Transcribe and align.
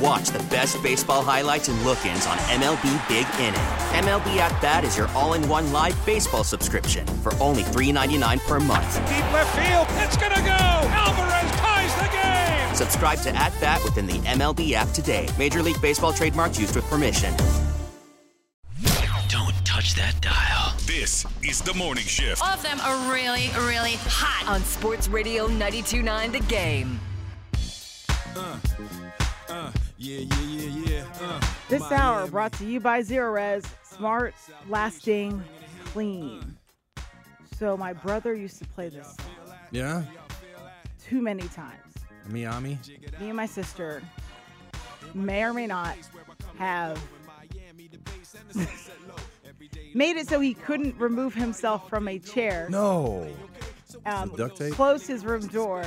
watch 0.00 0.28
the 0.28 0.38
best 0.44 0.82
baseball 0.82 1.22
highlights 1.22 1.68
and 1.68 1.80
look-ins 1.84 2.26
on 2.26 2.36
MLB 2.38 3.08
Big 3.08 3.26
Inning. 3.38 3.60
MLB 4.04 4.36
At 4.38 4.60
Bat 4.62 4.84
is 4.84 4.96
your 4.96 5.08
all-in-one 5.08 5.72
live 5.72 5.96
baseball 6.06 6.44
subscription 6.44 7.06
for 7.06 7.34
only 7.34 7.62
$3.99 7.62 8.40
per 8.46 8.60
month. 8.60 8.94
Deep 9.08 9.32
left 9.32 9.54
field, 9.56 9.86
it's 10.02 10.16
gonna 10.16 10.40
go. 10.42 10.88
Alvarez 10.90 11.50
ties 11.60 11.94
the 11.96 12.08
game. 12.16 12.74
Subscribe 12.74 13.18
to 13.20 13.30
At 13.36 13.52
Bat 13.60 13.84
within 13.84 14.06
the 14.06 14.18
MLB 14.20 14.72
app 14.72 14.88
today. 14.88 15.28
Major 15.38 15.62
League 15.62 15.80
Baseball 15.82 16.12
trademarks 16.12 16.58
used 16.58 16.74
with 16.74 16.84
permission. 16.86 17.34
Don't 19.28 19.54
touch 19.64 19.94
that 19.94 20.20
dial. 20.20 20.74
This 20.86 21.24
is 21.42 21.60
the 21.60 21.74
morning 21.74 22.04
shift. 22.04 22.42
All 22.42 22.48
of 22.48 22.62
them 22.62 22.80
are 22.80 23.12
really, 23.12 23.48
really 23.66 23.94
hot. 24.02 24.44
On 24.48 24.60
Sports 24.64 25.08
Radio 25.08 25.46
92.9 25.46 26.32
The 26.32 26.40
Game. 26.40 26.98
Uh, 28.36 28.58
yeah, 30.00 30.20
yeah, 30.20 30.62
yeah, 30.62 30.84
yeah. 30.86 31.04
Uh, 31.20 31.40
this 31.68 31.92
hour 31.92 32.26
brought 32.26 32.52
to 32.54 32.64
you 32.64 32.80
by 32.80 33.02
Zerorez. 33.02 33.66
Smart, 33.84 34.34
lasting, 34.68 35.42
clean. 35.84 36.56
So 37.58 37.76
my 37.76 37.92
brother 37.92 38.34
used 38.34 38.58
to 38.60 38.64
play 38.64 38.88
this 38.88 39.06
song. 39.06 39.54
Yeah? 39.70 40.04
Too 40.98 41.20
many 41.20 41.46
times. 41.48 41.94
Miami? 42.26 42.78
Me 43.20 43.28
and 43.28 43.36
my 43.36 43.44
sister 43.44 44.02
may 45.12 45.44
or 45.44 45.52
may 45.52 45.66
not 45.66 45.96
have 46.56 46.98
made 49.94 50.16
it 50.16 50.28
so 50.28 50.40
he 50.40 50.54
couldn't 50.54 50.96
remove 50.96 51.34
himself 51.34 51.90
from 51.90 52.08
a 52.08 52.18
chair. 52.18 52.68
No. 52.70 53.28
Um, 54.06 54.32
duct 54.34 54.56
tape? 54.56 54.72
Closed 54.72 55.06
his 55.06 55.26
room 55.26 55.46
door 55.48 55.84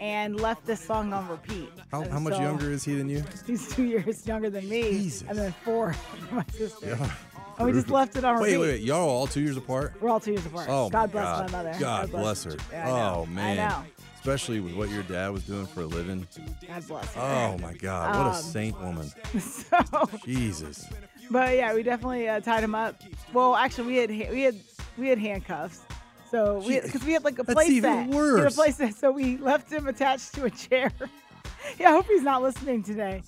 and 0.00 0.40
left 0.40 0.66
this 0.66 0.80
song 0.80 1.12
on 1.12 1.28
repeat. 1.28 1.68
How, 1.90 2.08
how 2.08 2.18
much 2.18 2.34
so, 2.34 2.40
younger 2.40 2.70
is 2.70 2.84
he 2.84 2.94
than 2.94 3.08
you? 3.08 3.22
He's 3.46 3.72
two 3.74 3.84
years 3.84 4.26
younger 4.26 4.50
than 4.50 4.68
me, 4.68 4.82
Jesus. 4.82 5.28
and 5.28 5.38
then 5.38 5.52
four 5.64 5.92
for 6.28 6.34
my 6.34 6.44
sister. 6.52 6.86
Yeah. 6.88 7.10
And 7.56 7.66
we 7.68 7.72
just 7.72 7.88
left 7.90 8.16
it 8.16 8.24
on 8.24 8.40
wait, 8.40 8.54
repeat. 8.54 8.58
Wait, 8.58 8.66
wait, 8.68 8.80
y'all 8.82 9.08
all 9.08 9.26
two 9.28 9.40
years 9.40 9.56
apart? 9.56 9.94
We're 10.00 10.10
all 10.10 10.18
two 10.18 10.32
years 10.32 10.44
apart. 10.44 10.66
Oh, 10.68 10.90
God 10.90 11.12
bless 11.12 11.24
God. 11.24 11.52
my 11.52 11.58
mother. 11.62 11.76
God, 11.78 12.10
bless 12.10 12.44
her. 12.44 12.56
Yeah, 12.72 13.14
oh, 13.14 13.26
man. 13.26 13.60
I 13.60 13.68
know. 13.68 13.84
Especially 14.18 14.58
with 14.58 14.74
what 14.74 14.88
your 14.88 15.02
dad 15.04 15.30
was 15.30 15.44
doing 15.44 15.66
for 15.66 15.82
a 15.82 15.86
living. 15.86 16.26
God 16.66 16.88
bless 16.88 17.14
her. 17.14 17.20
Oh, 17.20 17.58
my 17.58 17.74
God. 17.74 18.16
What 18.16 18.26
Um, 18.26 18.32
a 18.32 18.34
saint 18.34 18.80
woman. 18.80 19.12
So, 19.38 20.08
Jesus. 20.24 20.86
but 21.30 21.54
yeah, 21.54 21.74
we 21.74 21.82
definitely 21.84 22.28
uh, 22.28 22.40
tied 22.40 22.64
him 22.64 22.74
up. 22.74 23.00
Well, 23.32 23.54
actually, 23.54 23.86
we 23.88 23.96
had 23.98 24.32
we 24.32 24.42
had 24.42 24.56
we 24.98 25.08
had 25.08 25.18
handcuffs. 25.18 25.80
So 26.30 26.62
we 26.66 26.80
because 26.80 27.04
we 27.04 27.12
had 27.12 27.24
like 27.24 27.38
a 27.38 27.42
That's 27.42 27.54
play 27.54 27.66
even 27.66 27.82
set. 27.82 28.08
We 28.08 28.14
had 28.16 28.24
a 28.24 28.42
worse. 28.42 28.54
play 28.56 28.70
set, 28.70 28.94
so 28.96 29.10
we 29.12 29.36
left 29.36 29.70
him 29.72 29.86
attached 29.86 30.34
to 30.34 30.44
a 30.44 30.50
chair. 30.50 30.90
yeah, 31.78 31.90
I 31.90 31.92
hope 31.92 32.06
he's 32.06 32.22
not 32.22 32.42
listening 32.42 32.82
today. 32.82 33.22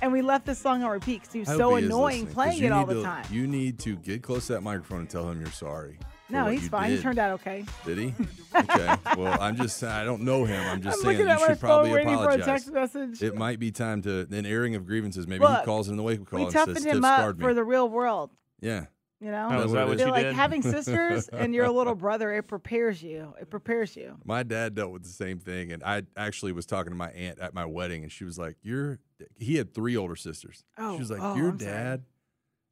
And 0.00 0.12
we 0.12 0.22
left 0.22 0.46
this 0.46 0.58
song 0.60 0.82
on 0.84 0.90
repeat 0.90 1.20
because 1.22 1.32
he 1.32 1.40
was 1.40 1.48
I 1.48 1.56
so 1.56 1.70
hope 1.70 1.78
he 1.78 1.84
is 1.84 1.90
annoying 1.90 2.04
listening, 2.04 2.26
'cause 2.26 2.34
playing 2.34 2.58
you 2.58 2.66
it 2.66 2.72
all 2.72 2.86
need 2.86 2.94
the 2.96 3.00
to- 3.00 3.02
time. 3.06 3.24
You 3.30 3.46
need 3.46 3.78
to 3.80 3.96
get 3.96 4.22
close 4.22 4.46
to 4.46 4.52
that 4.54 4.62
microphone 4.62 5.00
and 5.00 5.10
tell 5.10 5.28
him 5.28 5.40
you're 5.40 5.50
sorry. 5.50 5.98
for 6.26 6.32
No, 6.32 6.44
what 6.44 6.52
he's 6.52 6.62
you 6.64 6.68
fine. 6.68 6.90
He 6.90 6.96
did. 6.96 7.02
turned 7.02 7.18
out 7.18 7.30
okay. 7.40 7.64
Did 7.84 7.98
he? 7.98 8.14
Okay. 8.58 8.96
well, 9.16 9.40
I'm 9.40 9.56
just 9.56 9.82
I 9.84 10.04
don't 10.04 10.22
know 10.22 10.44
him. 10.44 10.60
I'm 10.66 10.80
just 10.82 10.98
I'm 10.98 11.02
saying 11.04 11.18
looking 11.18 11.26
you 11.28 11.32
at 11.32 11.40
my 11.40 11.46
should 11.48 11.58
phone 11.58 11.68
probably 11.68 11.90
waiting 11.92 12.08
for 12.08 12.14
a 12.14 12.16
apologize. 12.24 12.46
text 12.46 12.72
message. 12.72 13.22
It 13.22 13.36
might 13.36 13.58
be 13.60 13.70
time 13.70 14.02
to 14.02 14.26
an 14.30 14.46
airing 14.46 14.74
of 14.74 14.86
grievances. 14.86 15.26
Maybe 15.28 15.44
Look, 15.44 15.60
he 15.60 15.64
calls 15.64 15.88
in 15.88 15.96
the 15.96 16.02
wake 16.02 16.20
up 16.20 16.26
call 16.28 16.38
we 16.40 16.44
and 16.46 16.52
toughened 16.54 16.76
says, 16.78 16.86
him 16.86 17.04
up 17.04 17.18
scarred 17.18 17.38
me." 17.38 17.44
for 17.44 17.54
the 17.54 17.62
real 17.64 17.88
world. 17.88 18.30
yeah. 18.60 18.86
You 19.20 19.32
know, 19.32 19.48
Oh, 19.50 19.62
is 19.64 19.72
that 19.72 19.88
what 19.88 19.98
you 19.98 20.06
like 20.06 20.26
did? 20.26 20.34
having 20.34 20.62
sisters 20.76 21.28
and 21.28 21.52
your 21.52 21.68
little 21.70 21.96
brother. 21.96 22.32
It 22.32 22.44
prepares 22.44 23.02
you. 23.02 23.34
It 23.40 23.50
prepares 23.50 23.96
you. 23.96 24.16
My 24.24 24.44
dad 24.44 24.76
dealt 24.76 24.92
with 24.92 25.02
the 25.02 25.08
same 25.08 25.40
thing, 25.40 25.72
and 25.72 25.82
I 25.82 26.02
actually 26.16 26.52
was 26.52 26.66
talking 26.66 26.92
to 26.92 26.96
my 26.96 27.10
aunt 27.10 27.40
at 27.40 27.52
my 27.52 27.64
wedding, 27.64 28.04
and 28.04 28.12
she 28.12 28.24
was 28.24 28.38
like, 28.38 28.56
"Your," 28.62 29.00
he 29.36 29.56
had 29.56 29.74
three 29.74 29.96
older 29.96 30.14
sisters. 30.14 30.62
Oh, 30.78 30.92
she 30.94 31.00
was 31.00 31.10
oh, 31.10 31.14
like, 31.14 31.22
oh, 31.24 31.34
"Your 31.34 31.48
I'm 31.48 31.58
sorry. 31.58 31.72
dad 31.72 32.02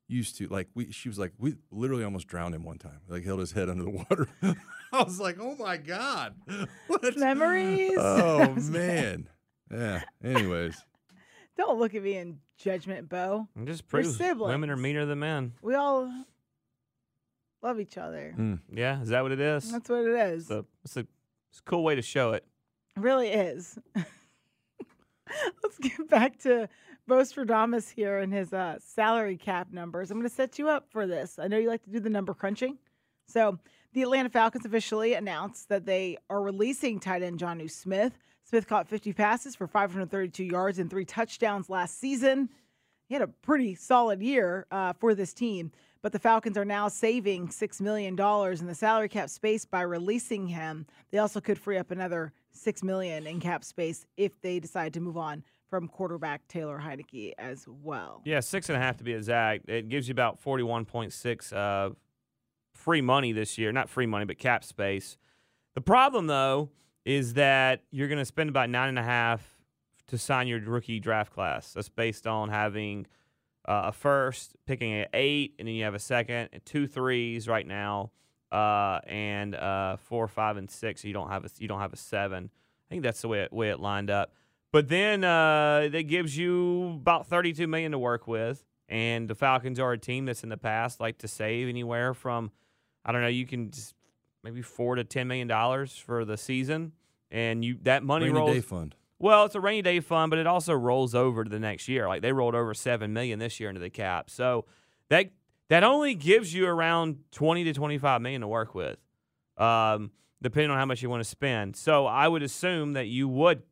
used 0.06 0.38
to 0.38 0.46
like 0.46 0.68
we." 0.76 0.92
She 0.92 1.08
was 1.08 1.18
like, 1.18 1.32
"We 1.36 1.56
literally 1.72 2.04
almost 2.04 2.28
drowned 2.28 2.54
him 2.54 2.62
one 2.64 2.78
time. 2.78 3.00
Like 3.08 3.24
held 3.24 3.40
his 3.40 3.50
head 3.50 3.68
under 3.68 3.82
the 3.82 3.90
water." 3.90 4.28
I 4.92 5.02
was 5.02 5.18
like, 5.18 5.38
"Oh 5.40 5.56
my 5.56 5.76
god, 5.78 6.36
what 6.86 7.16
Memories. 7.16 7.98
Oh 7.98 8.54
man, 8.54 9.28
yeah. 9.68 10.02
Anyways, 10.22 10.80
Don't 11.56 11.80
look 11.80 11.96
at 11.96 12.04
me 12.04 12.14
in 12.16 12.38
judgment, 12.56 13.08
Beau. 13.08 13.48
It 13.60 13.66
just 13.66 13.82
We're 13.92 14.02
proves 14.02 14.18
women 14.20 14.70
are 14.70 14.76
meaner 14.76 15.06
than 15.06 15.18
men. 15.18 15.54
We 15.60 15.74
all 15.74 16.08
love 17.62 17.80
each 17.80 17.98
other. 17.98 18.34
Mm. 18.36 18.60
Yeah, 18.72 19.02
is 19.02 19.08
that 19.08 19.22
what 19.22 19.32
it 19.32 19.40
is? 19.40 19.70
That's 19.70 19.88
what 19.88 20.04
it 20.04 20.14
is. 20.14 20.42
It's 20.42 20.50
a, 20.50 20.64
it's 20.84 20.96
a, 20.96 21.06
it's 21.50 21.58
a 21.60 21.62
cool 21.62 21.84
way 21.84 21.94
to 21.94 22.02
show 22.02 22.32
it. 22.32 22.44
It 22.96 23.00
really 23.00 23.28
is. 23.28 23.78
Let's 25.62 25.78
get 25.80 26.08
back 26.08 26.38
to 26.40 26.68
Beau 27.06 27.22
Stradamus 27.22 27.90
here 27.90 28.18
and 28.18 28.32
his 28.32 28.52
uh, 28.52 28.78
salary 28.80 29.36
cap 29.36 29.68
numbers. 29.72 30.10
I'm 30.10 30.18
going 30.18 30.28
to 30.28 30.34
set 30.34 30.58
you 30.58 30.68
up 30.68 30.86
for 30.90 31.06
this. 31.06 31.38
I 31.38 31.48
know 31.48 31.58
you 31.58 31.68
like 31.68 31.82
to 31.84 31.90
do 31.90 32.00
the 32.00 32.10
number 32.10 32.34
crunching. 32.34 32.78
So, 33.28 33.58
the 33.92 34.02
Atlanta 34.02 34.28
Falcons 34.28 34.66
officially 34.66 35.14
announced 35.14 35.68
that 35.70 35.86
they 35.86 36.18
are 36.28 36.42
releasing 36.42 37.00
tight 37.00 37.22
end 37.22 37.40
Jonnu 37.40 37.70
Smith. 37.70 38.18
Smith 38.44 38.68
caught 38.68 38.88
50 38.88 39.12
passes 39.14 39.56
for 39.56 39.66
532 39.66 40.44
yards 40.44 40.78
and 40.78 40.90
three 40.90 41.04
touchdowns 41.04 41.70
last 41.70 41.98
season. 41.98 42.50
He 43.08 43.14
had 43.14 43.22
a 43.22 43.28
pretty 43.28 43.74
solid 43.74 44.20
year 44.20 44.66
uh, 44.70 44.92
for 44.92 45.14
this 45.14 45.32
team, 45.32 45.72
but 46.06 46.12
the 46.12 46.20
Falcons 46.20 46.56
are 46.56 46.64
now 46.64 46.86
saving 46.86 47.48
$6 47.48 47.80
million 47.80 48.10
in 48.14 48.66
the 48.68 48.76
salary 48.76 49.08
cap 49.08 49.28
space 49.28 49.64
by 49.64 49.80
releasing 49.80 50.46
him. 50.46 50.86
They 51.10 51.18
also 51.18 51.40
could 51.40 51.58
free 51.58 51.78
up 51.78 51.90
another 51.90 52.32
6 52.52 52.84
million 52.84 53.26
in 53.26 53.40
cap 53.40 53.64
space 53.64 54.06
if 54.16 54.40
they 54.40 54.60
decide 54.60 54.94
to 54.94 55.00
move 55.00 55.16
on 55.16 55.42
from 55.68 55.88
quarterback 55.88 56.46
Taylor 56.46 56.78
Heinicke 56.78 57.32
as 57.38 57.66
well. 57.66 58.22
Yeah, 58.24 58.38
six 58.38 58.68
and 58.68 58.76
a 58.76 58.80
half 58.80 58.98
to 58.98 59.02
be 59.02 59.14
exact. 59.14 59.68
It 59.68 59.88
gives 59.88 60.06
you 60.06 60.12
about 60.12 60.38
forty-one 60.38 60.84
point 60.84 61.12
six 61.12 61.52
uh, 61.52 61.90
free 62.72 63.00
money 63.00 63.32
this 63.32 63.58
year. 63.58 63.72
Not 63.72 63.88
free 63.88 64.06
money, 64.06 64.26
but 64.26 64.38
cap 64.38 64.62
space. 64.62 65.18
The 65.74 65.80
problem 65.80 66.28
though 66.28 66.70
is 67.04 67.34
that 67.34 67.82
you're 67.90 68.06
going 68.06 68.20
to 68.20 68.24
spend 68.24 68.48
about 68.48 68.70
nine 68.70 68.90
and 68.90 68.98
a 69.00 69.02
half 69.02 69.58
to 70.06 70.18
sign 70.18 70.46
your 70.46 70.60
rookie 70.60 71.00
draft 71.00 71.32
class. 71.32 71.72
That's 71.72 71.88
based 71.88 72.28
on 72.28 72.48
having 72.48 73.08
uh, 73.66 73.82
a 73.86 73.92
first, 73.92 74.56
picking 74.66 74.92
an 74.92 75.06
eight, 75.14 75.54
and 75.58 75.66
then 75.66 75.74
you 75.74 75.84
have 75.84 75.94
a 75.94 75.98
second, 75.98 76.50
and 76.52 76.64
two 76.64 76.86
threes 76.86 77.48
right 77.48 77.66
now, 77.66 78.10
uh, 78.52 79.00
and 79.06 79.54
uh, 79.54 79.96
four, 79.96 80.28
five, 80.28 80.56
and 80.56 80.70
six. 80.70 81.04
You 81.04 81.12
don't 81.12 81.30
have 81.30 81.44
a 81.44 81.48
you 81.58 81.68
don't 81.68 81.80
have 81.80 81.92
a 81.92 81.96
seven. 81.96 82.50
I 82.52 82.86
think 82.88 83.02
that's 83.02 83.20
the 83.22 83.28
way 83.28 83.40
it, 83.40 83.52
way 83.52 83.70
it 83.70 83.80
lined 83.80 84.10
up. 84.10 84.32
But 84.72 84.88
then 84.88 85.24
uh, 85.24 85.88
that 85.90 86.04
gives 86.04 86.36
you 86.36 86.90
about 87.00 87.26
32 87.26 87.66
million 87.66 87.92
to 87.92 87.98
work 87.98 88.26
with, 88.26 88.64
and 88.88 89.28
the 89.28 89.34
Falcons 89.34 89.80
are 89.80 89.92
a 89.92 89.98
team 89.98 90.26
that's 90.26 90.42
in 90.42 90.48
the 90.48 90.56
past 90.56 91.00
like 91.00 91.18
to 91.18 91.28
save 91.28 91.68
anywhere 91.68 92.14
from, 92.14 92.50
I 93.04 93.12
don't 93.12 93.22
know, 93.22 93.28
you 93.28 93.46
can 93.46 93.70
just 93.70 93.94
maybe 94.44 94.62
four 94.62 94.94
to 94.94 95.04
ten 95.04 95.26
million 95.28 95.48
dollars 95.48 95.96
for 95.96 96.24
the 96.24 96.36
season. 96.36 96.92
and 97.30 97.64
you 97.64 97.78
that 97.82 98.04
money 98.04 98.26
Rainy 98.26 98.38
rolls. 98.38 98.52
day 98.52 98.60
fund. 98.60 98.94
Well, 99.18 99.46
it's 99.46 99.54
a 99.54 99.60
rainy 99.60 99.82
day 99.82 100.00
fund, 100.00 100.30
but 100.30 100.38
it 100.38 100.46
also 100.46 100.74
rolls 100.74 101.14
over 101.14 101.42
to 101.42 101.50
the 101.50 101.58
next 101.58 101.88
year. 101.88 102.06
Like 102.06 102.22
they 102.22 102.32
rolled 102.32 102.54
over 102.54 102.74
seven 102.74 103.12
million 103.12 103.38
this 103.38 103.58
year 103.58 103.68
into 103.70 103.80
the 103.80 103.90
cap, 103.90 104.28
so 104.28 104.66
that 105.08 105.30
that 105.68 105.82
only 105.84 106.14
gives 106.14 106.52
you 106.52 106.66
around 106.66 107.18
twenty 107.32 107.64
to 107.64 107.72
twenty 107.72 107.98
five 107.98 108.20
million 108.20 108.42
to 108.42 108.48
work 108.48 108.74
with, 108.74 108.98
um, 109.56 110.10
depending 110.42 110.70
on 110.70 110.78
how 110.78 110.84
much 110.84 111.02
you 111.02 111.08
want 111.08 111.22
to 111.22 111.28
spend. 111.28 111.76
So 111.76 112.06
I 112.06 112.28
would 112.28 112.42
assume 112.42 112.92
that 112.92 113.06
you 113.06 113.26
would 113.26 113.62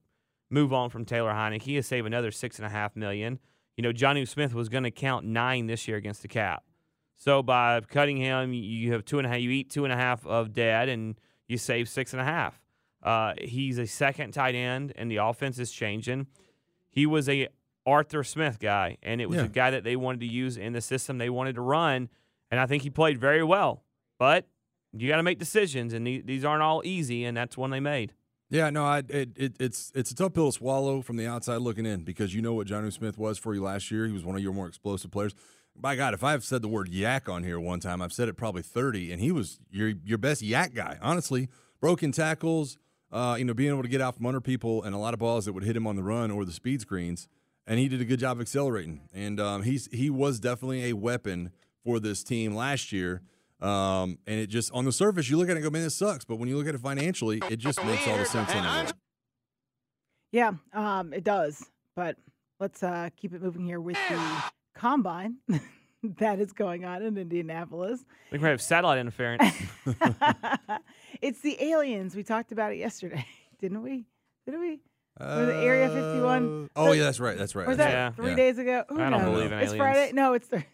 move 0.50 0.73
on 0.73 0.88
from 0.88 1.05
Taylor 1.05 1.32
Heinicke 1.32 1.76
and 1.76 1.85
save 1.85 2.06
another 2.06 2.31
six 2.31 2.58
and 2.58 2.67
a 2.67 2.70
half 2.70 2.96
million. 2.96 3.38
You 3.76 3.82
know, 3.82 3.93
Jonnu 3.93 4.26
Smith 4.26 4.55
was 4.55 4.69
going 4.69 4.85
to 4.85 4.91
count 4.91 5.26
nine 5.26 5.67
this 5.67 5.87
year 5.88 5.96
against 5.96 6.23
the 6.23 6.29
cap. 6.29 6.62
So 7.17 7.43
by 7.43 7.81
cutting 7.81 8.17
him, 8.17 8.52
you 8.52 8.93
have 8.93 9.05
two 9.05 9.19
and 9.19 9.26
a 9.26 9.31
half. 9.31 9.41
You 9.41 9.50
eat 9.50 9.70
two 9.70 9.85
and 9.85 9.93
a 9.93 9.96
half 9.96 10.26
of 10.26 10.52
dead, 10.52 10.88
and 10.88 11.17
you 11.49 11.58
save 11.58 11.88
six 11.88 12.12
and 12.12 12.20
a 12.20 12.25
half. 12.25 12.61
Uh, 13.04 13.34
he's 13.40 13.78
a 13.78 13.86
second 13.86 14.32
tight 14.32 14.54
end, 14.54 14.92
and 14.96 15.10
the 15.10 15.16
offense 15.16 15.58
is 15.58 15.70
changing. 15.70 16.26
He 16.90 17.06
was 17.06 17.28
a 17.28 17.48
Arthur 17.86 18.24
Smith 18.24 18.58
guy, 18.58 18.96
and 19.02 19.20
it 19.20 19.28
was 19.28 19.38
Yeah. 19.38 19.44
a 19.44 19.48
guy 19.48 19.70
that 19.70 19.84
they 19.84 19.94
wanted 19.96 20.20
to 20.20 20.26
use 20.26 20.56
in 20.56 20.72
the 20.72 20.80
system 20.80 21.18
they 21.18 21.28
wanted 21.28 21.54
to 21.56 21.60
run, 21.60 22.08
and 22.50 22.58
I 22.58 22.66
think 22.66 22.82
he 22.82 22.90
played 22.90 23.18
very 23.18 23.44
well. 23.44 23.84
But 24.18 24.46
you 24.92 25.08
got 25.08 25.16
to 25.16 25.22
make 25.22 25.38
decisions, 25.38 25.92
and 25.92 26.06
these 26.06 26.44
aren't 26.44 26.62
all 26.62 26.80
easy, 26.84 27.24
and 27.24 27.36
that's 27.36 27.58
one 27.58 27.70
they 27.70 27.80
made. 27.80 28.14
Yeah, 28.48 28.70
no, 28.70 28.84
I, 28.84 28.98
it, 29.08 29.30
it, 29.36 29.56
it's 29.58 29.90
it's 29.94 30.12
a 30.12 30.14
tough 30.14 30.32
pill 30.34 30.46
to 30.50 30.52
swallow 30.52 31.02
from 31.02 31.16
the 31.16 31.26
outside 31.26 31.56
looking 31.58 31.84
in 31.84 32.04
because 32.04 32.34
you 32.34 32.40
know 32.40 32.54
what 32.54 32.68
Jonnu 32.68 32.92
Smith 32.92 33.18
was 33.18 33.36
for 33.36 33.52
you 33.54 33.62
last 33.62 33.90
year. 33.90 34.06
He 34.06 34.12
was 34.12 34.24
one 34.24 34.36
of 34.36 34.42
your 34.42 34.52
more 34.52 34.68
explosive 34.68 35.10
players. 35.10 35.34
By 35.76 35.96
God, 35.96 36.14
if 36.14 36.22
I've 36.22 36.44
said 36.44 36.62
the 36.62 36.68
word 36.68 36.88
yak 36.88 37.28
on 37.28 37.42
here 37.42 37.58
one 37.58 37.80
time, 37.80 38.00
I've 38.00 38.12
said 38.12 38.28
it 38.28 38.34
probably 38.34 38.62
thirty, 38.62 39.10
and 39.10 39.20
he 39.20 39.32
was 39.32 39.58
your 39.70 39.88
your 40.04 40.18
best 40.18 40.40
yak 40.40 40.72
guy. 40.74 40.98
Honestly, 41.02 41.48
broken 41.80 42.12
tackles, 42.12 42.78
uh, 43.14 43.37
you 43.38 43.44
know, 43.44 43.55
being 43.55 43.70
able 43.70 43.82
to 43.82 43.88
get 43.88 44.00
out 44.00 44.16
from 44.16 44.26
under 44.26 44.40
people, 44.40 44.82
and 44.82 44.94
a 44.94 44.99
lot 44.99 45.14
of 45.14 45.20
balls 45.20 45.44
that 45.44 45.52
would 45.52 45.62
hit 45.62 45.76
him 45.76 45.87
on 45.87 45.94
the 45.94 46.02
run 46.02 46.31
or 46.31 46.44
the 46.44 46.52
speed 46.52 46.81
screens, 46.81 47.28
and 47.66 47.78
he 47.78 47.88
did 47.88 48.00
a 48.00 48.05
good 48.05 48.19
job 48.19 48.40
accelerating. 48.40 49.02
And 49.14 49.38
um, 49.38 49.62
he's 49.62 49.88
he 49.93 50.11
was 50.11 50.40
definitely 50.40 50.90
a 50.90 50.94
weapon 50.94 51.52
for 51.84 52.00
this 52.00 52.25
team 52.25 52.55
last 52.55 52.93
year. 52.93 53.22
Um, 53.61 54.19
and 54.26 54.40
it 54.40 54.49
just 54.49 54.72
on 54.72 54.84
the 54.84 54.93
surface, 54.93 55.31
you 55.31 55.37
look 55.37 55.49
at 55.49 55.52
it 55.52 55.56
and 55.56 55.64
go, 55.64 55.70
man, 55.70 55.82
this 55.82 55.94
sucks. 55.94 56.25
But 56.25 56.37
when 56.37 56.49
you 56.49 56.56
look 56.56 56.66
at 56.66 56.75
it 56.75 56.81
financially, 56.81 57.40
it 57.49 57.58
just 57.58 57.82
makes 57.84 58.06
all 58.08 58.19
the 58.19 58.25
sense 58.25 58.52
in 58.52 58.62
the 58.62 58.69
world. 58.69 58.93
Yeah, 60.32 60.52
um, 60.72 61.12
it 61.14 61.22
does. 61.22 61.64
But 61.94 62.17
let's 62.58 62.82
uh, 62.82 63.10
keep 63.17 63.32
it 63.32 63.40
moving 63.40 63.64
here 63.64 63.81
with 63.81 63.96
the 64.08 64.20
combine 64.75 65.37
that 66.19 66.40
is 66.40 66.52
going 66.52 66.84
on 66.84 67.02
in 67.02 67.17
Indianapolis. 67.17 68.05
We 68.32 68.38
can 68.38 68.49
have 68.49 68.60
satellite 68.60 68.99
interference. 68.99 69.44
it's 71.26 71.40
the 71.40 71.56
aliens. 71.62 72.14
We 72.14 72.22
talked 72.22 72.52
about 72.52 72.72
it 72.72 72.76
yesterday, 72.76 73.26
didn't 73.60 73.82
we? 73.82 74.06
Didn't 74.46 74.60
we? 74.60 74.80
or 75.20 75.46
the 75.46 75.54
Area 75.56 75.88
51. 75.88 76.70
Oh, 76.74 76.90
yeah, 76.92 77.04
that's 77.04 77.20
right. 77.20 77.38
That's 77.38 77.54
right. 77.54 77.68
Was 77.68 77.76
that's 77.76 77.88
that 77.92 77.96
Yeah. 77.96 78.04
right. 78.06 78.16
three 78.16 78.30
Yeah. 78.30 78.36
days 78.36 78.58
ago? 78.58 78.84
Who 78.88 79.00
I 79.00 79.10
don't 79.10 79.22
knows? 79.22 79.30
believe 79.34 79.52
in 79.52 79.58
It's 79.60 79.72
aliens. 79.72 79.76
Friday. 79.78 80.12
No, 80.12 80.32
it's 80.34 80.46
Thursday. 80.48 80.66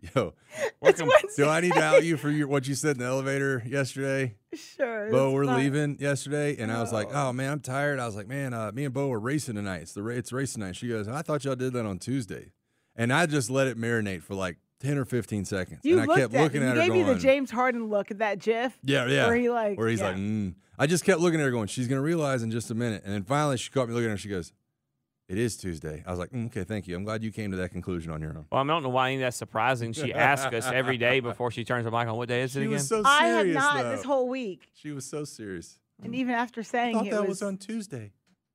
Yo, 0.14 0.34
It's 0.82 1.02
Wednesday. 1.02 1.42
do 1.44 1.48
I 1.48 1.60
need 1.60 1.72
to 1.74 1.82
out 1.82 2.04
you 2.04 2.16
for 2.16 2.30
your, 2.30 2.46
what 2.48 2.66
you 2.68 2.74
said 2.74 2.92
in 2.96 2.98
the 3.02 3.06
elevator 3.06 3.62
yesterday? 3.66 4.36
Sure. 4.54 5.10
Beau, 5.10 5.32
we're 5.32 5.44
fine. 5.46 5.58
leaving 5.58 5.96
yesterday, 5.98 6.56
and 6.58 6.72
I 6.72 6.80
was 6.80 6.90
like, 6.92 7.08
"Oh 7.12 7.32
man, 7.34 7.52
I'm 7.52 7.60
tired." 7.60 7.98
I 8.00 8.06
was 8.06 8.16
like, 8.16 8.26
"Man, 8.26 8.54
uh, 8.54 8.72
me 8.72 8.84
and 8.86 8.94
Beau 8.94 9.12
are 9.12 9.20
racing 9.20 9.56
tonight. 9.56 9.82
It's 9.82 9.92
the 9.92 10.02
ra- 10.02 10.14
it's 10.14 10.32
racing 10.32 10.60
night." 10.62 10.74
She 10.76 10.88
goes, 10.88 11.06
"I 11.06 11.20
thought 11.22 11.44
y'all 11.44 11.54
did 11.54 11.74
that 11.74 11.84
on 11.84 11.98
Tuesday," 11.98 12.52
and 12.96 13.12
I 13.12 13.26
just 13.26 13.50
let 13.50 13.66
it 13.66 13.76
marinate 13.76 14.22
for 14.22 14.34
like 14.34 14.56
ten 14.80 14.98
or 14.98 15.04
fifteen 15.04 15.44
seconds, 15.44 15.80
You 15.84 16.00
and 16.00 16.10
I 16.10 16.14
kept 16.16 16.34
at, 16.34 16.40
looking 16.42 16.62
you 16.62 16.68
at 16.68 16.74
her 16.76 16.80
gave 16.82 16.88
going, 16.88 17.06
me 17.06 17.12
the 17.14 17.18
James 17.18 17.50
Harden 17.50 17.88
look 17.88 18.10
at 18.10 18.18
that 18.18 18.38
GIF. 18.38 18.76
"Yeah, 18.82 19.06
yeah," 19.06 19.26
Where 19.26 19.36
he 19.36 19.48
like, 19.50 19.78
where 19.78 19.88
he's 19.88 20.00
yeah. 20.00 20.06
like, 20.08 20.16
mm. 20.16 20.54
I 20.78 20.86
just 20.86 21.04
kept 21.04 21.20
looking 21.20 21.38
at 21.40 21.44
her 21.44 21.50
going, 21.50 21.68
"She's 21.68 21.86
gonna 21.88 22.00
realize 22.02 22.42
in 22.42 22.50
just 22.50 22.70
a 22.70 22.74
minute," 22.74 23.02
and 23.04 23.12
then 23.14 23.22
finally 23.22 23.56
she 23.58 23.70
caught 23.70 23.88
me 23.88 23.94
looking 23.94 24.08
at 24.08 24.12
her. 24.12 24.16
She 24.18 24.28
goes, 24.28 24.52
"It 25.28 25.38
is 25.38 25.56
Tuesday." 25.56 26.02
I 26.06 26.10
was 26.10 26.18
like, 26.18 26.30
mm, 26.30 26.46
"Okay, 26.46 26.64
thank 26.64 26.88
you. 26.88 26.96
I'm 26.96 27.04
glad 27.04 27.22
you 27.22 27.30
came 27.30 27.50
to 27.50 27.56
that 27.58 27.70
conclusion 27.70 28.10
on 28.10 28.20
your 28.22 28.30
own." 28.30 28.46
well, 28.50 28.62
I 28.62 28.66
don't 28.66 28.82
know 28.82 28.88
why 28.88 29.16
that's 29.18 29.36
surprising. 29.36 29.92
She 29.92 30.12
asks 30.14 30.52
us 30.52 30.66
every 30.66 30.96
day 30.98 31.20
before 31.20 31.50
she 31.50 31.64
turns 31.64 31.84
her 31.84 31.90
mic 31.90 32.08
on. 32.08 32.16
What 32.16 32.28
day 32.28 32.42
is 32.42 32.56
it 32.56 32.60
She 32.60 32.64
again? 32.64 32.72
was 32.72 32.88
so 32.88 33.02
I 33.04 33.26
have 33.26 33.46
not 33.46 33.82
though. 33.82 33.90
this 33.90 34.04
whole 34.04 34.28
week, 34.28 34.70
She 34.74 34.90
was 34.92 35.04
so 35.04 35.24
serious. 35.24 35.78
and 36.02 36.14
even 36.14 36.34
after 36.34 36.62
saying 36.62 36.96
I 36.96 36.98
thought 37.00 37.06
it 37.06 37.10
that 37.10 37.20
was, 37.22 37.28
was 37.28 37.42
on 37.42 37.58
Tuesday. 37.58 38.12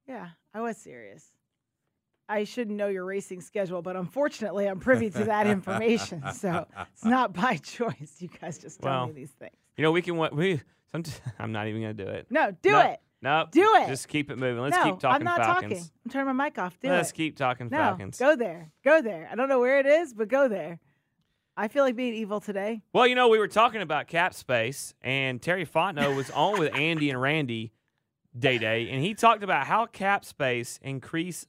yeah, 0.07 0.29
I 0.53 0.61
was 0.61 0.77
serious. 0.77 1.27
I 2.27 2.43
shouldn't 2.43 2.75
know 2.77 2.87
your 2.87 3.05
racing 3.05 3.41
schedule, 3.41 3.81
but 3.81 3.95
unfortunately, 3.95 4.65
I'm 4.67 4.79
privy 4.79 5.09
to 5.11 5.25
that 5.25 5.45
information, 5.47 6.23
so 6.33 6.65
it's 6.91 7.05
not 7.05 7.33
by 7.33 7.57
choice. 7.63 8.15
You 8.19 8.29
guys 8.41 8.57
just 8.57 8.81
tell 8.81 8.91
Well, 8.91 9.07
me 9.07 9.13
these 9.13 9.31
things. 9.31 9.55
you 9.77 9.83
know, 9.83 9.91
we 9.91 10.01
can. 10.01 10.17
We. 10.35 10.61
I'm 11.39 11.51
not 11.51 11.67
even 11.67 11.81
gonna 11.81 11.93
do 11.93 12.07
it. 12.07 12.27
No, 12.29 12.51
do 12.61 12.71
No, 12.71 12.79
it. 12.81 12.99
No, 13.21 13.45
Do 13.51 13.75
it. 13.77 13.87
Just 13.87 14.07
keep 14.07 14.29
it 14.31 14.37
moving. 14.37 14.61
Let's 14.61 14.75
no, 14.77 14.83
keep 14.83 14.99
talking 14.99 15.25
Falcons. 15.25 15.27
I'm 15.27 15.37
not 15.37 15.45
Falcons. 15.45 15.73
talking. 15.79 15.91
I'm 16.05 16.11
turning 16.11 16.35
my 16.37 16.45
mic 16.45 16.57
off. 16.59 16.79
Do 16.79 16.89
Let's 16.89 17.09
it. 17.09 17.13
keep 17.15 17.35
talking 17.37 17.69
no, 17.71 17.77
Falcons. 17.77 18.17
go 18.19 18.35
there. 18.35 18.71
Go 18.83 19.01
there. 19.01 19.27
I 19.31 19.35
don't 19.35 19.49
know 19.49 19.59
where 19.59 19.79
it 19.79 19.85
is, 19.87 20.13
but 20.13 20.27
go 20.27 20.47
there. 20.47 20.79
I 21.57 21.67
feel 21.67 21.83
like 21.83 21.95
being 21.95 22.13
evil 22.13 22.39
today. 22.39 22.81
Well, 22.93 23.07
you 23.07 23.15
know, 23.15 23.27
we 23.29 23.39
were 23.39 23.47
talking 23.47 23.81
about 23.81 24.07
cap 24.07 24.33
space, 24.33 24.93
and 25.01 25.41
Terry 25.41 25.65
Fontenot 25.65 26.15
was 26.15 26.29
on 26.31 26.59
with 26.59 26.75
Andy 26.75 27.09
and 27.09 27.19
Randy 27.19 27.71
Day 28.37 28.57
Day, 28.57 28.89
and 28.89 29.01
he 29.03 29.13
talked 29.15 29.41
about 29.43 29.65
how 29.65 29.85
cap 29.85 30.23
space 30.23 30.79
increase 30.81 31.47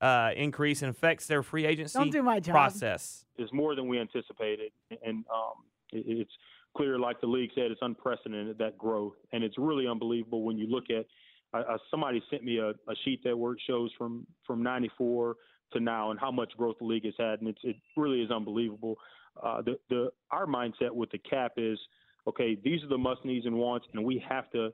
uh, 0.00 0.30
increase 0.36 0.82
and 0.82 0.90
affects 0.90 1.26
their 1.26 1.42
free 1.42 1.66
agency 1.66 1.98
Don't 1.98 2.10
do 2.10 2.22
my 2.22 2.40
job. 2.40 2.52
process. 2.52 3.24
is 3.38 3.50
more 3.52 3.74
than 3.74 3.88
we 3.88 3.98
anticipated, 3.98 4.72
and 4.90 5.24
um, 5.32 5.64
it, 5.92 6.04
it's 6.06 6.30
clear, 6.76 6.98
like 6.98 7.20
the 7.20 7.26
league 7.26 7.50
said, 7.54 7.70
it's 7.70 7.80
unprecedented 7.82 8.58
that 8.58 8.76
growth, 8.76 9.14
and 9.32 9.42
it's 9.42 9.56
really 9.58 9.86
unbelievable 9.86 10.42
when 10.42 10.58
you 10.58 10.66
look 10.66 10.84
at. 10.90 11.06
Uh, 11.54 11.62
uh, 11.74 11.78
somebody 11.90 12.22
sent 12.30 12.44
me 12.44 12.58
a, 12.58 12.70
a 12.70 12.94
sheet 13.04 13.22
that 13.24 13.36
where 13.36 13.52
it 13.52 13.60
shows 13.66 13.90
from 13.96 14.26
from 14.46 14.62
'94 14.62 15.36
to 15.72 15.80
now 15.80 16.10
and 16.10 16.20
how 16.20 16.30
much 16.30 16.52
growth 16.56 16.76
the 16.78 16.84
league 16.84 17.04
has 17.04 17.14
had, 17.18 17.40
and 17.40 17.48
it's, 17.48 17.60
it 17.62 17.76
really 17.96 18.20
is 18.20 18.30
unbelievable. 18.30 18.96
Uh, 19.42 19.62
the 19.62 19.78
the 19.88 20.10
our 20.30 20.46
mindset 20.46 20.90
with 20.90 21.10
the 21.10 21.18
cap 21.18 21.52
is 21.56 21.78
okay. 22.26 22.56
These 22.62 22.82
are 22.82 22.88
the 22.88 22.98
must 22.98 23.24
needs 23.24 23.46
and 23.46 23.56
wants, 23.56 23.86
and 23.92 24.04
we 24.04 24.22
have 24.28 24.50
to 24.50 24.70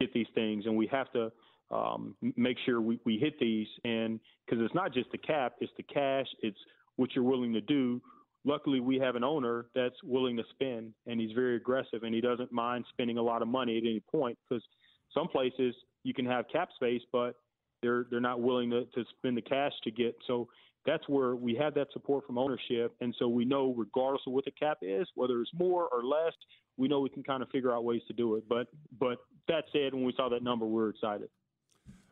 get 0.00 0.12
these 0.12 0.26
things, 0.34 0.66
and 0.66 0.76
we 0.76 0.86
have 0.88 1.12
to 1.12 1.30
um, 1.70 2.14
make 2.36 2.56
sure 2.64 2.80
we, 2.80 2.98
we 3.04 3.18
hit 3.18 3.38
these. 3.38 3.66
And 3.84 4.20
because 4.46 4.64
it's 4.64 4.74
not 4.74 4.92
just 4.92 5.10
the 5.12 5.18
cap, 5.18 5.54
it's 5.60 5.72
the 5.76 5.82
cash, 5.82 6.26
it's 6.42 6.58
what 6.96 7.10
you're 7.14 7.24
willing 7.24 7.52
to 7.52 7.60
do. 7.60 8.00
Luckily, 8.44 8.80
we 8.80 8.98
have 8.98 9.16
an 9.16 9.24
owner 9.24 9.66
that's 9.74 9.96
willing 10.02 10.36
to 10.36 10.44
spend, 10.50 10.92
and 11.06 11.20
he's 11.20 11.32
very 11.32 11.56
aggressive, 11.56 12.02
and 12.02 12.14
he 12.14 12.20
doesn't 12.20 12.52
mind 12.52 12.84
spending 12.90 13.18
a 13.18 13.22
lot 13.22 13.42
of 13.42 13.48
money 13.48 13.76
at 13.76 13.82
any 13.82 14.02
point. 14.10 14.38
Because 14.48 14.64
some 15.12 15.28
places 15.28 15.74
you 16.04 16.14
can 16.14 16.24
have 16.24 16.46
cap 16.50 16.68
space, 16.74 17.02
but 17.12 17.34
they're 17.82 18.06
they're 18.10 18.20
not 18.20 18.40
willing 18.40 18.70
to, 18.70 18.84
to 18.84 19.04
spend 19.18 19.36
the 19.36 19.42
cash 19.42 19.72
to 19.84 19.90
get. 19.90 20.14
So 20.26 20.48
that's 20.86 21.06
where 21.08 21.36
we 21.36 21.54
have 21.56 21.74
that 21.74 21.88
support 21.92 22.26
from 22.26 22.38
ownership, 22.38 22.94
and 23.00 23.14
so 23.18 23.28
we 23.28 23.44
know 23.44 23.74
regardless 23.76 24.22
of 24.26 24.32
what 24.32 24.44
the 24.44 24.52
cap 24.52 24.78
is, 24.82 25.06
whether 25.14 25.40
it's 25.40 25.50
more 25.52 25.88
or 25.88 26.04
less, 26.04 26.32
we 26.76 26.88
know 26.88 27.00
we 27.00 27.10
can 27.10 27.24
kind 27.24 27.42
of 27.42 27.48
figure 27.50 27.74
out 27.74 27.84
ways 27.84 28.02
to 28.06 28.14
do 28.14 28.36
it. 28.36 28.44
But 28.48 28.68
but 28.98 29.18
that 29.48 29.64
said, 29.72 29.92
when 29.92 30.04
we 30.04 30.14
saw 30.16 30.28
that 30.30 30.42
number, 30.42 30.64
we 30.64 30.74
we're 30.74 30.90
excited. 30.90 31.28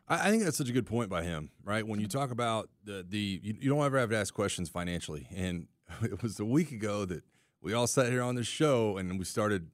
I 0.09 0.29
think 0.29 0.43
that's 0.43 0.57
such 0.57 0.69
a 0.69 0.73
good 0.73 0.85
point 0.85 1.09
by 1.09 1.23
him, 1.23 1.51
right? 1.65 1.85
When 1.85 1.99
you 1.99 2.07
talk 2.07 2.31
about 2.31 2.69
the 2.85 3.05
the 3.07 3.41
you, 3.43 3.55
you 3.59 3.69
don't 3.69 3.83
ever 3.83 3.99
have 3.99 4.09
to 4.11 4.17
ask 4.17 4.33
questions 4.33 4.69
financially, 4.69 5.27
and 5.35 5.67
it 6.01 6.21
was 6.21 6.39
a 6.39 6.45
week 6.45 6.71
ago 6.71 7.05
that 7.05 7.23
we 7.61 7.73
all 7.73 7.87
sat 7.87 8.07
here 8.07 8.21
on 8.21 8.35
this 8.35 8.47
show 8.47 8.97
and 8.97 9.19
we 9.19 9.25
started. 9.25 9.69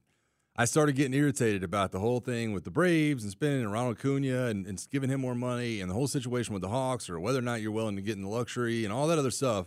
I 0.56 0.66
started 0.66 0.94
getting 0.94 1.14
irritated 1.14 1.64
about 1.64 1.90
the 1.90 1.98
whole 1.98 2.20
thing 2.20 2.52
with 2.52 2.62
the 2.62 2.70
Braves 2.70 3.24
and 3.24 3.32
spending 3.32 3.62
and 3.62 3.72
Ronald 3.72 3.98
Acuna 3.98 4.46
and, 4.46 4.68
and 4.68 4.86
giving 4.88 5.10
him 5.10 5.20
more 5.20 5.34
money 5.34 5.80
and 5.80 5.90
the 5.90 5.94
whole 5.94 6.06
situation 6.06 6.54
with 6.54 6.62
the 6.62 6.68
Hawks 6.68 7.10
or 7.10 7.18
whether 7.18 7.40
or 7.40 7.42
not 7.42 7.60
you're 7.60 7.72
willing 7.72 7.96
to 7.96 8.02
get 8.02 8.14
in 8.14 8.22
the 8.22 8.28
luxury 8.28 8.84
and 8.84 8.92
all 8.92 9.08
that 9.08 9.18
other 9.18 9.32
stuff. 9.32 9.66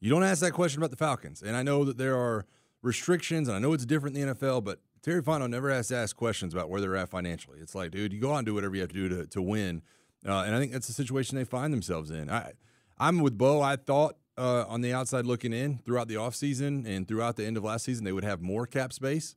You 0.00 0.10
don't 0.10 0.24
ask 0.24 0.40
that 0.40 0.50
question 0.50 0.80
about 0.80 0.90
the 0.90 0.96
Falcons, 0.96 1.42
and 1.42 1.56
I 1.56 1.62
know 1.62 1.84
that 1.84 1.96
there 1.96 2.16
are 2.16 2.44
restrictions, 2.82 3.46
and 3.46 3.56
I 3.56 3.60
know 3.60 3.72
it's 3.72 3.86
different 3.86 4.16
in 4.16 4.26
the 4.26 4.34
NFL, 4.34 4.64
but 4.64 4.80
Terry 5.00 5.22
Fontenot 5.22 5.50
never 5.50 5.70
has 5.70 5.88
to 5.88 5.96
ask 5.96 6.16
questions 6.16 6.52
about 6.52 6.68
where 6.68 6.80
they're 6.80 6.96
at 6.96 7.08
financially. 7.08 7.58
It's 7.60 7.76
like, 7.76 7.92
dude, 7.92 8.12
you 8.12 8.20
go 8.20 8.32
out 8.32 8.38
and 8.38 8.46
do 8.46 8.54
whatever 8.54 8.74
you 8.74 8.80
have 8.80 8.90
to 8.90 8.94
do 8.94 9.08
to, 9.08 9.26
to 9.26 9.40
win. 9.40 9.82
Uh, 10.24 10.44
and 10.46 10.54
I 10.54 10.58
think 10.58 10.72
that's 10.72 10.86
the 10.86 10.92
situation 10.92 11.36
they 11.36 11.44
find 11.44 11.72
themselves 11.72 12.10
in. 12.10 12.30
I, 12.30 12.52
I'm 12.98 13.20
with 13.20 13.36
Beau. 13.36 13.60
I 13.60 13.76
thought 13.76 14.16
uh, 14.38 14.64
on 14.68 14.80
the 14.80 14.92
outside 14.92 15.26
looking 15.26 15.52
in 15.52 15.78
throughout 15.84 16.08
the 16.08 16.14
offseason 16.14 16.86
and 16.86 17.06
throughout 17.06 17.36
the 17.36 17.44
end 17.44 17.56
of 17.56 17.64
last 17.64 17.84
season, 17.84 18.04
they 18.04 18.12
would 18.12 18.24
have 18.24 18.40
more 18.40 18.66
cap 18.66 18.92
space. 18.92 19.34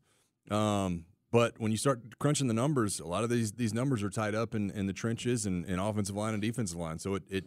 Um, 0.50 1.05
but 1.31 1.59
when 1.59 1.71
you 1.71 1.77
start 1.77 2.17
crunching 2.19 2.48
the 2.48 2.53
numbers, 2.53 3.00
a 3.00 3.05
lot 3.05 3.24
of 3.24 3.29
these 3.29 3.51
these 3.53 3.74
numbers 3.74 4.01
are 4.01 4.09
tied 4.09 4.33
up 4.33 4.55
in, 4.55 4.71
in 4.71 4.88
the 4.88 4.93
trenches 4.93 5.45
and, 5.45 5.65
offensive 5.69 6.15
line 6.15 6.33
and 6.33 6.41
defensive 6.41 6.77
line. 6.77 6.98
So 6.98 7.15
it, 7.15 7.24
it 7.29 7.45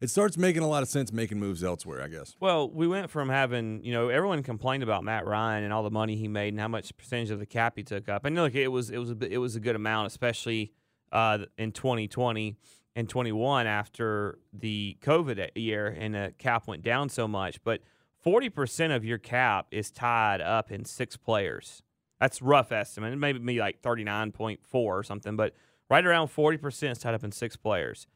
it 0.00 0.10
starts 0.10 0.36
making 0.36 0.62
a 0.62 0.68
lot 0.68 0.82
of 0.82 0.88
sense 0.88 1.12
making 1.12 1.40
moves 1.40 1.64
elsewhere, 1.64 2.02
I 2.02 2.08
guess. 2.08 2.36
Well, 2.38 2.70
we 2.70 2.86
went 2.86 3.10
from 3.10 3.28
having, 3.28 3.82
you 3.82 3.92
know, 3.92 4.10
everyone 4.10 4.42
complained 4.42 4.82
about 4.82 5.02
Matt 5.02 5.26
Ryan 5.26 5.64
and 5.64 5.72
all 5.72 5.82
the 5.82 5.90
money 5.90 6.16
he 6.16 6.28
made 6.28 6.52
and 6.52 6.60
how 6.60 6.68
much 6.68 6.96
percentage 6.96 7.30
of 7.30 7.38
the 7.38 7.46
cap 7.46 7.72
he 7.76 7.82
took 7.82 8.08
up. 8.08 8.24
And 8.24 8.36
look, 8.36 8.54
it 8.54 8.68
was 8.68 8.90
it 8.90 8.98
was 8.98 9.10
a 9.10 9.32
it 9.32 9.38
was 9.38 9.56
a 9.56 9.60
good 9.60 9.74
amount, 9.74 10.06
especially 10.06 10.72
uh, 11.12 11.38
in 11.58 11.72
2020 11.72 12.56
and 12.94 13.08
21 13.08 13.66
after 13.66 14.38
the 14.52 14.96
COVID 15.02 15.50
year 15.54 15.86
and 15.86 16.14
the 16.14 16.34
cap 16.38 16.66
went 16.66 16.82
down 16.82 17.08
so 17.08 17.28
much. 17.28 17.62
But 17.62 17.82
40% 18.24 18.94
of 18.94 19.04
your 19.04 19.18
cap 19.18 19.66
is 19.70 19.90
tied 19.90 20.40
up 20.40 20.72
in 20.72 20.84
six 20.84 21.16
players. 21.16 21.82
That's 22.20 22.40
rough 22.40 22.72
estimate. 22.72 23.12
It 23.12 23.16
may 23.16 23.32
be 23.32 23.58
like 23.58 23.82
39.4 23.82 24.58
or 24.72 25.02
something, 25.02 25.36
but 25.36 25.54
Right 25.88 26.04
around 26.04 26.28
40% 26.28 26.90
is 26.90 26.98
tied 26.98 27.14
up 27.14 27.22
in 27.22 27.32
six 27.32 27.56
players. 27.56 28.06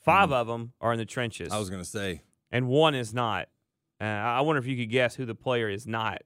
5 0.00 0.32
of 0.32 0.46
them 0.46 0.72
are 0.80 0.92
in 0.92 0.98
the 0.98 1.04
trenches. 1.04 1.52
I 1.52 1.58
was 1.58 1.70
going 1.70 1.82
to 1.82 1.88
say. 1.88 2.22
And 2.50 2.66
one 2.66 2.94
is 2.94 3.14
not. 3.14 3.48
Uh, 4.00 4.04
I 4.04 4.40
wonder 4.40 4.58
if 4.58 4.66
you 4.66 4.76
could 4.76 4.90
guess 4.90 5.14
who 5.14 5.26
the 5.26 5.34
player 5.34 5.68
is 5.68 5.86
not 5.86 6.22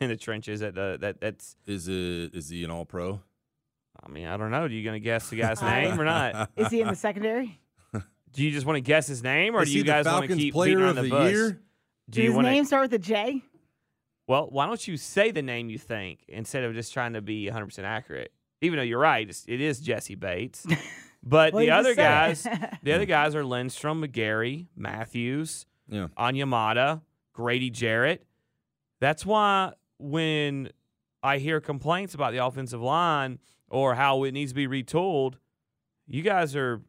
in 0.00 0.08
the 0.08 0.16
trenches. 0.16 0.62
At 0.62 0.74
the 0.74 0.96
that 1.00 1.20
that's 1.20 1.56
is 1.66 1.88
it 1.88 2.34
is 2.34 2.48
he 2.48 2.64
an 2.64 2.70
All 2.70 2.86
Pro? 2.86 3.20
I 4.04 4.08
mean, 4.08 4.26
I 4.26 4.36
don't 4.36 4.50
know. 4.50 4.62
Are 4.62 4.68
you 4.68 4.82
going 4.84 4.94
to 4.94 5.04
guess 5.04 5.28
the 5.30 5.36
guy's 5.36 5.60
name 5.74 6.00
or 6.00 6.04
not? 6.04 6.50
Is 6.56 6.68
he 6.70 6.80
in 6.80 6.88
the 6.88 6.94
secondary? 6.96 7.60
Do 8.32 8.44
you 8.44 8.50
just 8.50 8.66
want 8.66 8.76
to 8.76 8.80
guess 8.80 9.06
his 9.06 9.22
name, 9.22 9.54
or 9.56 9.62
Is 9.62 9.70
do 9.72 9.78
you 9.78 9.84
guys 9.84 10.04
want 10.04 10.28
to 10.28 10.36
keep 10.36 10.52
player 10.54 10.76
beating 10.76 10.82
of 10.84 10.88
on 10.90 10.96
the, 10.96 11.02
the 11.02 11.08
bush? 11.10 11.32
year? 11.32 11.50
Do 11.50 11.58
Does 12.10 12.16
you 12.18 12.24
his 12.30 12.34
want 12.34 12.46
name 12.46 12.64
start 12.64 12.82
with 12.82 12.92
a 12.94 12.98
J? 12.98 13.42
Well, 14.26 14.48
why 14.50 14.66
don't 14.66 14.86
you 14.86 14.96
say 14.98 15.30
the 15.30 15.42
name 15.42 15.70
you 15.70 15.78
think 15.78 16.24
instead 16.28 16.62
of 16.64 16.74
just 16.74 16.92
trying 16.92 17.14
to 17.14 17.22
be 17.22 17.46
100 17.46 17.66
percent 17.66 17.86
accurate? 17.86 18.32
Even 18.60 18.76
though 18.78 18.82
you're 18.82 18.98
right, 18.98 19.28
it's, 19.46 19.80
Jessie 19.80 20.14
Bates. 20.14 20.66
But 21.20 21.52
Well, 21.52 21.62
the 21.62 21.72
other 21.72 21.96
guys, 21.96 22.46
the 22.82 22.92
other 22.92 23.04
guys 23.04 23.34
are 23.34 23.44
Lindstrom, 23.44 24.02
McGary, 24.02 24.66
Matthews, 24.76 25.66
Yeah. 25.88 26.06
Onyemata, 26.16 27.02
Grady 27.32 27.70
Jarrett. 27.70 28.24
That's 29.00 29.26
why 29.26 29.72
when 29.98 30.70
I 31.22 31.38
hear 31.38 31.60
complaints 31.60 32.14
about 32.14 32.32
the 32.32 32.44
offensive 32.44 32.80
line 32.80 33.40
or 33.70 33.94
how 33.94 34.24
it 34.24 34.32
needs 34.32 34.52
to 34.52 34.54
be 34.54 34.66
retooled, 34.66 35.34
you 36.06 36.22
guys 36.22 36.56
are 36.56 36.82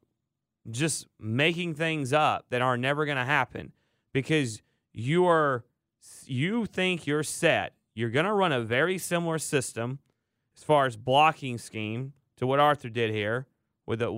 just 0.69 1.07
making 1.19 1.75
things 1.75 2.13
up 2.13 2.45
that 2.49 2.61
are 2.61 2.77
never 2.77 3.05
going 3.05 3.17
to 3.17 3.25
happen 3.25 3.71
because 4.13 4.61
you 4.93 5.25
are 5.25 5.63
you 6.25 6.65
think 6.65 7.05
you're 7.05 7.23
set. 7.23 7.73
You're 7.93 8.09
going 8.09 8.25
to 8.25 8.33
run 8.33 8.51
a 8.51 8.61
very 8.61 8.97
similar 8.97 9.37
system 9.39 9.99
as 10.55 10.63
far 10.63 10.85
as 10.85 10.95
blocking 10.95 11.57
scheme 11.57 12.13
to 12.37 12.47
what 12.47 12.59
Arthur 12.59 12.89
did 12.89 13.11
here 13.11 13.47
with 13.85 13.99
the 13.99 14.11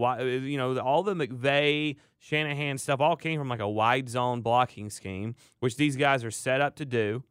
you 0.43 0.57
know 0.57 0.77
all 0.79 1.01
the 1.01 1.15
McVay 1.15 1.95
Shanahan 2.19 2.77
stuff 2.77 2.99
all 2.99 3.15
came 3.15 3.39
from 3.39 3.49
like 3.49 3.61
a 3.61 3.69
wide 3.69 4.09
zone 4.09 4.41
blocking 4.41 4.89
scheme, 4.89 5.35
which 5.59 5.77
these 5.77 5.95
guys 5.95 6.23
are 6.23 6.31
set 6.31 6.61
up 6.61 6.75
to 6.75 6.85
do. 6.85 7.23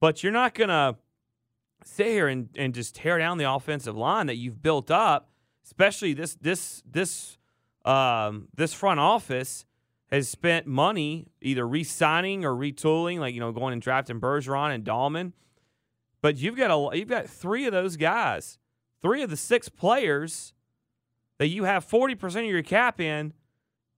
But 0.00 0.22
you're 0.22 0.32
not 0.32 0.54
going 0.54 0.68
to 0.68 0.96
sit 1.84 2.06
here 2.06 2.28
and, 2.28 2.48
and 2.56 2.74
just 2.74 2.94
tear 2.94 3.18
down 3.18 3.38
the 3.38 3.50
offensive 3.50 3.96
line 3.96 4.26
that 4.26 4.36
you've 4.36 4.62
built 4.62 4.90
up, 4.90 5.30
especially 5.64 6.12
this 6.14 6.34
this 6.36 6.82
this 6.90 7.38
um, 7.84 8.48
this 8.54 8.72
front 8.74 9.00
office 9.00 9.64
has 10.10 10.28
spent 10.28 10.66
money 10.66 11.28
either 11.40 11.66
re-signing 11.66 12.44
or 12.44 12.52
retooling, 12.52 13.18
like 13.20 13.32
you 13.34 13.40
know, 13.40 13.52
going 13.52 13.72
and 13.72 13.80
drafting 13.80 14.20
Bergeron 14.20 14.74
and 14.74 14.84
Dalman. 14.84 15.32
But 16.22 16.36
you've 16.36 16.56
got 16.56 16.70
a 16.70 16.96
you've 16.98 17.08
got 17.08 17.28
three 17.28 17.66
of 17.66 17.72
those 17.72 17.96
guys, 17.96 18.58
three 19.00 19.22
of 19.22 19.30
the 19.30 19.36
six 19.36 19.68
players 19.68 20.52
that 21.38 21.48
you 21.48 21.64
have 21.64 21.84
forty 21.84 22.14
percent 22.14 22.44
of 22.44 22.50
your 22.52 22.62
cap 22.62 23.00
in 23.00 23.32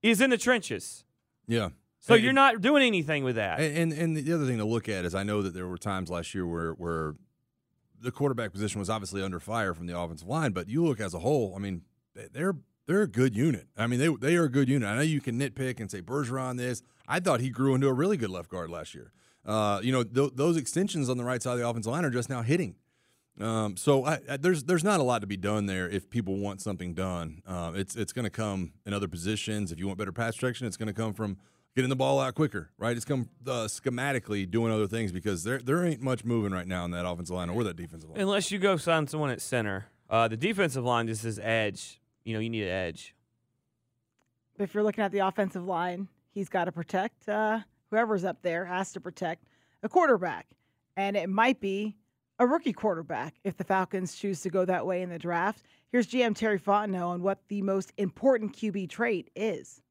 is 0.01 0.21
in 0.21 0.29
the 0.29 0.37
trenches. 0.37 1.03
Yeah. 1.47 1.69
So 1.99 2.13
And- 2.15 2.23
you're 2.23 2.33
not 2.33 2.61
doing 2.61 2.83
anything 2.83 3.23
with 3.23 3.35
that. 3.35 3.59
And, 3.59 3.91
and 3.91 3.93
and 3.93 4.17
the 4.17 4.33
other 4.33 4.45
thing 4.45 4.57
to 4.57 4.65
look 4.65 4.87
at 4.87 5.03
is 5.05 5.15
I 5.15 5.23
know 5.23 5.41
that 5.41 5.53
there 5.53 5.67
were 5.67 5.77
times 5.77 6.09
last 6.09 6.33
year 6.33 6.45
where 6.45 6.71
where 6.73 7.15
the 8.03 8.11
quarterback 8.11 8.51
position 8.51 8.79
was 8.79 8.89
obviously 8.89 9.21
under 9.23 9.39
fire 9.39 9.73
from 9.73 9.87
the 9.87 9.97
offensive 9.97 10.27
line, 10.27 10.51
but 10.51 10.67
you 10.69 10.85
look 10.85 10.99
as 10.99 11.13
a 11.13 11.19
whole, 11.19 11.53
I 11.55 11.59
mean, 11.59 11.81
they- 12.15 12.27
they're 12.31 12.55
they're 12.85 13.03
a 13.03 13.07
good 13.07 13.33
unit. 13.35 13.67
I 13.77 13.87
mean, 13.87 13.99
they 13.99 14.09
they 14.09 14.35
are 14.35 14.43
a 14.43 14.49
good 14.51 14.67
unit. 14.69 14.87
I 14.89 14.95
know 14.95 15.01
you 15.01 15.21
can 15.21 15.39
nitpick 15.39 15.79
and 15.79 15.89
say 15.89 16.01
Bergeron 16.01 16.57
this. 16.57 16.81
I 17.07 17.19
thought 17.21 17.39
he 17.39 17.49
grew 17.49 17.73
into 17.75 17.87
a 17.87 17.93
really 17.93 18.17
good 18.17 18.29
left 18.29 18.49
guard 18.49 18.69
last 18.69 18.93
year. 18.93 19.13
Uh, 19.45 19.79
you 19.81 19.91
know, 19.91 20.03
th- 20.03 20.31
those 20.35 20.57
extensions 20.57 21.09
on 21.09 21.17
the 21.17 21.23
right 21.23 21.41
side 21.41 21.53
of 21.53 21.59
the 21.59 21.67
offensive 21.67 21.91
line 21.91 22.03
are 22.05 22.09
just 22.09 22.29
now 22.29 22.41
hitting. 22.41 22.75
Um, 23.39 23.75
so 23.77 24.05
I, 24.05 24.19
I, 24.29 24.37
there's 24.37 24.65
there's 24.65 24.83
not 24.83 24.99
a 24.99 25.03
lot 25.03 25.21
to 25.21 25.27
be 25.27 25.37
done 25.37 25.65
there 25.65 25.89
if 25.89 26.09
people 26.09 26.37
want 26.37 26.61
something 26.61 26.93
done. 26.93 27.41
Uh, 27.47 27.71
it's 27.73 27.95
it's 27.95 28.13
going 28.13 28.25
to 28.25 28.29
come 28.29 28.73
in 28.85 28.93
other 28.93 29.07
positions. 29.07 29.71
If 29.71 29.79
you 29.79 29.87
want 29.87 29.97
better 29.97 30.11
pass 30.11 30.35
protection, 30.35 30.67
it's 30.67 30.77
going 30.77 30.87
to 30.87 30.93
come 30.93 31.13
from 31.13 31.37
getting 31.75 31.89
the 31.89 31.95
ball 31.95 32.19
out 32.19 32.35
quicker, 32.35 32.69
right? 32.77 32.95
It's 32.95 33.05
come 33.05 33.29
uh, 33.47 33.65
schematically 33.65 34.49
doing 34.49 34.71
other 34.71 34.87
things 34.87 35.11
because 35.11 35.43
there 35.43 35.59
there 35.59 35.85
ain't 35.85 36.01
much 36.01 36.23
moving 36.23 36.51
right 36.51 36.67
now 36.67 36.85
in 36.85 36.91
that 36.91 37.07
offensive 37.07 37.35
line 37.35 37.49
or 37.49 37.63
that 37.63 37.75
defensive 37.75 38.09
line. 38.09 38.21
Unless 38.21 38.51
you 38.51 38.59
go 38.59 38.77
sign 38.77 39.07
someone 39.07 39.29
at 39.29 39.41
center. 39.41 39.87
Uh, 40.09 40.27
the 40.27 40.37
defensive 40.37 40.83
line 40.83 41.07
just 41.07 41.25
is 41.25 41.39
edge. 41.39 41.99
You 42.23 42.33
know, 42.33 42.39
you 42.39 42.49
need 42.49 42.63
an 42.63 42.69
edge. 42.69 43.15
But 44.57 44.65
If 44.65 44.73
you're 44.73 44.83
looking 44.83 45.03
at 45.03 45.11
the 45.11 45.19
offensive 45.19 45.65
line, 45.65 46.07
he's 46.31 46.49
got 46.49 46.65
to 46.65 46.71
protect 46.71 47.27
uh, 47.27 47.59
whoever's 47.89 48.23
up 48.23 48.41
there 48.41 48.65
has 48.65 48.91
to 48.93 49.01
protect 49.01 49.45
a 49.81 49.89
quarterback, 49.89 50.47
and 50.95 51.17
it 51.17 51.29
might 51.29 51.59
be 51.59 51.95
a 52.39 52.45
rookie 52.47 52.73
quarterback 52.73 53.35
if 53.43 53.57
the 53.57 53.63
Falcons 53.63 54.15
choose 54.15 54.41
to 54.41 54.49
go 54.49 54.65
that 54.65 54.85
way 54.85 55.01
in 55.01 55.09
the 55.09 55.19
draft. 55.19 55.63
Here's 55.91 56.07
GM 56.07 56.35
Terry 56.35 56.59
Fontenot 56.59 57.05
on 57.07 57.21
what 57.23 57.39
the 57.47 57.61
most 57.61 57.91
important 57.97 58.53
QB 58.55 58.89
trait 58.89 59.29
is. 59.35 59.81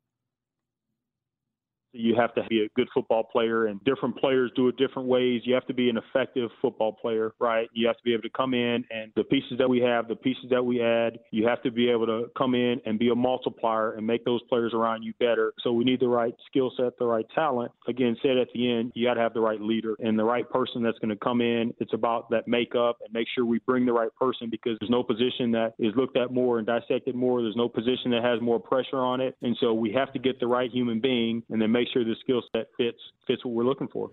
You 1.92 2.14
have 2.16 2.34
to 2.34 2.42
be 2.48 2.64
a 2.64 2.68
good 2.74 2.88
football 2.94 3.24
player, 3.24 3.66
and 3.66 3.82
different 3.84 4.16
players 4.16 4.50
do 4.56 4.68
it 4.68 4.76
different 4.76 5.08
ways. 5.08 5.42
You 5.44 5.54
have 5.54 5.66
to 5.66 5.74
be 5.74 5.88
an 5.88 5.98
effective 5.98 6.50
football 6.60 6.92
player, 6.92 7.32
right? 7.38 7.68
You 7.72 7.86
have 7.86 7.96
to 7.96 8.02
be 8.02 8.12
able 8.12 8.22
to 8.22 8.30
come 8.30 8.54
in 8.54 8.84
and 8.90 9.12
the 9.16 9.24
pieces 9.24 9.58
that 9.58 9.68
we 9.68 9.80
have, 9.80 10.08
the 10.08 10.16
pieces 10.16 10.44
that 10.50 10.64
we 10.64 10.82
add, 10.82 11.18
you 11.30 11.46
have 11.46 11.62
to 11.62 11.70
be 11.70 11.90
able 11.90 12.06
to 12.06 12.30
come 12.36 12.54
in 12.54 12.80
and 12.86 12.98
be 12.98 13.08
a 13.08 13.14
multiplier 13.14 13.92
and 13.92 14.06
make 14.06 14.24
those 14.24 14.40
players 14.48 14.72
around 14.74 15.02
you 15.02 15.12
better. 15.18 15.52
So 15.62 15.72
we 15.72 15.84
need 15.84 16.00
the 16.00 16.08
right 16.08 16.34
skill 16.46 16.72
set, 16.76 16.98
the 16.98 17.06
right 17.06 17.26
talent. 17.34 17.72
Again, 17.88 18.16
said 18.22 18.36
at 18.36 18.48
the 18.54 18.70
end, 18.70 18.92
you 18.94 19.06
got 19.06 19.14
to 19.14 19.20
have 19.20 19.34
the 19.34 19.40
right 19.40 19.60
leader 19.60 19.96
and 19.98 20.18
the 20.18 20.24
right 20.24 20.48
person 20.48 20.82
that's 20.82 20.98
going 20.98 21.10
to 21.10 21.16
come 21.16 21.40
in. 21.40 21.72
It's 21.78 21.92
about 21.92 22.30
that 22.30 22.48
makeup 22.48 22.98
and 23.04 23.12
make 23.12 23.26
sure 23.34 23.44
we 23.44 23.58
bring 23.60 23.86
the 23.86 23.92
right 23.92 24.14
person 24.18 24.48
because 24.50 24.76
there's 24.80 24.90
no 24.90 25.02
position 25.02 25.50
that 25.52 25.74
is 25.78 25.92
looked 25.96 26.16
at 26.16 26.32
more 26.32 26.58
and 26.58 26.66
dissected 26.66 27.14
more. 27.14 27.42
There's 27.42 27.56
no 27.56 27.68
position 27.68 28.10
that 28.12 28.22
has 28.24 28.40
more 28.40 28.60
pressure 28.60 28.98
on 28.98 29.20
it. 29.20 29.36
And 29.42 29.56
so 29.60 29.74
we 29.74 29.92
have 29.92 30.12
to 30.12 30.18
get 30.18 30.40
the 30.40 30.46
right 30.46 30.70
human 30.70 31.00
being 31.00 31.42
and 31.50 31.60
then 31.60 31.70
make 31.72 31.81
sure 31.92 32.04
the 32.04 32.16
skill 32.20 32.42
set 32.54 32.66
fits 32.76 32.98
fits 33.26 33.44
what 33.44 33.54
we're 33.54 33.64
looking 33.64 33.88
for. 33.88 34.10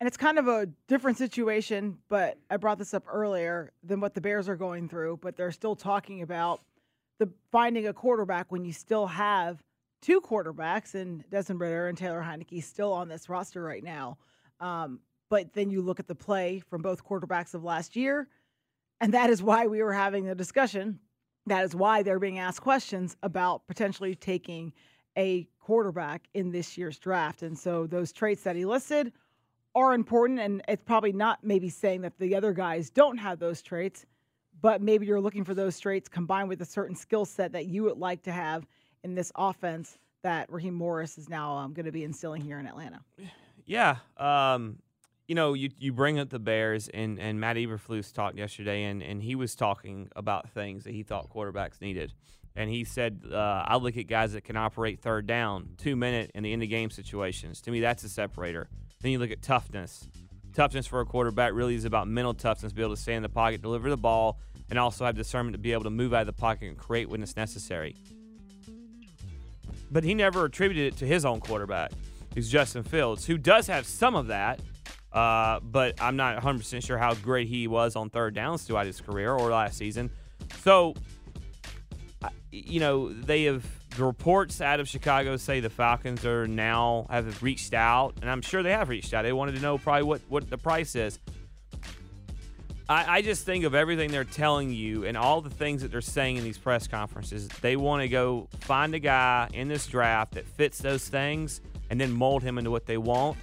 And 0.00 0.08
it's 0.08 0.16
kind 0.16 0.38
of 0.38 0.48
a 0.48 0.66
different 0.88 1.18
situation, 1.18 1.98
but 2.08 2.36
I 2.50 2.56
brought 2.56 2.78
this 2.78 2.94
up 2.94 3.04
earlier 3.08 3.72
than 3.82 4.00
what 4.00 4.14
the 4.14 4.20
Bears 4.20 4.48
are 4.48 4.56
going 4.56 4.88
through, 4.88 5.20
but 5.22 5.36
they're 5.36 5.52
still 5.52 5.76
talking 5.76 6.20
about 6.20 6.60
the 7.18 7.30
finding 7.52 7.86
a 7.86 7.92
quarterback 7.92 8.50
when 8.50 8.64
you 8.64 8.72
still 8.72 9.06
have 9.06 9.62
two 10.02 10.20
quarterbacks 10.20 10.94
and 10.94 11.24
Desmond 11.30 11.60
Ridder 11.60 11.88
and 11.88 11.96
Taylor 11.96 12.22
Heinicke 12.22 12.62
still 12.62 12.92
on 12.92 13.08
this 13.08 13.28
roster 13.28 13.62
right 13.62 13.82
now. 13.82 14.18
Um, 14.60 15.00
but 15.30 15.52
then 15.54 15.70
you 15.70 15.80
look 15.80 16.00
at 16.00 16.08
the 16.08 16.14
play 16.14 16.60
from 16.68 16.82
both 16.82 17.04
quarterbacks 17.04 17.54
of 17.54 17.64
last 17.64 17.96
year, 17.96 18.28
and 19.00 19.14
that 19.14 19.30
is 19.30 19.42
why 19.42 19.66
we 19.66 19.82
were 19.82 19.92
having 19.92 20.24
the 20.24 20.34
discussion. 20.34 20.98
That 21.46 21.64
is 21.64 21.74
why 21.74 22.02
they're 22.02 22.18
being 22.18 22.38
asked 22.38 22.60
questions 22.60 23.16
about 23.22 23.66
potentially 23.66 24.14
taking 24.14 24.72
a 25.16 25.48
quarterback 25.64 26.28
in 26.34 26.50
this 26.50 26.76
year's 26.76 26.98
draft. 26.98 27.42
And 27.42 27.58
so 27.58 27.86
those 27.86 28.12
traits 28.12 28.42
that 28.42 28.54
he 28.54 28.66
listed 28.66 29.12
are 29.74 29.94
important. 29.94 30.38
And 30.38 30.62
it's 30.68 30.82
probably 30.84 31.12
not 31.12 31.42
maybe 31.42 31.70
saying 31.70 32.02
that 32.02 32.18
the 32.18 32.36
other 32.36 32.52
guys 32.52 32.90
don't 32.90 33.16
have 33.16 33.38
those 33.38 33.62
traits, 33.62 34.04
but 34.60 34.82
maybe 34.82 35.06
you're 35.06 35.22
looking 35.22 35.42
for 35.42 35.54
those 35.54 35.80
traits 35.80 36.06
combined 36.08 36.50
with 36.50 36.60
a 36.60 36.66
certain 36.66 36.94
skill 36.94 37.24
set 37.24 37.52
that 37.52 37.66
you 37.66 37.82
would 37.84 37.96
like 37.96 38.22
to 38.24 38.32
have 38.32 38.66
in 39.04 39.14
this 39.14 39.32
offense 39.36 39.98
that 40.22 40.52
Raheem 40.52 40.74
Morris 40.74 41.16
is 41.16 41.28
now 41.30 41.56
um, 41.56 41.72
going 41.72 41.86
to 41.86 41.92
be 41.92 42.04
instilling 42.04 42.42
here 42.42 42.58
in 42.58 42.66
Atlanta. 42.66 43.00
Yeah. 43.64 43.96
Um, 44.18 44.78
you 45.26 45.34
know, 45.34 45.54
you, 45.54 45.70
you 45.78 45.92
bring 45.92 46.18
up 46.18 46.28
the 46.28 46.38
Bears, 46.38 46.88
and, 46.88 47.18
and 47.18 47.40
Matt 47.40 47.56
Eberflus 47.56 48.12
talked 48.12 48.36
yesterday, 48.36 48.84
and, 48.84 49.02
and 49.02 49.22
he 49.22 49.34
was 49.34 49.54
talking 49.54 50.10
about 50.14 50.50
things 50.50 50.84
that 50.84 50.92
he 50.92 51.02
thought 51.02 51.30
quarterbacks 51.30 51.80
needed. 51.80 52.12
And 52.56 52.70
he 52.70 52.84
said, 52.84 53.22
uh, 53.32 53.64
I 53.66 53.76
look 53.76 53.96
at 53.96 54.06
guys 54.06 54.32
that 54.34 54.44
can 54.44 54.56
operate 54.56 55.00
third 55.00 55.26
down, 55.26 55.70
two 55.76 55.96
minute, 55.96 56.30
in 56.34 56.44
the 56.44 56.52
end 56.52 56.62
of 56.62 56.68
game 56.68 56.90
situations. 56.90 57.60
To 57.62 57.70
me, 57.70 57.80
that's 57.80 58.04
a 58.04 58.08
separator. 58.08 58.68
Then 59.00 59.10
you 59.10 59.18
look 59.18 59.32
at 59.32 59.42
toughness. 59.42 60.08
Toughness 60.54 60.86
for 60.86 61.00
a 61.00 61.04
quarterback 61.04 61.52
really 61.52 61.74
is 61.74 61.84
about 61.84 62.06
mental 62.06 62.32
toughness, 62.32 62.72
be 62.72 62.82
able 62.82 62.94
to 62.94 63.00
stay 63.00 63.14
in 63.14 63.22
the 63.22 63.28
pocket, 63.28 63.60
deliver 63.60 63.90
the 63.90 63.96
ball, 63.96 64.38
and 64.70 64.78
also 64.78 65.04
have 65.04 65.16
discernment 65.16 65.54
to 65.54 65.58
be 65.58 65.72
able 65.72 65.82
to 65.82 65.90
move 65.90 66.14
out 66.14 66.20
of 66.22 66.26
the 66.28 66.32
pocket 66.32 66.68
and 66.68 66.78
create 66.78 67.08
when 67.08 67.22
it's 67.22 67.36
necessary. 67.36 67.96
But 69.90 70.04
he 70.04 70.14
never 70.14 70.44
attributed 70.44 70.94
it 70.94 70.96
to 70.98 71.06
his 71.06 71.24
own 71.24 71.40
quarterback, 71.40 71.90
who's 72.34 72.48
Justin 72.48 72.84
Fields, 72.84 73.26
who 73.26 73.36
does 73.36 73.66
have 73.66 73.84
some 73.84 74.14
of 74.14 74.28
that. 74.28 74.60
Uh, 75.12 75.60
but 75.60 76.00
I'm 76.00 76.16
not 76.16 76.40
100% 76.42 76.84
sure 76.84 76.98
how 76.98 77.14
great 77.14 77.46
he 77.46 77.68
was 77.68 77.94
on 77.94 78.10
third 78.10 78.34
downs 78.34 78.62
throughout 78.62 78.86
his 78.86 79.00
career 79.00 79.32
or 79.32 79.50
last 79.50 79.78
season. 79.78 80.10
So, 80.62 80.94
you 82.54 82.80
know, 82.80 83.12
they 83.12 83.44
have 83.44 83.64
the 83.96 84.04
reports 84.04 84.60
out 84.60 84.80
of 84.80 84.88
Chicago 84.88 85.36
say 85.36 85.60
the 85.60 85.70
Falcons 85.70 86.24
are 86.24 86.46
now 86.46 87.06
have 87.10 87.42
reached 87.42 87.74
out, 87.74 88.14
and 88.20 88.30
I'm 88.30 88.42
sure 88.42 88.62
they 88.62 88.72
have 88.72 88.88
reached 88.88 89.12
out. 89.12 89.22
They 89.22 89.32
wanted 89.32 89.56
to 89.56 89.60
know 89.60 89.78
probably 89.78 90.04
what 90.04 90.20
what 90.28 90.48
the 90.48 90.58
price 90.58 90.94
is. 90.94 91.18
I, 92.88 93.16
I 93.16 93.22
just 93.22 93.46
think 93.46 93.64
of 93.64 93.74
everything 93.74 94.10
they're 94.10 94.24
telling 94.24 94.70
you 94.70 95.04
and 95.04 95.16
all 95.16 95.40
the 95.40 95.50
things 95.50 95.82
that 95.82 95.90
they're 95.90 96.02
saying 96.02 96.36
in 96.36 96.44
these 96.44 96.58
press 96.58 96.86
conferences. 96.86 97.48
They 97.48 97.76
want 97.76 98.02
to 98.02 98.08
go 98.08 98.48
find 98.60 98.94
a 98.94 98.98
guy 98.98 99.48
in 99.54 99.68
this 99.68 99.86
draft 99.86 100.34
that 100.34 100.46
fits 100.46 100.78
those 100.78 101.08
things 101.08 101.62
and 101.88 101.98
then 101.98 102.12
mold 102.12 102.42
him 102.42 102.58
into 102.58 102.70
what 102.70 102.84
they 102.84 102.98
want. 102.98 103.38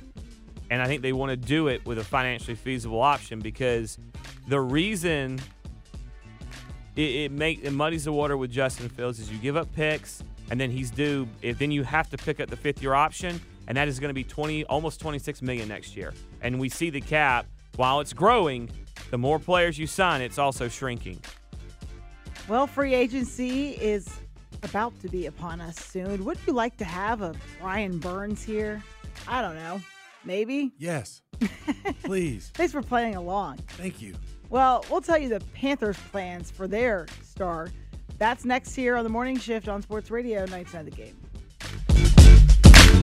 And 0.69 0.81
I 0.81 0.85
think 0.85 1.01
they 1.01 1.11
want 1.11 1.31
to 1.31 1.37
do 1.37 1.67
it 1.69 1.83
with 1.85 1.97
a 1.97 2.03
financially 2.03 2.55
feasible 2.55 3.01
option 3.01 3.39
because 3.39 3.97
the 4.47 4.61
reason 4.61 5.39
it, 6.95 7.01
it 7.01 7.31
make 7.31 7.63
it 7.63 7.71
muddies 7.71 8.05
the 8.05 8.11
water 8.11 8.37
with 8.37 8.51
Justin 8.51 8.89
Fields 8.89 9.19
is 9.19 9.31
you 9.31 9.37
give 9.37 9.55
up 9.55 9.73
picks 9.73 10.23
and 10.49 10.59
then 10.59 10.69
he's 10.69 10.91
due. 10.91 11.27
If 11.41 11.57
then 11.57 11.71
you 11.71 11.83
have 11.83 12.09
to 12.09 12.17
pick 12.17 12.39
up 12.39 12.49
the 12.49 12.57
fifth 12.57 12.81
year 12.81 12.93
option, 12.93 13.39
and 13.67 13.77
that 13.77 13.87
is 13.87 13.99
going 13.99 14.09
to 14.09 14.13
be 14.13 14.23
twenty 14.23 14.65
almost 14.65 14.99
twenty 14.99 15.19
six 15.19 15.41
million 15.41 15.67
next 15.67 15.95
year. 15.95 16.13
And 16.41 16.59
we 16.59 16.69
see 16.69 16.89
the 16.89 17.01
cap 17.01 17.45
while 17.77 18.01
it's 18.01 18.13
growing, 18.13 18.69
the 19.09 19.17
more 19.17 19.39
players 19.39 19.79
you 19.79 19.87
sign, 19.87 20.21
it's 20.21 20.37
also 20.37 20.67
shrinking. 20.67 21.19
Well, 22.47 22.67
free 22.67 22.93
agency 22.93 23.71
is 23.71 24.09
about 24.63 24.99
to 25.01 25.07
be 25.07 25.27
upon 25.27 25.61
us 25.61 25.77
soon. 25.77 26.25
Would 26.25 26.37
you 26.45 26.53
like 26.53 26.75
to 26.77 26.85
have 26.85 27.21
a 27.21 27.33
Brian 27.59 27.97
Burns 27.97 28.43
here? 28.43 28.83
I 29.27 29.41
don't 29.41 29.55
know. 29.55 29.81
Maybe? 30.25 30.71
Yes. 30.77 31.21
Please. 32.03 32.51
Thanks 32.53 32.73
for 32.73 32.81
playing 32.81 33.15
along. 33.15 33.57
Thank 33.69 34.01
you. 34.01 34.15
Well, 34.51 34.83
we'll 34.91 34.99
tell 34.99 35.17
you 35.17 35.29
the 35.29 35.39
Panthers' 35.53 35.97
plans 36.11 36.51
for 36.51 36.67
their 36.67 37.07
star. 37.23 37.69
That's 38.17 38.43
next 38.43 38.75
here 38.75 38.97
on 38.97 39.05
the 39.05 39.09
morning 39.09 39.39
shift 39.39 39.69
on 39.69 39.81
Sports 39.81 40.11
Radio 40.11 40.45
99 40.45 40.85
The 40.85 40.91
Game. 40.91 41.20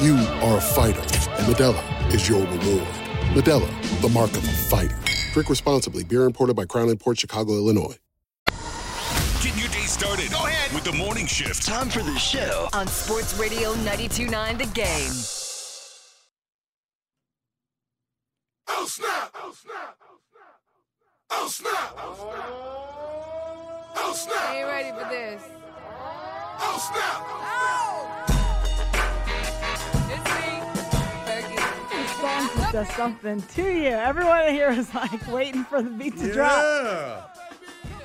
You 0.00 0.14
are 0.14 0.58
a 0.58 0.60
fighter, 0.60 1.00
and 1.00 1.52
Modelo 1.52 2.14
is 2.14 2.28
your 2.28 2.38
reward. 2.42 2.86
Modelo, 3.34 3.68
the 4.00 4.08
mark 4.08 4.30
of 4.30 4.44
a 4.44 4.52
fighter. 4.52 4.96
Drink 5.32 5.50
responsibly. 5.50 6.04
Beer 6.04 6.22
imported 6.22 6.54
by 6.54 6.66
Crown 6.66 6.96
Port 6.98 7.18
Chicago, 7.18 7.54
Illinois. 7.54 7.96
Getting 9.42 9.58
your 9.58 9.68
day 9.70 9.86
started 9.86 10.30
Go 10.30 10.46
ahead. 10.46 10.72
with 10.72 10.84
the 10.84 10.92
morning 10.92 11.26
shift. 11.26 11.66
Time 11.66 11.88
for 11.88 12.04
the 12.04 12.16
show 12.16 12.68
on 12.74 12.86
Sports 12.86 13.36
Radio 13.40 13.74
92.9 13.74 14.58
The 14.58 14.66
Game. 14.66 15.10
Oh, 18.68 18.70
oh, 18.70 18.82
oh 18.82 18.86
snap! 18.86 19.32
Oh 19.40 19.52
snap! 19.58 19.96
Oh 21.30 21.48
snap! 21.48 21.94
Oh 23.96 24.12
snap! 24.14 24.48
Are 24.48 24.60
you 24.60 24.66
ready 24.66 24.90
for 24.90 25.08
this? 25.10 25.42
Oh 26.60 26.92
snap! 26.92 27.22
Oh! 27.26 27.97
Does 32.72 32.88
something 32.90 33.40
to 33.40 33.62
you. 33.62 33.88
Everyone 33.88 34.48
here 34.48 34.68
is 34.70 34.94
like 34.94 35.26
waiting 35.28 35.64
for 35.64 35.80
the 35.80 35.88
beat 35.88 36.18
to 36.18 36.32
drop. 36.32 37.34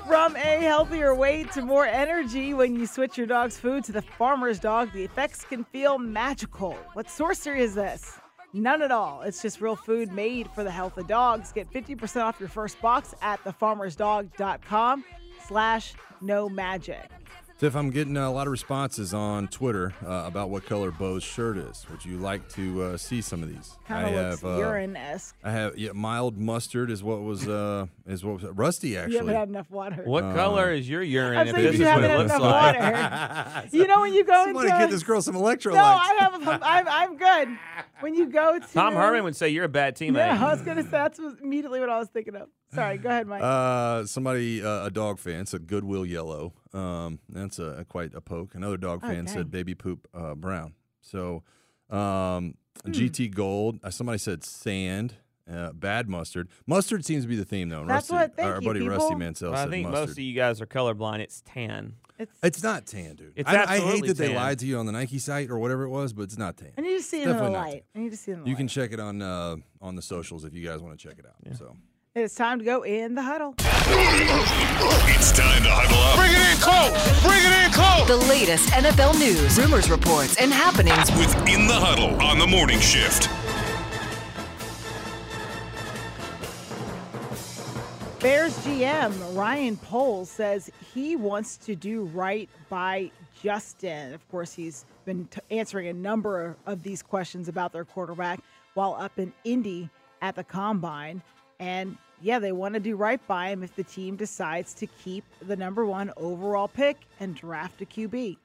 From 0.07 0.35
a 0.37 0.39
healthier 0.39 1.13
weight 1.13 1.51
to 1.53 1.61
more 1.61 1.85
energy 1.85 2.53
when 2.53 2.73
you 2.75 2.87
switch 2.87 3.17
your 3.17 3.27
dog's 3.27 3.57
food 3.57 3.83
to 3.85 3.91
the 3.91 4.01
farmer's 4.01 4.59
dog, 4.59 4.91
the 4.93 5.03
effects 5.03 5.43
can 5.43 5.65
feel 5.65 5.97
magical. 5.97 6.77
What 6.93 7.09
sorcery 7.09 7.61
is 7.61 7.75
this? 7.75 8.19
None 8.53 8.81
at 8.81 8.91
all. 8.91 9.21
It's 9.23 9.41
just 9.41 9.59
real 9.59 9.75
food 9.75 10.13
made 10.13 10.49
for 10.51 10.63
the 10.63 10.71
health 10.71 10.97
of 10.97 11.07
dogs. 11.07 11.51
Get 11.51 11.69
50% 11.71 12.21
off 12.23 12.39
your 12.39 12.49
first 12.49 12.79
box 12.81 13.13
at 13.21 13.43
thefarmersdog.com 13.43 15.03
slash 15.45 15.93
no 16.21 16.47
magic. 16.47 17.09
Tiff, 17.63 17.77
I'm 17.77 17.91
getting 17.91 18.17
uh, 18.17 18.27
a 18.27 18.29
lot 18.29 18.45
of 18.45 18.51
responses 18.51 19.13
on 19.13 19.47
Twitter 19.47 19.93
uh, 20.05 20.25
about 20.27 20.49
what 20.49 20.65
color 20.65 20.91
Beau's 20.91 21.23
shirt 21.23 21.55
is. 21.55 21.85
Would 21.89 22.03
you 22.03 22.17
like 22.17 22.49
to 22.55 22.83
uh, 22.83 22.97
see 22.97 23.21
some 23.21 23.41
of 23.41 23.47
these? 23.47 23.77
Kind 23.87 24.13
of 24.13 24.31
looks 24.31 24.43
uh, 24.43 24.57
urine-esque. 24.57 25.33
I 25.45 25.51
have 25.51 25.77
yeah, 25.77 25.93
mild 25.93 26.37
mustard 26.37 26.91
is 26.91 27.05
what 27.05 27.21
was 27.21 27.47
uh, 27.47 27.85
is 28.05 28.25
what 28.25 28.41
was 28.41 28.51
rusty 28.51 28.97
actually. 28.97 29.13
You 29.13 29.19
haven't 29.19 29.35
had 29.35 29.47
enough 29.47 29.71
water. 29.71 30.03
What 30.03 30.25
Uh, 30.25 30.35
color 30.35 30.73
is 30.73 30.89
your 30.89 31.03
urine? 31.03 31.37
I'm 31.37 31.47
if 31.47 31.55
this 31.55 31.63
you 31.63 31.69
is 31.69 31.79
what 31.79 31.87
haven't 31.87 32.03
it 32.03 32.09
had 32.09 32.17
looks 32.17 32.31
enough 32.31 32.41
like. 32.41 32.79
water. 32.81 33.67
you 33.77 33.87
know 33.87 34.01
when 34.01 34.13
you 34.13 34.25
go 34.25 34.43
Somebody 34.43 34.67
into 34.67 34.79
get 34.79 34.89
this 34.89 35.03
girl 35.03 35.21
some 35.21 35.35
electrolytes. 35.35 35.75
No, 35.75 35.83
I 35.85 36.17
have. 36.19 36.45
A, 36.45 36.59
I'm, 36.65 36.87
I'm 36.89 37.15
good. 37.17 37.47
When 38.01 38.13
you 38.13 38.25
go 38.25 38.59
to 38.59 38.73
Tom 38.73 38.93
Herman 38.93 39.23
would 39.23 39.37
say 39.37 39.47
you're 39.47 39.63
a 39.63 39.69
bad 39.69 39.95
teammate. 39.95 40.17
Yeah, 40.17 40.45
I 40.45 40.51
was 40.51 40.61
gonna 40.63 40.83
say 40.83 40.89
that's 40.89 41.17
immediately 41.41 41.79
what 41.79 41.89
I 41.89 41.97
was 41.97 42.09
thinking 42.09 42.35
of. 42.35 42.49
Sorry, 42.73 42.97
go 42.97 43.09
ahead, 43.09 43.27
Mike. 43.27 43.41
Uh, 43.43 44.05
somebody, 44.05 44.63
uh, 44.63 44.85
a 44.85 44.91
dog 44.91 45.19
fan, 45.19 45.45
said 45.45 45.67
Goodwill 45.67 46.05
yellow. 46.05 46.53
Um, 46.73 47.19
that's 47.29 47.59
a, 47.59 47.77
a 47.79 47.85
quite 47.85 48.13
a 48.13 48.21
poke. 48.21 48.55
Another 48.55 48.77
dog 48.77 49.01
Oh, 49.03 49.07
fan 49.07 49.25
dang. 49.25 49.33
said 49.33 49.51
baby 49.51 49.75
poop 49.75 50.07
uh, 50.13 50.35
brown. 50.35 50.73
So, 51.01 51.43
um, 51.89 52.55
Hmm. 52.85 52.91
GT 52.91 53.33
gold. 53.33 53.79
Uh, 53.83 53.91
somebody 53.91 54.17
said 54.17 54.43
sand. 54.43 55.13
Uh, 55.49 55.71
bad 55.73 56.09
mustard. 56.09 56.49
Mustard 56.65 57.05
seems 57.05 57.23
to 57.23 57.27
be 57.27 57.35
the 57.35 57.45
theme 57.45 57.69
though. 57.69 57.81
and 57.81 57.89
That's 57.89 58.09
Rusty, 58.09 58.13
what- 58.15 58.35
thank 58.35 58.49
our 58.49 58.61
you, 58.61 58.67
buddy 58.67 58.81
Rusty 58.81 59.05
people. 59.09 59.19
Mansell 59.19 59.51
Well, 59.51 59.59
I 59.59 59.63
said 59.65 59.69
think 59.71 59.83
mustard. 59.87 60.07
most 60.07 60.11
of 60.17 60.19
you 60.23 60.33
guys 60.33 60.61
are 60.61 60.65
colorblind. 60.65 61.19
It's 61.19 61.41
tan. 61.45 61.93
It's, 62.17 62.31
It's 62.41 62.63
not 62.63 62.85
tan, 62.87 63.15
dude. 63.15 63.33
It's 63.35 63.47
I, 63.49 63.53
I 63.53 63.57
hate 63.57 63.67
absolutely 63.83 64.07
that 64.09 64.17
they 64.17 64.27
tan. 64.27 64.35
lied 64.35 64.59
to 64.59 64.65
you 64.65 64.77
on 64.77 64.85
the 64.85 64.91
Nike 64.91 65.19
site 65.19 65.49
or 65.49 65.59
whatever 65.59 65.83
it 65.83 65.89
was, 65.89 66.13
but 66.13 66.23
it's 66.23 66.37
not 66.37 66.57
tan. 66.57 66.71
I 66.77 66.81
need 66.81 66.97
to 66.97 67.03
see 67.03 67.19
it 67.19 67.23
in 67.23 67.27
the 67.29 67.33
Definitely 67.33 67.53
not 67.57 67.65
light. 67.67 67.85
I 67.95 67.99
need 67.99 68.09
to 68.11 68.17
see 68.17 68.31
it 68.31 68.33
in 68.35 68.39
the 68.41 68.45
You 68.47 68.53
light. 68.53 68.57
can 68.57 68.67
check 68.69 68.91
it 68.93 68.99
on 68.99 69.21
uh, 69.21 69.55
on 69.81 69.95
the 69.95 70.01
socials 70.01 70.45
if 70.45 70.53
you 70.53 70.65
guys 70.65 70.79
want 70.81 70.97
to 70.97 71.07
check 71.09 71.19
it 71.19 71.25
out. 71.25 71.57
So 71.57 71.75
It's 72.15 72.35
time 72.35 72.59
to 72.59 72.65
go 72.65 72.83
in 72.83 73.15
the 73.15 73.23
huddle. 73.23 73.55
It's 73.57 75.31
time 75.31 75.63
to 75.63 75.69
huddle 75.71 75.97
up. 75.97 76.15
Bring 76.15 76.29
it 76.31 76.45
in 76.51 76.57
close. 76.61 76.93
Bring 77.23 77.41
it 77.41 77.65
in 77.65 77.71
close. 77.71 78.07
The 78.07 78.17
latest 78.31 78.69
NFL 78.69 79.17
news, 79.17 79.57
rumors, 79.59 79.89
reports, 79.89 80.35
and 80.39 80.53
happenings 80.53 81.09
with 81.17 81.35
In 81.49 81.65
the 81.65 81.73
Huddle 81.73 82.21
on 82.21 82.37
the 82.37 82.45
morning 82.45 82.79
shift. 82.79 83.29
Bears 88.21 88.55
GM 88.59 89.35
Ryan 89.35 89.75
Poles 89.77 90.29
says 90.29 90.69
he 90.93 91.15
wants 91.15 91.57
to 91.57 91.75
do 91.75 92.03
right 92.03 92.47
by 92.69 93.09
Justin. 93.41 94.13
Of 94.13 94.29
course, 94.29 94.53
he's 94.53 94.85
been 95.05 95.25
t- 95.31 95.41
answering 95.49 95.87
a 95.87 95.93
number 95.93 96.55
of 96.67 96.83
these 96.83 97.01
questions 97.01 97.47
about 97.47 97.73
their 97.73 97.85
quarterback 97.85 98.39
while 98.75 98.95
up 98.99 99.17
in 99.17 99.33
Indy 99.45 99.89
at 100.21 100.35
the 100.35 100.43
combine. 100.43 101.23
And 101.59 101.97
yeah, 102.21 102.39
they 102.39 102.51
want 102.51 102.73
to 102.73 102.79
do 102.79 102.95
right 102.95 103.25
by 103.27 103.49
him 103.49 103.63
if 103.63 103.75
the 103.75 103.83
team 103.83 104.15
decides 104.15 104.73
to 104.75 104.87
keep 104.87 105.25
the 105.41 105.55
number 105.55 105.85
one 105.85 106.11
overall 106.17 106.67
pick 106.67 106.97
and 107.19 107.35
draft 107.35 107.81
a 107.81 107.85
QB. 107.85 108.37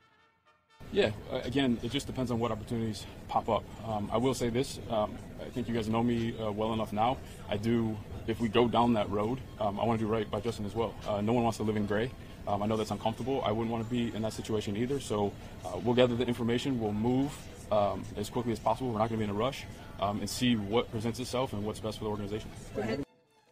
Yeah, 0.90 1.10
again, 1.30 1.78
it 1.82 1.90
just 1.90 2.06
depends 2.06 2.30
on 2.30 2.38
what 2.38 2.50
opportunities 2.50 3.04
pop 3.28 3.48
up. 3.50 3.62
Um, 3.86 4.08
I 4.10 4.16
will 4.16 4.32
say 4.32 4.48
this: 4.48 4.80
um, 4.88 5.18
I 5.40 5.44
think 5.50 5.68
you 5.68 5.74
guys 5.74 5.86
know 5.88 6.02
me 6.02 6.34
uh, 6.38 6.50
well 6.50 6.72
enough 6.72 6.92
now. 6.92 7.18
I 7.48 7.58
do. 7.58 7.96
If 8.26 8.40
we 8.40 8.48
go 8.48 8.68
down 8.68 8.94
that 8.94 9.08
road, 9.10 9.38
um, 9.60 9.78
I 9.78 9.84
want 9.84 10.00
to 10.00 10.06
do 10.06 10.10
right 10.10 10.30
by 10.30 10.40
Justin 10.40 10.64
as 10.64 10.74
well. 10.74 10.94
Uh, 11.06 11.20
no 11.20 11.32
one 11.32 11.44
wants 11.44 11.58
to 11.58 11.62
live 11.62 11.76
in 11.76 11.86
gray. 11.86 12.10
Um, 12.46 12.62
I 12.62 12.66
know 12.66 12.78
that's 12.78 12.90
uncomfortable. 12.90 13.42
I 13.44 13.52
wouldn't 13.52 13.70
want 13.70 13.84
to 13.84 13.90
be 13.90 14.14
in 14.14 14.22
that 14.22 14.32
situation 14.32 14.76
either. 14.76 15.00
So 15.00 15.32
uh, 15.64 15.78
we'll 15.82 15.94
gather 15.94 16.16
the 16.16 16.26
information. 16.26 16.80
We'll 16.80 16.94
move 16.94 17.32
um, 17.70 18.02
as 18.16 18.30
quickly 18.30 18.52
as 18.52 18.58
possible. 18.58 18.90
We're 18.90 18.98
not 18.98 19.10
going 19.10 19.20
to 19.20 19.26
be 19.26 19.30
in 19.30 19.30
a 19.30 19.38
rush, 19.38 19.64
um, 20.00 20.20
and 20.20 20.28
see 20.28 20.56
what 20.56 20.90
presents 20.90 21.18
itself 21.20 21.52
and 21.52 21.64
what's 21.64 21.80
best 21.80 21.98
for 21.98 22.04
the 22.04 22.10
organization. 22.10 22.50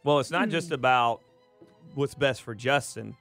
Well, 0.04 0.18
it's 0.20 0.30
not 0.30 0.48
just 0.48 0.70
about 0.70 1.20
what's 1.94 2.14
best 2.14 2.42
for 2.42 2.54
Justin. 2.54 3.16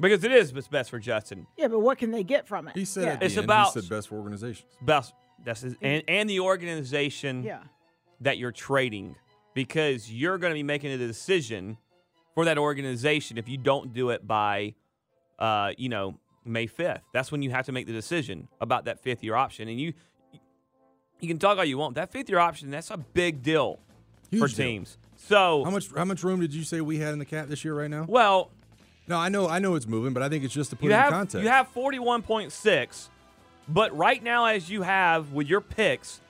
because 0.00 0.24
it 0.24 0.32
is 0.32 0.52
what's 0.52 0.66
best 0.68 0.90
for 0.90 0.98
Justin. 0.98 1.46
Yeah, 1.56 1.68
but 1.68 1.78
what 1.80 1.98
can 1.98 2.10
they 2.10 2.24
get 2.24 2.48
from 2.48 2.66
it? 2.68 2.76
He 2.76 2.84
said 2.84 3.04
yeah. 3.04 3.12
at 3.12 3.20
the 3.20 3.26
It's 3.26 3.36
end, 3.36 3.44
about- 3.44 3.72
he 3.74 3.80
said 3.80 3.88
best 3.88 4.08
for 4.08 4.16
organizations. 4.16 4.66
Best 4.82 5.14
that's 5.44 5.60
his, 5.60 5.76
and 5.82 6.02
and 6.08 6.28
the 6.28 6.40
organization 6.40 7.42
Yeah. 7.44 7.60
that 8.20 8.38
you're 8.38 8.52
trading 8.52 9.14
because 9.52 10.10
you're 10.10 10.38
going 10.38 10.50
to 10.50 10.54
be 10.54 10.62
making 10.64 10.90
a 10.90 10.98
decision 10.98 11.76
for 12.34 12.44
that 12.46 12.58
organization 12.58 13.38
if 13.38 13.48
you 13.48 13.56
don't 13.56 13.92
do 13.92 14.10
it 14.10 14.26
by, 14.26 14.74
uh, 15.38 15.72
you 15.78 15.88
know, 15.88 16.18
May 16.44 16.66
5th. 16.66 17.00
That's 17.12 17.30
when 17.30 17.42
you 17.42 17.50
have 17.50 17.66
to 17.66 17.72
make 17.72 17.86
the 17.86 17.92
decision 17.92 18.48
about 18.60 18.86
that 18.86 19.00
fifth 19.00 19.22
year 19.22 19.36
option. 19.36 19.68
And 19.68 19.78
you 19.80 19.92
you 21.24 21.28
can 21.28 21.38
talk 21.38 21.58
all 21.58 21.64
you 21.64 21.78
want. 21.78 21.94
That 21.96 22.12
fifth 22.12 22.28
year 22.28 22.38
option, 22.38 22.70
that's 22.70 22.90
a 22.90 22.96
big 22.96 23.42
deal 23.42 23.78
for 24.30 24.36
Huge 24.36 24.54
deal. 24.54 24.66
teams. 24.66 24.98
So 25.16 25.64
How 25.64 25.70
much 25.70 25.88
how 25.96 26.04
much 26.04 26.22
room 26.22 26.40
did 26.40 26.52
you 26.54 26.62
say 26.64 26.80
we 26.80 26.98
had 26.98 27.12
in 27.12 27.18
the 27.18 27.24
cap 27.24 27.48
this 27.48 27.64
year 27.64 27.74
right 27.74 27.90
now? 27.90 28.04
well, 28.08 28.50
No, 29.08 29.18
I 29.18 29.28
know 29.28 29.48
I 29.48 29.58
know 29.58 29.74
it's 29.74 29.86
moving, 29.86 30.12
but 30.12 30.22
I 30.22 30.28
think 30.28 30.44
it's 30.44 30.52
just 30.54 30.70
to 30.70 30.76
put 30.76 30.84
you 30.86 30.90
it 30.92 30.94
have 30.94 31.06
in 31.08 31.12
context. 31.12 31.42
you 31.42 31.48
have 31.50 31.72
41.6, 31.74 33.08
but 33.68 33.96
right 33.96 34.22
now 34.22 34.44
as 34.46 34.70
you 34.70 34.82
have 34.82 35.32
with 35.32 35.48
your 35.48 35.60
picks, 35.60 36.20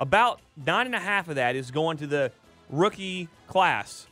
about 0.00 0.40
nine 0.66 0.86
and 0.86 0.94
a 0.94 1.00
half 1.00 1.28
of 1.28 1.36
that 1.36 1.56
is 1.56 1.70
going 1.70 1.96
to 1.98 2.06
the 2.06 2.32
rookie 2.70 3.28
class. 3.46 4.06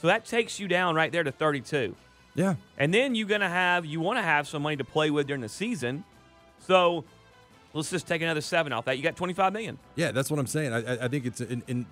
So 0.00 0.06
that 0.08 0.24
takes 0.24 0.58
you 0.60 0.68
down 0.68 0.94
right 0.94 1.10
there 1.12 1.22
to 1.22 1.32
32. 1.32 1.94
yeah. 2.34 2.54
And 2.76 2.92
then 2.92 3.14
you're 3.14 3.28
gonna 3.28 3.48
have 3.48 3.86
you 3.86 4.00
want 4.00 4.18
to 4.18 4.22
have 4.22 4.46
some 4.48 4.62
money 4.62 4.76
to 4.76 4.84
play 4.84 5.10
with 5.10 5.26
during 5.26 5.40
the 5.42 5.48
season. 5.48 6.04
So 6.58 7.04
let's 7.74 7.90
just 7.90 8.06
take 8.06 8.22
another 8.22 8.40
seven 8.40 8.72
off 8.72 8.84
that. 8.86 8.96
You 8.96 9.02
got 9.02 9.16
25 9.16 9.52
million. 9.52 9.78
Yeah, 9.96 10.12
that's 10.12 10.30
what 10.30 10.38
I'm 10.38 10.46
saying. 10.46 10.72
I, 10.72 11.04
I- 11.04 11.08
think 11.08 11.26
it's 11.26 11.40
in, 11.40 11.62
in 11.66 11.86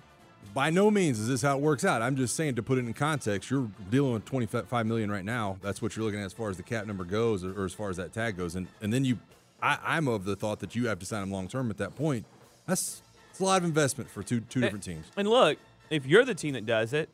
by 0.53 0.69
no 0.69 0.91
means 0.91 1.19
is 1.19 1.27
this 1.29 1.41
how 1.43 1.55
it 1.57 1.61
works 1.61 1.85
out. 1.85 2.01
I'm 2.01 2.15
just 2.15 2.35
saying 2.35 2.55
to 2.55 2.63
put 2.63 2.77
it 2.77 2.81
in 2.81 2.93
context. 2.93 3.49
You're 3.49 3.69
dealing 3.89 4.13
with 4.13 4.25
25 4.25 4.85
million 4.85 5.09
right 5.11 5.23
now. 5.23 5.57
That's 5.61 5.81
what 5.81 5.95
you're 5.95 6.03
looking 6.05 6.19
at 6.19 6.25
as 6.25 6.33
far 6.33 6.49
as 6.49 6.57
the 6.57 6.63
cap 6.63 6.85
number 6.87 7.03
goes, 7.05 7.43
or, 7.43 7.59
or 7.61 7.65
as 7.65 7.73
far 7.73 7.89
as 7.89 7.97
that 7.97 8.11
tag 8.13 8.37
goes. 8.37 8.55
And 8.55 8.67
and 8.81 8.91
then 8.91 9.05
you, 9.05 9.17
I, 9.61 9.77
I'm 9.83 10.07
of 10.07 10.25
the 10.25 10.35
thought 10.35 10.59
that 10.59 10.75
you 10.75 10.87
have 10.87 10.99
to 10.99 11.05
sign 11.05 11.23
him 11.23 11.31
long 11.31 11.47
term 11.47 11.69
at 11.69 11.77
that 11.77 11.95
point. 11.95 12.25
That's 12.67 13.01
it's 13.29 13.39
a 13.39 13.43
lot 13.45 13.59
of 13.59 13.63
investment 13.65 14.09
for 14.09 14.23
two 14.23 14.41
two 14.41 14.59
different 14.61 14.83
teams. 14.83 15.05
And 15.15 15.27
look, 15.27 15.57
if 15.89 16.05
you're 16.05 16.25
the 16.25 16.35
team 16.35 16.53
that 16.55 16.65
does 16.65 16.91
it, 16.91 17.09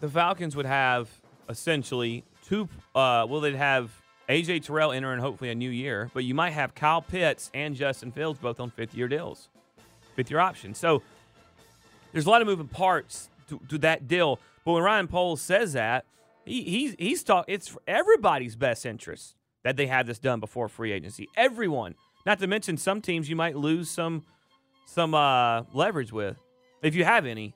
the 0.00 0.08
Falcons 0.08 0.56
would 0.56 0.66
have 0.66 1.08
essentially 1.50 2.24
two. 2.46 2.68
Uh, 2.94 3.26
well, 3.28 3.40
they'd 3.40 3.54
have 3.56 3.90
AJ 4.30 4.64
Terrell 4.64 4.92
entering 4.92 5.18
hopefully 5.18 5.50
a 5.50 5.56
new 5.56 5.70
year, 5.70 6.08
but 6.14 6.22
you 6.22 6.34
might 6.34 6.50
have 6.50 6.72
Kyle 6.72 7.02
Pitts 7.02 7.50
and 7.52 7.74
Justin 7.74 8.12
Fields 8.12 8.38
both 8.38 8.60
on 8.60 8.70
fifth 8.70 8.94
year 8.94 9.08
deals, 9.08 9.48
fifth 10.14 10.30
year 10.30 10.38
options. 10.38 10.78
So 10.78 11.02
there's 12.12 12.26
a 12.26 12.30
lot 12.30 12.40
of 12.40 12.46
moving 12.46 12.68
parts 12.68 13.28
to, 13.48 13.60
to 13.68 13.78
that 13.78 14.06
deal. 14.06 14.38
But 14.64 14.72
when 14.74 14.84
Ryan 14.84 15.08
Poles 15.08 15.40
says 15.40 15.72
that, 15.72 16.04
he, 16.44 16.62
he's 16.62 16.94
he's 16.96 17.24
talk. 17.24 17.46
It's 17.48 17.76
everybody's 17.88 18.54
best 18.54 18.86
interest 18.86 19.34
that 19.64 19.76
they 19.76 19.88
have 19.88 20.06
this 20.06 20.20
done 20.20 20.38
before 20.38 20.68
free 20.68 20.92
agency. 20.92 21.28
Everyone. 21.36 21.96
Not 22.24 22.38
to 22.38 22.46
mention 22.46 22.76
some 22.76 23.00
teams 23.00 23.28
you 23.28 23.34
might 23.36 23.56
lose 23.56 23.90
some 23.90 24.22
some 24.86 25.12
uh, 25.12 25.62
leverage 25.72 26.12
with, 26.12 26.36
if 26.82 26.94
you 26.94 27.04
have 27.04 27.26
any. 27.26 27.52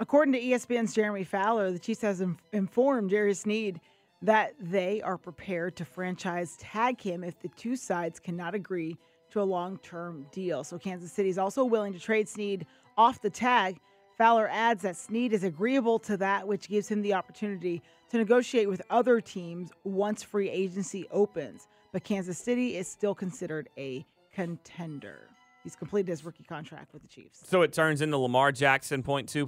According 0.00 0.32
to 0.32 0.40
ESPN's 0.40 0.94
Jeremy 0.94 1.24
Fowler, 1.24 1.70
the 1.70 1.78
Chiefs 1.78 2.00
has 2.00 2.20
inf- 2.20 2.42
informed 2.52 3.10
Jerry 3.10 3.34
Sneed 3.34 3.80
that 4.22 4.54
they 4.60 5.00
are 5.02 5.16
prepared 5.16 5.76
to 5.76 5.84
franchise 5.84 6.56
tag 6.58 7.00
him 7.00 7.24
if 7.24 7.38
the 7.40 7.48
two 7.48 7.76
sides 7.76 8.20
cannot 8.20 8.54
agree 8.54 8.96
to 9.30 9.40
a 9.40 9.42
long-term 9.42 10.26
deal. 10.32 10.64
So 10.64 10.78
Kansas 10.78 11.12
City 11.12 11.28
is 11.28 11.38
also 11.38 11.64
willing 11.64 11.92
to 11.92 11.98
trade 11.98 12.28
Sneed 12.28 12.66
off 12.98 13.22
the 13.22 13.30
tag. 13.30 13.78
Fowler 14.18 14.48
adds 14.50 14.82
that 14.82 14.96
Sneed 14.96 15.32
is 15.32 15.44
agreeable 15.44 15.98
to 16.00 16.16
that, 16.18 16.46
which 16.46 16.68
gives 16.68 16.88
him 16.88 17.00
the 17.00 17.14
opportunity 17.14 17.80
to 18.10 18.18
negotiate 18.18 18.68
with 18.68 18.82
other 18.90 19.20
teams 19.20 19.70
once 19.84 20.22
free 20.22 20.50
agency 20.50 21.06
opens. 21.10 21.68
But 21.92 22.04
Kansas 22.04 22.36
City 22.36 22.76
is 22.76 22.88
still 22.88 23.14
considered 23.14 23.68
a 23.78 24.04
contender. 24.34 25.28
He's 25.64 25.76
completed 25.76 26.08
his 26.08 26.24
rookie 26.24 26.44
contract 26.44 26.92
with 26.92 27.02
the 27.02 27.08
Chiefs. 27.08 27.40
So 27.44 27.62
it 27.62 27.72
turns 27.72 28.02
into 28.02 28.16
Lamar 28.18 28.52
Jackson 28.52 29.02
point 29.02 29.28
two 29.28 29.46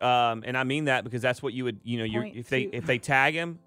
um, 0.00 0.44
and 0.46 0.56
I 0.56 0.64
mean 0.64 0.84
that 0.84 1.04
because 1.04 1.22
that's 1.22 1.42
what 1.42 1.52
you 1.52 1.64
would 1.64 1.80
you 1.82 1.98
know 1.98 2.04
you 2.04 2.22
if 2.34 2.48
they 2.48 2.62
if 2.62 2.86
they 2.86 2.98
tag 2.98 3.34
him, 3.34 3.58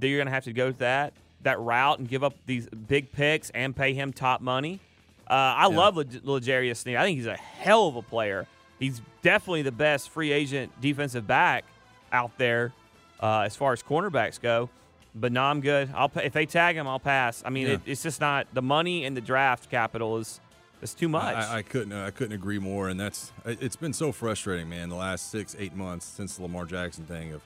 you're 0.00 0.18
gonna 0.18 0.30
have 0.30 0.44
to 0.44 0.52
go 0.52 0.70
to 0.72 0.78
that 0.78 1.12
that 1.42 1.60
route 1.60 1.98
and 1.98 2.08
give 2.08 2.24
up 2.24 2.34
these 2.46 2.66
big 2.68 3.12
picks 3.12 3.50
and 3.50 3.74
pay 3.76 3.94
him 3.94 4.12
top 4.12 4.40
money. 4.40 4.80
Uh, 5.28 5.32
I 5.34 5.62
Yeah. 5.68 5.76
love 5.76 5.96
Leg- 5.96 6.20
L'Jarius 6.24 6.78
Sneed. 6.78 6.96
I 6.96 7.04
think 7.04 7.16
he's 7.18 7.26
a 7.26 7.36
hell 7.36 7.86
of 7.88 7.96
a 7.96 8.02
player. 8.02 8.46
He's 8.78 9.00
definitely 9.22 9.62
the 9.62 9.72
best 9.72 10.10
free 10.10 10.32
agent 10.32 10.72
defensive 10.80 11.26
back 11.26 11.64
out 12.12 12.36
there 12.38 12.72
uh, 13.20 13.40
as 13.40 13.54
far 13.56 13.72
as 13.72 13.82
cornerbacks 13.82 14.40
go. 14.40 14.68
But 15.14 15.32
no, 15.32 15.42
I'm 15.44 15.60
good. 15.60 15.90
I'll 15.94 16.10
if 16.16 16.32
they 16.32 16.46
tag 16.46 16.76
him, 16.76 16.86
I'll 16.86 16.98
pass. 16.98 17.42
I 17.46 17.50
mean, 17.50 17.66
Yeah. 17.68 17.72
it, 17.74 17.80
it's 17.86 18.02
just 18.02 18.20
not 18.20 18.46
the 18.52 18.62
money 18.62 19.04
and 19.04 19.16
the 19.16 19.20
draft 19.22 19.70
capital 19.70 20.18
is 20.18 20.40
is 20.82 20.92
too 20.94 21.08
much. 21.08 21.34
I, 21.36 21.58
I 21.58 21.62
couldn't 21.62 21.92
I 21.92 22.10
couldn't 22.10 22.34
agree 22.34 22.58
more, 22.58 22.88
and 22.88 22.98
that's 23.00 23.32
it- 23.46 23.62
it's 23.62 23.76
been 23.76 23.92
so 23.94 24.12
frustrating, 24.12 24.68
man. 24.68 24.88
The 24.90 24.94
last 24.96 25.30
six 25.30 25.56
eight 25.58 25.74
months 25.74 26.04
since 26.06 26.36
the 26.36 26.42
Lamar 26.42 26.66
Jackson 26.66 27.04
thing 27.06 27.32
of, 27.32 27.40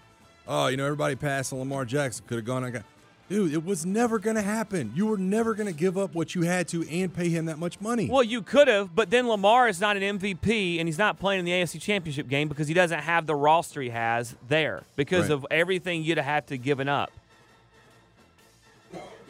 oh, 0.51 0.67
you 0.67 0.77
know, 0.77 0.85
everybody 0.85 1.15
passed 1.17 1.53
on 1.53 1.61
Lamar 1.61 1.85
Jackson 1.87 2.25
could 2.27 2.37
have 2.39 2.45
gone. 2.45 2.65
I 2.65 2.71
got, 2.71 2.83
dude, 3.29 3.55
it 3.55 3.65
was 3.65 3.87
never 3.87 4.19
gonna 4.19 4.43
happen. 4.43 4.93
You 4.95 5.07
were 5.07 5.17
never 5.17 5.55
gonna 5.55 5.73
give 5.73 5.97
up 5.97 6.15
what 6.15 6.35
you 6.35 6.43
had 6.43 6.67
to 6.69 6.87
and 6.91 7.15
pay 7.15 7.29
him 7.31 7.47
that 7.47 7.59
much 7.59 7.81
money. 7.81 8.09
Well, 8.11 8.25
you 8.25 8.43
could 8.43 8.67
have, 8.69 8.95
but 8.95 9.11
then 9.11 9.29
Lamar 9.29 9.69
is 9.69 9.81
not 9.81 9.97
an 9.97 10.19
MVP 10.19 10.79
and 10.81 10.89
he's 10.89 10.99
not 10.99 11.19
playing 11.21 11.39
in 11.39 11.45
the 11.45 11.53
AFC 11.53 11.81
Championship 11.81 12.29
game 12.29 12.49
because 12.49 12.67
he 12.69 12.75
doesn't 12.75 12.99
have 13.01 13.27
the 13.27 13.35
roster 13.37 13.81
he 13.81 13.91
has 13.91 14.35
there 14.49 14.83
because 14.97 15.29
Right. 15.29 15.35
of 15.35 15.47
everything 15.51 16.03
you'd 16.03 16.19
have 16.19 16.47
to 16.47 16.59
given 16.59 16.89
up. 16.89 17.11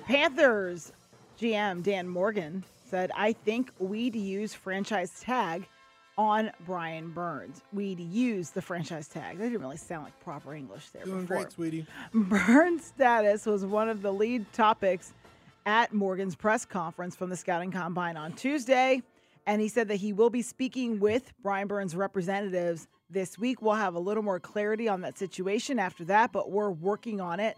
Panthers 0.07 0.93
GM 1.41 1.83
Dan 1.83 2.09
Morgan 2.09 2.65
said, 2.89 3.11
I 3.15 3.33
think 3.35 3.71
we'd 3.79 4.17
use 4.17 4.53
franchise 4.53 5.21
tag 5.21 5.67
on 6.19 6.51
Brian 6.67 7.11
Burns. 7.11 7.63
We'd 7.73 8.01
use 8.01 8.51
the 8.51 8.63
franchise 8.63 9.09
tag. 9.09 9.39
That 9.39 9.45
didn't 9.45 9.61
really 9.61 9.77
sound 9.77 10.05
like 10.05 10.19
proper 10.21 10.55
English 10.55 10.91
there 10.91 11.05
Doing 11.05 11.23
before. 11.23 11.37
great, 11.39 11.53
sweetie. 11.53 11.87
Burns' 12.13 12.85
status 12.85 13.47
was 13.47 13.65
one 13.65 13.89
of 13.89 14.03
the 14.03 14.13
lead 14.13 14.53
topics 14.53 15.13
at 15.67 15.93
Morgan's 15.93 16.35
press 16.35 16.65
conference 16.65 17.15
from 17.17 17.31
the 17.31 17.37
scouting 17.37 17.71
combine 17.71 18.17
on 18.17 18.33
Tuesday. 18.33 19.03
And 19.47 19.61
he 19.61 19.69
said 19.69 19.89
that 19.89 19.97
he 19.97 20.13
will 20.13 20.31
be 20.31 20.43
speaking 20.43 21.01
with 21.01 21.33
Brian 21.43 21.67
Burns' 21.67 21.97
representatives 21.97 22.87
this 23.09 23.39
week. 23.39 23.63
We'll 23.63 23.75
have 23.75 23.95
a 23.95 23.99
little 23.99 24.23
more 24.23 24.39
clarity 24.39 24.89
on 24.89 25.01
that 25.01 25.19
situation 25.19 25.79
after 25.79 26.05
that, 26.05 26.33
but 26.33 26.51
we're 26.51 26.71
working 26.71 27.21
on 27.21 27.41
it. 27.41 27.57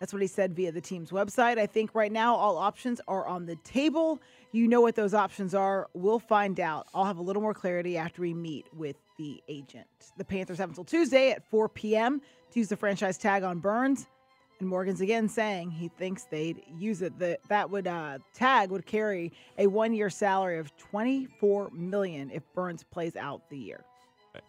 That's 0.00 0.12
what 0.12 0.22
he 0.22 0.28
said 0.28 0.54
via 0.54 0.72
the 0.72 0.80
team's 0.80 1.10
website. 1.10 1.58
I 1.58 1.66
think 1.66 1.94
right 1.94 2.12
now 2.12 2.34
all 2.34 2.58
options 2.58 3.00
are 3.08 3.26
on 3.26 3.46
the 3.46 3.56
table. 3.56 4.20
You 4.54 4.68
know 4.68 4.80
what 4.80 4.94
those 4.94 5.14
options 5.14 5.52
are. 5.52 5.88
We'll 5.94 6.20
find 6.20 6.60
out. 6.60 6.86
I'll 6.94 7.06
have 7.06 7.18
a 7.18 7.22
little 7.22 7.42
more 7.42 7.54
clarity 7.54 7.98
after 7.98 8.22
we 8.22 8.32
meet 8.32 8.68
with 8.72 8.94
the 9.18 9.42
agent. 9.48 9.88
The 10.16 10.24
Panthers 10.24 10.58
have 10.58 10.68
until 10.68 10.84
Tuesday 10.84 11.32
at 11.32 11.44
4 11.50 11.68
p.m. 11.68 12.20
to 12.52 12.60
use 12.60 12.68
the 12.68 12.76
franchise 12.76 13.18
tag 13.18 13.42
on 13.42 13.58
Burns. 13.58 14.06
And 14.60 14.68
Morgan's 14.68 15.00
again 15.00 15.28
saying 15.28 15.72
he 15.72 15.88
thinks 15.88 16.26
they'd 16.30 16.62
use 16.78 17.02
it. 17.02 17.18
That 17.18 17.40
that 17.48 17.68
would 17.70 17.88
uh, 17.88 18.18
tag 18.32 18.70
would 18.70 18.86
carry 18.86 19.32
a 19.58 19.66
one-year 19.66 20.08
salary 20.08 20.60
of 20.60 20.70
24 20.76 21.70
million 21.72 22.30
if 22.30 22.44
Burns 22.54 22.84
plays 22.84 23.16
out 23.16 23.50
the 23.50 23.58
year. 23.58 23.80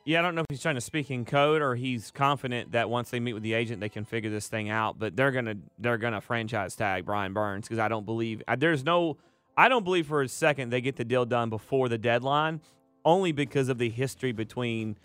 Yeah, 0.04 0.20
I 0.20 0.22
don't 0.22 0.36
know 0.36 0.42
if 0.42 0.48
he's 0.50 0.62
trying 0.62 0.76
to 0.76 0.82
speak 0.82 1.10
in 1.10 1.26
code 1.26 1.64
or 1.64 1.74
he's 1.74 2.12
confident 2.12 2.74
that 2.74 2.92
once 2.92 3.10
they 3.10 3.20
meet 3.20 3.34
with 3.34 3.42
the 3.42 3.54
agent, 3.54 3.82
they 3.82 3.90
can 3.90 4.06
figure 4.06 4.30
this 4.30 4.50
thing 4.50 4.70
out. 4.70 5.00
But 5.00 5.16
they're 5.16 5.32
gonna 5.32 5.56
they're 5.80 5.98
gonna 5.98 6.22
franchise 6.22 6.76
tag 6.76 7.06
Brian 7.06 7.34
Burns 7.34 7.68
because 7.68 7.80
I 7.80 7.88
don't 7.88 8.06
believe 8.06 8.44
there's 8.60 8.84
no 8.84 9.18
I 9.58 9.70
don't 9.70 9.84
believe 9.84 10.08
for 10.08 10.22
a 10.22 10.28
second 10.28 10.70
they 10.70 10.82
get 10.82 10.96
the 10.98 11.06
deal 11.06 11.26
done 11.26 11.50
before 11.50 11.88
the 11.88 11.98
deadline, 11.98 12.62
only 13.04 13.32
because 13.32 13.70
of 13.70 13.78
the 13.78 13.90
history 13.90 14.32
between 14.32 14.98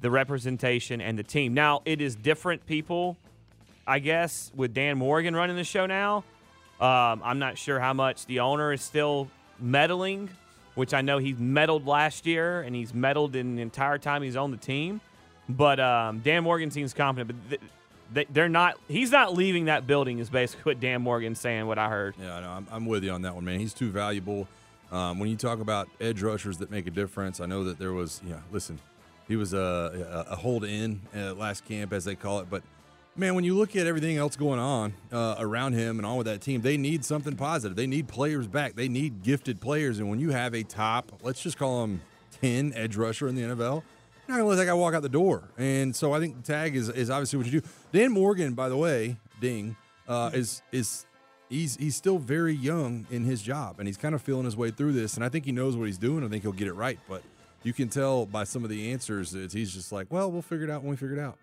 the 0.00 0.10
representation 0.10 1.00
and 1.00 1.18
the 1.18 1.24
team. 1.24 1.54
Now 1.54 1.82
it 1.84 2.00
is 2.00 2.14
different 2.14 2.64
people, 2.66 3.16
I 3.86 3.98
guess, 3.98 4.52
with 4.54 4.72
Dan 4.72 4.98
Morgan 4.98 5.34
running 5.34 5.56
the 5.56 5.64
show 5.64 5.86
now. 5.86 6.18
Um, 6.80 7.22
I'm 7.24 7.40
not 7.40 7.58
sure 7.58 7.80
how 7.80 7.92
much 7.92 8.26
the 8.26 8.38
owner 8.40 8.72
is 8.72 8.82
still 8.82 9.28
meddling, 9.58 10.30
which 10.76 10.94
I 10.94 11.00
know 11.00 11.18
he's 11.18 11.38
meddled 11.38 11.88
last 11.88 12.24
year 12.24 12.60
and 12.60 12.76
he's 12.76 12.94
meddled 12.94 13.34
in 13.34 13.56
the 13.56 13.62
entire 13.62 13.98
time 13.98 14.22
he's 14.22 14.36
on 14.36 14.52
the 14.52 14.56
team. 14.56 15.00
But 15.48 15.80
um, 15.80 16.20
Dan 16.20 16.44
Morgan 16.44 16.70
seems 16.70 16.94
confident, 16.94 17.28
but 17.28 17.48
th- 17.58 17.72
they're 18.30 18.48
not. 18.48 18.78
He's 18.88 19.10
not 19.10 19.34
leaving 19.34 19.66
that 19.66 19.86
building. 19.86 20.18
Is 20.18 20.30
basically 20.30 20.72
what 20.72 20.80
Dan 20.80 21.02
Morgan's 21.02 21.40
saying. 21.40 21.66
What 21.66 21.78
I 21.78 21.88
heard. 21.88 22.14
Yeah, 22.20 22.36
I 22.36 22.40
know. 22.40 22.50
I'm, 22.50 22.66
I'm 22.70 22.86
with 22.86 23.04
you 23.04 23.10
on 23.10 23.22
that 23.22 23.34
one, 23.34 23.44
man. 23.44 23.60
He's 23.60 23.74
too 23.74 23.90
valuable. 23.90 24.48
Um, 24.90 25.18
when 25.18 25.28
you 25.28 25.36
talk 25.36 25.60
about 25.60 25.88
edge 26.00 26.22
rushers 26.22 26.58
that 26.58 26.70
make 26.70 26.86
a 26.86 26.90
difference, 26.90 27.40
I 27.40 27.46
know 27.46 27.64
that 27.64 27.78
there 27.78 27.92
was, 27.92 28.22
yeah, 28.26 28.40
listen, 28.50 28.78
he 29.26 29.36
was 29.36 29.52
a, 29.52 30.24
a, 30.28 30.32
a 30.32 30.36
hold 30.36 30.64
in 30.64 31.02
uh, 31.14 31.34
last 31.34 31.66
camp, 31.66 31.92
as 31.92 32.04
they 32.04 32.14
call 32.14 32.40
it. 32.40 32.48
But, 32.48 32.62
man, 33.14 33.34
when 33.34 33.44
you 33.44 33.54
look 33.54 33.76
at 33.76 33.86
everything 33.86 34.16
else 34.16 34.34
going 34.34 34.58
on 34.58 34.94
uh, 35.12 35.36
around 35.38 35.74
him 35.74 35.98
and 35.98 36.06
on 36.06 36.16
with 36.16 36.26
that 36.26 36.40
team, 36.40 36.62
they 36.62 36.78
need 36.78 37.04
something 37.04 37.36
positive. 37.36 37.76
They 37.76 37.86
need 37.86 38.08
players 38.08 38.46
back. 38.46 38.76
They 38.76 38.88
need 38.88 39.22
gifted 39.22 39.60
players. 39.60 39.98
And 39.98 40.08
when 40.08 40.20
you 40.20 40.30
have 40.30 40.54
a 40.54 40.62
top, 40.62 41.12
let's 41.22 41.42
just 41.42 41.58
call 41.58 41.84
him 41.84 42.00
10 42.40 42.72
edge 42.74 42.96
rusher 42.96 43.28
in 43.28 43.34
the 43.34 43.42
NFL, 43.42 43.82
not 44.28 44.36
to 44.36 44.44
let 44.44 44.56
that 44.56 44.66
guy 44.66 44.74
walk 44.74 44.94
out 44.94 45.02
the 45.02 45.08
door. 45.08 45.48
And 45.56 45.94
so 45.94 46.12
I 46.12 46.20
think 46.20 46.36
the 46.36 46.52
tag 46.52 46.76
is, 46.76 46.88
is 46.88 47.10
obviously 47.10 47.38
what 47.38 47.46
you 47.46 47.60
do. 47.60 47.68
Dan 47.92 48.12
Morgan, 48.12 48.54
by 48.54 48.68
the 48.68 48.76
way, 48.76 49.16
ding, 49.40 49.76
uh, 50.06 50.30
is 50.32 50.62
is 50.72 51.06
he's 51.48 51.76
he's 51.76 51.96
still 51.96 52.18
very 52.18 52.54
young 52.54 53.06
in 53.10 53.24
his 53.24 53.42
job, 53.42 53.78
and 53.78 53.88
he's 53.88 53.96
kind 53.96 54.14
of 54.14 54.22
feeling 54.22 54.44
his 54.44 54.56
way 54.56 54.70
through 54.70 54.92
this. 54.92 55.14
And 55.14 55.24
I 55.24 55.28
think 55.28 55.44
he 55.44 55.52
knows 55.52 55.76
what 55.76 55.86
he's 55.86 55.98
doing. 55.98 56.24
I 56.24 56.28
think 56.28 56.42
he'll 56.42 56.52
get 56.52 56.68
it 56.68 56.74
right. 56.74 56.98
But 57.08 57.22
you 57.62 57.72
can 57.72 57.88
tell 57.88 58.26
by 58.26 58.44
some 58.44 58.64
of 58.64 58.70
the 58.70 58.92
answers 58.92 59.32
that 59.32 59.52
he's 59.52 59.72
just 59.72 59.92
like, 59.92 60.06
well, 60.10 60.30
we'll 60.30 60.42
figure 60.42 60.64
it 60.64 60.70
out 60.70 60.82
when 60.82 60.90
we 60.90 60.96
figure 60.96 61.16
it 61.16 61.20
out. 61.20 61.38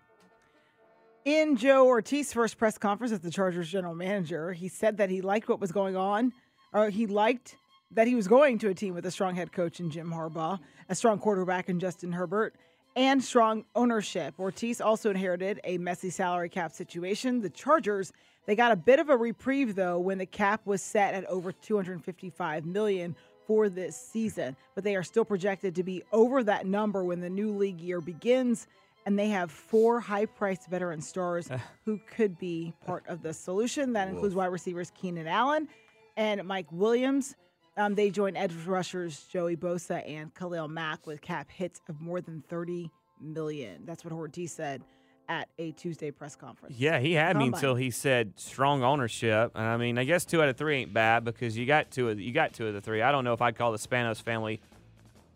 In 1.24 1.56
Joe 1.56 1.84
Hortiz's 1.86 2.32
first 2.32 2.56
press 2.56 2.78
conference 2.78 3.12
as 3.12 3.18
the 3.18 3.32
Chargers 3.32 3.68
general 3.68 3.94
manager, 3.94 4.52
he 4.52 4.68
said 4.68 4.98
that 4.98 5.10
he 5.10 5.20
liked 5.20 5.48
what 5.48 5.60
was 5.60 5.72
going 5.72 5.96
on, 5.96 6.32
or 6.72 6.88
he 6.88 7.08
liked 7.08 7.56
that 7.90 8.06
he 8.06 8.14
was 8.14 8.28
going 8.28 8.58
to 8.58 8.68
a 8.68 8.74
team 8.74 8.94
with 8.94 9.06
a 9.06 9.10
strong 9.10 9.34
head 9.34 9.50
coach 9.52 9.80
in 9.80 9.90
Jim 9.90 10.10
Harbaugh, 10.10 10.58
a 10.88 10.94
strong 10.94 11.18
quarterback 11.18 11.68
in 11.68 11.80
Justin 11.80 12.12
Herbert, 12.12 12.54
and 12.96 13.22
strong 13.22 13.64
ownership. 13.76 14.34
Hortiz 14.36 14.80
also 14.80 15.10
inherited 15.10 15.60
a 15.62 15.78
messy 15.78 16.10
salary 16.10 16.48
cap 16.48 16.72
situation. 16.72 17.42
The 17.42 17.50
Chargers, 17.50 18.12
they 18.46 18.56
got 18.56 18.72
a 18.72 18.76
bit 18.76 18.98
of 18.98 19.10
a 19.10 19.16
reprieve 19.16 19.74
though 19.74 19.98
when 19.98 20.18
the 20.18 20.26
cap 20.26 20.62
was 20.64 20.82
set 20.82 21.14
at 21.14 21.24
over 21.26 21.52
255 21.52 22.64
million 22.64 23.14
for 23.46 23.68
this 23.68 23.96
season, 23.96 24.56
but 24.74 24.82
they 24.82 24.96
are 24.96 25.04
still 25.04 25.24
projected 25.24 25.76
to 25.76 25.84
be 25.84 26.02
over 26.10 26.42
that 26.42 26.66
number 26.66 27.04
when 27.04 27.20
the 27.20 27.30
new 27.30 27.52
league 27.56 27.80
year 27.80 28.00
begins 28.00 28.66
and 29.04 29.16
they 29.16 29.28
have 29.28 29.52
four 29.52 30.00
high-priced 30.00 30.68
veteran 30.68 31.00
stars 31.00 31.48
eh. 31.48 31.58
who 31.84 32.00
could 32.10 32.36
be 32.38 32.74
part 32.84 33.06
of 33.06 33.22
the 33.22 33.32
solution. 33.32 33.92
That 33.92 34.08
includes 34.08 34.34
wide 34.34 34.46
receivers 34.46 34.90
Keenan 35.00 35.28
Allen 35.28 35.68
and 36.16 36.42
Mike 36.44 36.66
Williams. 36.72 37.36
Um, 37.76 37.94
they 37.94 38.10
join 38.10 38.36
edge 38.36 38.54
rushers 38.66 39.24
Joey 39.30 39.56
Bosa 39.56 40.08
and 40.08 40.34
Khalil 40.34 40.68
Mack 40.68 41.06
with 41.06 41.20
cap 41.20 41.50
hits 41.50 41.80
of 41.88 42.00
more 42.00 42.20
than 42.20 42.42
30 42.48 42.90
million. 43.20 43.82
That's 43.84 44.04
what 44.04 44.12
Hortiz 44.12 44.52
said 44.52 44.82
at 45.28 45.48
a 45.58 45.72
Tuesday 45.72 46.10
press 46.10 46.36
conference. 46.36 46.76
Yeah, 46.78 46.98
he 46.98 47.12
had 47.12 47.36
me 47.36 47.44
Combine. 47.44 47.58
until 47.58 47.74
he 47.74 47.90
said 47.90 48.32
strong 48.36 48.82
ownership. 48.82 49.52
And 49.54 49.64
I 49.64 49.76
mean, 49.76 49.98
I 49.98 50.04
guess 50.04 50.24
two 50.24 50.42
out 50.42 50.48
of 50.48 50.56
three 50.56 50.78
ain't 50.78 50.94
bad 50.94 51.24
because 51.24 51.56
you 51.56 51.66
got 51.66 51.90
two 51.90 52.08
of 52.08 52.20
you 52.20 52.32
got 52.32 52.52
two 52.52 52.66
of 52.66 52.74
the 52.74 52.80
three. 52.80 53.02
I 53.02 53.12
don't 53.12 53.24
know 53.24 53.32
if 53.32 53.42
I'd 53.42 53.56
call 53.56 53.72
the 53.72 53.78
Spanos 53.78 54.22
family 54.22 54.60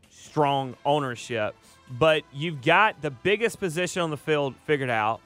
strong 0.08 0.76
ownership, 0.84 1.54
but 1.90 2.22
you've 2.32 2.62
got 2.62 3.02
the 3.02 3.10
biggest 3.10 3.58
position 3.58 4.02
on 4.02 4.10
the 4.10 4.16
field 4.16 4.54
figured 4.64 4.90
out. 4.90 5.20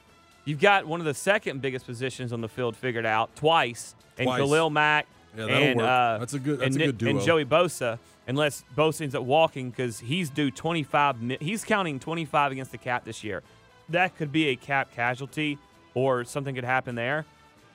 You've 0.45 0.59
got 0.59 0.85
one 0.85 0.99
of 0.99 1.05
the 1.05 1.13
second 1.13 1.61
biggest 1.61 1.85
positions 1.85 2.31
on 2.31 2.41
the 2.41 2.49
field 2.49 2.75
figured 2.75 3.05
out 3.05 3.35
twice, 3.35 3.95
and 4.17 4.27
Khalil 4.27 4.69
Mack 4.69 5.07
Yeah, 5.37 5.45
that'll 5.45 5.63
and 5.63 5.77
work. 5.77 5.85
uh, 5.87 6.17
That's 6.19 6.33
a 6.33 6.39
good- 6.39 6.59
that's 6.59 6.75
and, 6.75 6.83
a 6.85 6.91
good 6.91 7.07
and. 7.07 7.21
Joey 7.21 7.45
Bosa. 7.45 7.99
Unless 8.27 8.63
Bosa 8.75 9.01
ends 9.01 9.13
up 9.13 9.21
walking 9.23 9.69
because 9.69 9.99
he's 9.99 10.31
due 10.31 10.49
25. 10.49 11.37
He's 11.39 11.63
counting 11.63 11.99
25 11.99 12.51
against 12.53 12.71
the 12.71 12.79
cap 12.79 13.05
this 13.05 13.23
year. 13.23 13.43
That 13.89 14.15
could 14.17 14.31
be 14.31 14.47
a 14.47 14.55
cap 14.55 14.91
casualty, 14.95 15.59
or 15.93 16.23
something 16.23 16.55
could 16.55 16.63
happen 16.63 16.95
there. 16.95 17.25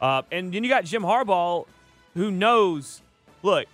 Uh, 0.00 0.22
and 0.32 0.52
then 0.52 0.64
you 0.64 0.68
got 0.70 0.84
Jim 0.84 1.02
Harbaugh, 1.02 1.66
who 2.14 2.32
knows. 2.32 3.00
Look, 3.44 3.66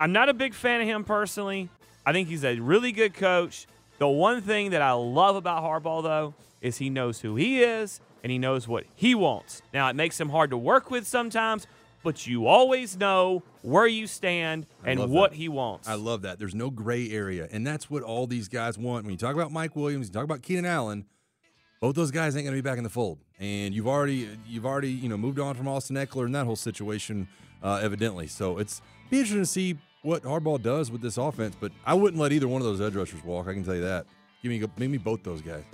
I'm 0.00 0.12
not 0.12 0.30
a 0.30 0.34
big 0.34 0.54
fan 0.54 0.80
of 0.80 0.86
him 0.86 1.04
personally. 1.04 1.68
I 2.06 2.12
think 2.12 2.28
he's 2.28 2.44
a 2.44 2.58
really 2.60 2.92
good 2.92 3.12
coach. 3.12 3.66
The 3.98 4.08
one 4.08 4.40
thing 4.40 4.70
that 4.70 4.80
I 4.80 4.92
love 4.92 5.36
about 5.36 5.62
Harbaugh, 5.62 6.02
though, 6.02 6.34
is 6.62 6.78
he 6.78 6.88
knows 6.88 7.20
who 7.20 7.36
he 7.36 7.62
is 7.62 8.00
and 8.22 8.30
he 8.32 8.38
knows 8.38 8.66
what 8.66 8.84
he 8.94 9.14
wants. 9.14 9.60
Now, 9.74 9.88
it 9.90 9.96
makes 9.96 10.18
him 10.18 10.30
hard 10.30 10.48
to 10.50 10.56
work 10.56 10.90
with 10.90 11.06
sometimes, 11.06 11.66
but 12.06 12.24
you 12.24 12.46
always 12.46 12.96
know 12.96 13.42
where 13.62 13.88
you 13.88 14.06
stand 14.06 14.64
and 14.84 15.10
what 15.10 15.32
that. 15.32 15.36
he 15.36 15.48
wants. 15.48 15.88
I 15.88 15.94
love 15.94 16.22
that. 16.22 16.38
There's 16.38 16.54
no 16.54 16.70
gray 16.70 17.10
area, 17.10 17.48
and 17.50 17.66
that's 17.66 17.90
what 17.90 18.04
all 18.04 18.28
these 18.28 18.46
guys 18.46 18.78
want. 18.78 19.04
When 19.04 19.10
you 19.10 19.18
talk 19.18 19.34
about 19.34 19.50
Mike 19.50 19.74
Williams, 19.74 20.06
you 20.06 20.12
talk 20.12 20.22
about 20.22 20.40
Keenan 20.40 20.66
Allen. 20.66 21.04
Both 21.80 21.96
those 21.96 22.12
guys 22.12 22.36
ain't 22.36 22.44
going 22.44 22.56
to 22.56 22.62
be 22.62 22.64
back 22.64 22.78
in 22.78 22.84
the 22.84 22.90
fold, 22.90 23.18
and 23.40 23.74
you've 23.74 23.88
already 23.88 24.38
you've 24.46 24.64
already 24.64 24.92
you 24.92 25.08
know 25.08 25.16
moved 25.16 25.40
on 25.40 25.56
from 25.56 25.66
Austin 25.66 25.96
Ekeler 25.96 26.26
and 26.26 26.34
that 26.36 26.44
whole 26.44 26.54
situation, 26.54 27.26
uh, 27.60 27.80
evidently. 27.82 28.28
So 28.28 28.58
it's 28.58 28.82
be 29.10 29.18
interesting 29.18 29.42
to 29.42 29.46
see 29.46 29.76
what 30.02 30.22
Harbaugh 30.22 30.62
does 30.62 30.92
with 30.92 31.02
this 31.02 31.16
offense. 31.16 31.56
But 31.58 31.72
I 31.84 31.94
wouldn't 31.94 32.22
let 32.22 32.30
either 32.30 32.46
one 32.46 32.62
of 32.62 32.68
those 32.68 32.80
edge 32.80 32.94
rushers 32.94 33.24
walk. 33.24 33.48
I 33.48 33.52
can 33.52 33.64
tell 33.64 33.74
you 33.74 33.82
that. 33.82 34.06
Give 34.44 34.50
me 34.50 34.58
give 34.60 34.90
me 34.90 34.98
both 34.98 35.24
those 35.24 35.42
guys. 35.42 35.64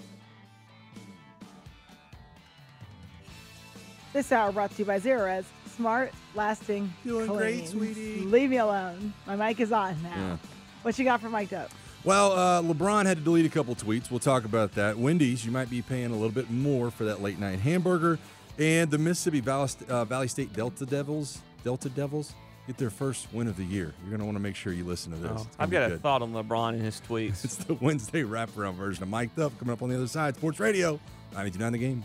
This 4.15 4.33
hour 4.33 4.51
brought 4.51 4.71
to 4.71 4.79
you 4.79 4.87
by 4.87 4.99
Zerorez. 4.99 5.45
Smart, 5.77 6.13
lasting, 6.35 6.93
Doing 7.05 7.27
great, 7.27 7.55
clean. 7.61 7.67
sweetie. 7.67 8.21
Leave 8.21 8.51
me 8.51 8.59
alone. 8.59 9.13
My 9.27 9.37
mic 9.37 9.61
is 9.61 9.73
on 9.73 10.01
now. 10.03 10.11
Yeah. 10.17 10.37
What 10.83 10.99
you 10.99 11.05
got 11.05 11.21
for 11.21 11.29
mic'd 11.31 11.55
up? 11.55 11.71
Well, 12.05 12.33
uh, 12.33 12.63
LeBron 12.63 13.07
had 13.07 13.19
to 13.19 13.23
delete 13.23 13.47
a 13.47 13.49
couple 13.49 13.75
tweets. 13.77 14.11
We'll 14.11 14.19
talk 14.21 14.45
about 14.45 14.73
that. 14.73 14.99
Wendy's, 14.99 15.45
you 15.47 15.53
might 15.53 15.71
be 15.71 15.83
paying 15.83 16.07
a 16.11 16.15
little 16.15 16.31
bit 16.31 16.51
more 16.51 16.91
for 16.91 17.05
that 17.05 17.23
late 17.23 17.39
night 17.39 17.61
hamburger. 17.61 18.19
And 18.59 18.91
the 18.91 18.99
Mississippi 18.99 19.41
Valley, 19.41 19.69
uh, 19.89 20.05
Valley 20.05 20.29
State 20.29 20.53
Delta 20.53 20.85
Devils, 20.85 21.39
Delta 21.65 21.89
Devils, 21.89 22.35
get 22.67 22.77
their 22.77 22.91
first 22.91 23.33
win 23.33 23.47
of 23.47 23.57
the 23.57 23.65
year. 23.65 23.95
You're 24.03 24.11
going 24.11 24.19
to 24.19 24.25
want 24.27 24.37
to 24.37 24.43
make 24.43 24.57
sure 24.57 24.73
you 24.73 24.85
listen 24.85 25.13
to 25.13 25.19
this. 25.19 25.31
Oh, 25.37 25.47
I've 25.61 25.71
be 25.71 25.75
got 25.75 25.85
a 25.87 25.89
good. 25.91 26.03
thought 26.03 26.23
on 26.23 26.33
LeBron 26.33 26.71
and 26.75 26.83
his 26.83 27.01
tweets. 27.09 27.45
It's 27.45 27.57
the 27.57 27.75
Wednesday 27.75 28.25
wraparound 28.25 28.75
version 28.75 29.05
of 29.05 29.09
Mic'd 29.09 29.39
Up 29.39 29.57
coming 29.59 29.73
up 29.73 29.81
on 29.83 29.89
the 29.89 29.97
other 29.97 30.09
side. 30.09 30.35
Sports 30.37 30.59
Radio, 30.61 30.99
92.9 31.35 31.73
The 31.73 31.79
Game. 31.79 32.05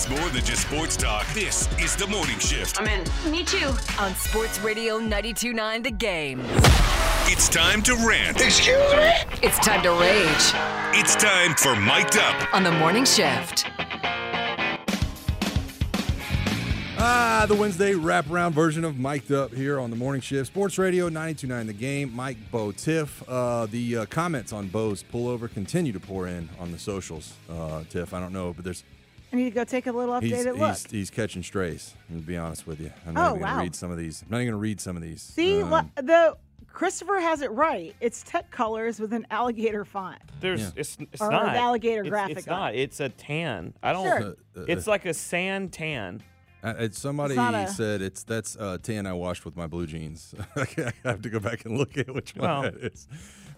It's 0.00 0.08
more 0.08 0.30
than 0.30 0.42
just 0.42 0.62
sports 0.62 0.96
talk. 0.96 1.26
This 1.34 1.68
is 1.78 1.94
the 1.94 2.06
morning 2.06 2.38
shift. 2.38 2.80
I'm 2.80 2.86
in. 2.86 3.04
Me 3.30 3.44
too. 3.44 3.66
On 3.98 4.14
Sports 4.14 4.58
Radio 4.60 4.98
92.9 4.98 5.82
The 5.82 5.90
Game. 5.90 6.40
It's 7.26 7.50
time 7.50 7.82
to 7.82 7.94
rant. 7.96 8.40
Excuse 8.40 8.78
me? 8.94 9.10
It's 9.42 9.58
time 9.58 9.82
to 9.82 9.90
rage 9.90 10.98
It's 10.98 11.14
time 11.16 11.54
for 11.54 11.76
Mic'd 11.76 12.16
Up. 12.16 12.54
on 12.54 12.62
the 12.62 12.70
morning 12.70 13.04
shift. 13.04 13.66
Ah, 17.02 17.44
the 17.46 17.54
Wednesday 17.54 17.92
wraparound 17.92 18.52
version 18.52 18.86
of 18.86 18.98
Mic'd 18.98 19.30
Up 19.32 19.52
here 19.52 19.78
on 19.78 19.90
the 19.90 19.96
morning 19.96 20.22
shift. 20.22 20.46
Sports 20.46 20.78
Radio 20.78 21.10
929 21.10 21.66
The 21.66 21.72
Game. 21.74 22.16
Mike, 22.16 22.38
Beau, 22.50 22.72
Tiff. 22.72 23.22
Uh, 23.28 23.66
the 23.66 23.98
uh, 23.98 24.06
comments 24.06 24.54
on 24.54 24.68
Beau's 24.68 25.02
pullover 25.12 25.52
continue 25.52 25.92
to 25.92 26.00
pour 26.00 26.26
in 26.26 26.48
on 26.58 26.72
the 26.72 26.78
socials. 26.78 27.34
Uh, 27.50 27.82
Tiff, 27.90 28.14
I 28.14 28.20
don't 28.20 28.32
know, 28.32 28.54
but 28.54 28.64
there's 28.64 28.82
I 29.32 29.36
need 29.36 29.44
to 29.44 29.50
go 29.50 29.64
take 29.64 29.86
a 29.86 29.92
little 29.92 30.18
he's, 30.20 30.32
updated 30.32 30.58
look. 30.58 30.70
he's, 30.70 30.90
he's 30.90 31.10
catching 31.10 31.42
strays. 31.42 31.94
I'm 32.08 32.16
gonna 32.16 32.26
be 32.26 32.36
honest 32.36 32.66
with 32.66 32.80
you. 32.80 32.90
I'm 33.06 33.16
Oh, 33.16 33.20
not 33.20 33.28
even 33.30 33.40
gonna 33.42 33.54
wow. 33.56 33.62
read 33.62 33.74
some 33.74 33.90
of 33.90 33.96
these. 33.98 34.22
I'm 34.22 34.28
not 34.30 34.38
even 34.38 34.48
gonna 34.48 34.60
read 34.60 34.80
some 34.80 34.96
of 34.96 35.02
these. 35.02 35.22
See, 35.22 35.62
Um, 35.62 35.70
lo- 35.70 35.90
the 35.96 36.36
Christopher 36.72 37.20
has 37.20 37.40
it 37.42 37.50
right. 37.52 37.94
It's 38.00 38.22
tech 38.22 38.50
colors 38.50 38.98
with 39.00 39.12
an 39.12 39.26
alligator 39.30 39.84
font. 39.84 40.18
There's 40.40 40.60
Yeah. 40.62 40.70
it's, 40.76 40.96
it's 41.12 41.20
Or 41.22 41.30
not 41.30 41.48
an 41.50 41.56
alligator 41.56 42.00
it's, 42.00 42.10
graphic 42.10 42.38
It's 42.38 42.48
on 42.48 42.58
not. 42.58 42.74
It's 42.74 43.00
a 43.00 43.08
tan. 43.08 43.74
I 43.82 43.92
don't. 43.92 44.06
Sure. 44.06 44.36
Uh, 44.56 44.60
uh, 44.60 44.64
it's 44.68 44.86
like 44.86 45.04
a 45.06 45.14
sand 45.14 45.72
tan. 45.72 46.22
Uh, 46.62 46.74
it's 46.78 46.98
somebody 46.98 47.32
It's 47.32 47.36
not 47.36 47.54
a- 47.54 47.68
said 47.68 48.02
it's 48.02 48.22
that's 48.24 48.56
uh, 48.56 48.78
tan 48.82 49.06
I 49.06 49.12
washed 49.14 49.44
with 49.44 49.56
my 49.56 49.66
blue 49.66 49.86
jeans. 49.86 50.34
I 50.56 50.92
have 51.04 51.22
to 51.22 51.30
go 51.30 51.38
back 51.40 51.64
and 51.64 51.78
look 51.78 51.96
at 51.96 52.12
which 52.12 52.34
one 52.36 52.48
Well, 52.48 52.62
that 52.62 52.74
is. 52.74 53.08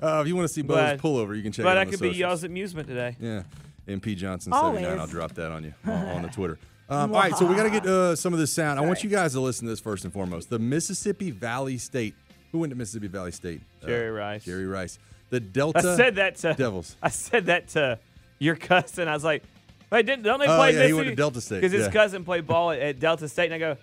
Uh, 0.01 0.21
if 0.23 0.29
you 0.29 0.35
want 0.37 0.47
to 0.49 0.53
see 0.53 0.63
Beau's 0.63 0.77
But- 0.77 1.01
pullover, 1.01 1.37
you 1.37 1.43
can 1.43 1.53
check 1.53 1.65
But 1.65 1.71
it 1.71 1.75
that 1.75 1.79
out 1.79 1.87
on 1.87 1.91
could 1.91 1.99
the 2.01 2.03
be 2.05 2.09
socials. 2.11 2.19
y'all's 2.19 2.45
amusement 2.45 2.89
today. 2.89 3.17
Yeah, 3.21 3.43
MP 3.89 4.17
Johnson 4.17 4.53
seventy 4.53 4.83
nine. 4.83 4.85
Always. 4.93 5.01
I'll 5.01 5.07
drop 5.07 5.33
that 5.35 5.51
on 5.51 5.65
you 5.65 5.75
uh, 5.87 5.91
on 5.93 6.23
the 6.23 6.29
Twitter. 6.29 6.59
Um, 6.89 7.15
all 7.15 7.21
right, 7.21 7.35
so 7.35 7.47
we 7.47 7.55
got 7.55 7.63
to 7.63 7.71
get 7.71 7.87
uh, 7.87 8.15
some 8.15 8.35
of 8.35 8.39
this 8.39 8.53
sound. 8.53 8.79
I 8.79 8.83
want 8.83 9.03
you 9.03 9.09
guys 9.09 9.33
to 9.33 9.41
listen 9.41 9.67
to 9.67 9.71
this 9.73 9.81
first 9.81 10.05
and 10.05 10.13
foremost. 10.13 10.51
The 10.51 10.59
Mississippi 10.59 11.31
Valley 11.31 11.79
State. 11.79 12.15
Who 12.51 12.59
went 12.59 12.71
to 12.71 12.77
Mississippi 12.77 13.07
Valley 13.09 13.31
State? 13.33 13.63
Uh, 13.83 13.87
Jerry 13.87 14.11
Rice. 14.11 14.45
Jerry 14.45 14.67
Rice. 14.67 14.99
The 15.31 15.41
Delta. 15.41 15.79
I 15.79 15.97
said 15.97 16.17
that 16.17 16.37
to 16.37 16.53
Devils. 16.53 16.97
I 17.03 17.09
said 17.09 17.47
that 17.47 17.69
to 17.69 17.99
your 18.39 18.57
cousin. 18.57 19.09
I 19.09 19.15
was 19.15 19.25
like, 19.25 19.43
"Hey, 19.91 20.03
didn't 20.03 20.23
don't 20.25 20.39
they 20.39 20.47
Oh, 20.47 20.57
play 20.59 20.75
yeah, 20.75 20.87
he 20.87 20.93
went 20.93 21.09
to 21.09 21.15
Delta 21.15 21.41
State, 21.41 21.63
Because 21.63 21.73
his 21.73 21.89
cousin 21.89 22.25
played 22.25 22.47
ball 22.47 22.73
at, 22.73 22.81
at 22.81 23.01
Delta 23.01 23.27
State, 23.29 23.47
and 23.47 23.55
I 23.55 23.59
go, 23.59 23.77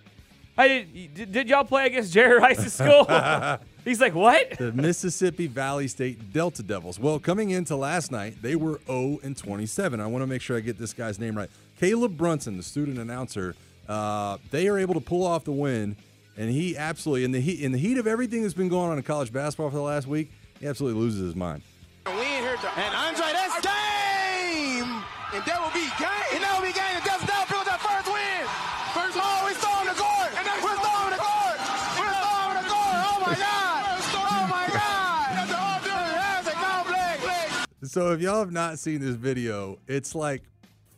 "Hey, 0.55 0.83
did, 0.83 1.13
did, 1.15 1.31
did 1.31 1.49
y'all 1.49 1.63
play 1.63 1.88
against 1.88 2.13
Jerry 2.13 2.38
Rice's 2.39 2.73
school?" 2.73 3.05
He's 3.89 3.99
like, 3.99 4.13
"What?" 4.13 4.52
the 4.60 4.71
Mississippi 4.71 5.47
Valley 5.47 5.88
State 5.88 6.32
Delta 6.32 6.62
Devils. 6.62 6.99
Well, 6.99 7.17
coming 7.17 7.49
into 7.49 7.75
last 7.75 8.12
night, 8.12 8.39
they 8.39 8.56
were 8.56 8.80
0 8.86 9.17
and 9.23 9.36
27. 9.36 9.99
I 9.99 10.06
want 10.06 10.21
to 10.21 10.28
make 10.28 10.43
sure 10.43 10.56
I 10.56 10.60
get 10.60 10.78
this 10.78 10.93
guy's 10.93 11.17
name 11.17 11.36
right. 11.36 11.49
Caleb 11.80 12.15
Brunson, 12.15 12.56
the 12.56 12.62
student 12.62 12.99
announcer, 12.99 13.56
uh, 13.88 14.38
they 14.52 14.67
are 14.67 14.78
able 14.78 14.93
to 14.93 14.99
pull 14.99 15.25
off 15.25 15.43
the 15.43 15.52
win, 15.52 15.95
and 16.38 16.52
he 16.52 16.78
absolutely 16.78 17.23
in 17.23 17.32
the 17.32 17.41
heat 17.41 17.62
in 17.62 17.71
the 17.71 17.80
heat 17.80 17.97
of 17.97 18.06
everything 18.06 18.43
that's 18.43 18.54
been 18.54 18.69
going 18.69 18.91
on 18.91 18.97
in 18.97 19.04
college 19.04 19.34
basketball 19.34 19.71
for 19.71 19.78
the 19.78 19.82
last 19.82 20.06
week, 20.06 20.32
he 20.60 20.67
absolutely 20.67 21.02
loses 21.02 21.21
his 21.21 21.36
mind. 21.36 21.63
We 22.06 22.12
in 22.12 22.43
here 22.43 22.58
to, 22.58 22.80
and 22.80 22.95
Andre, 22.95 23.34
so 37.89 38.12
if 38.12 38.21
y'all 38.21 38.39
have 38.39 38.52
not 38.52 38.78
seen 38.78 38.99
this 39.02 39.15
video, 39.15 39.80
it's 39.88 40.13
like 40.13 40.43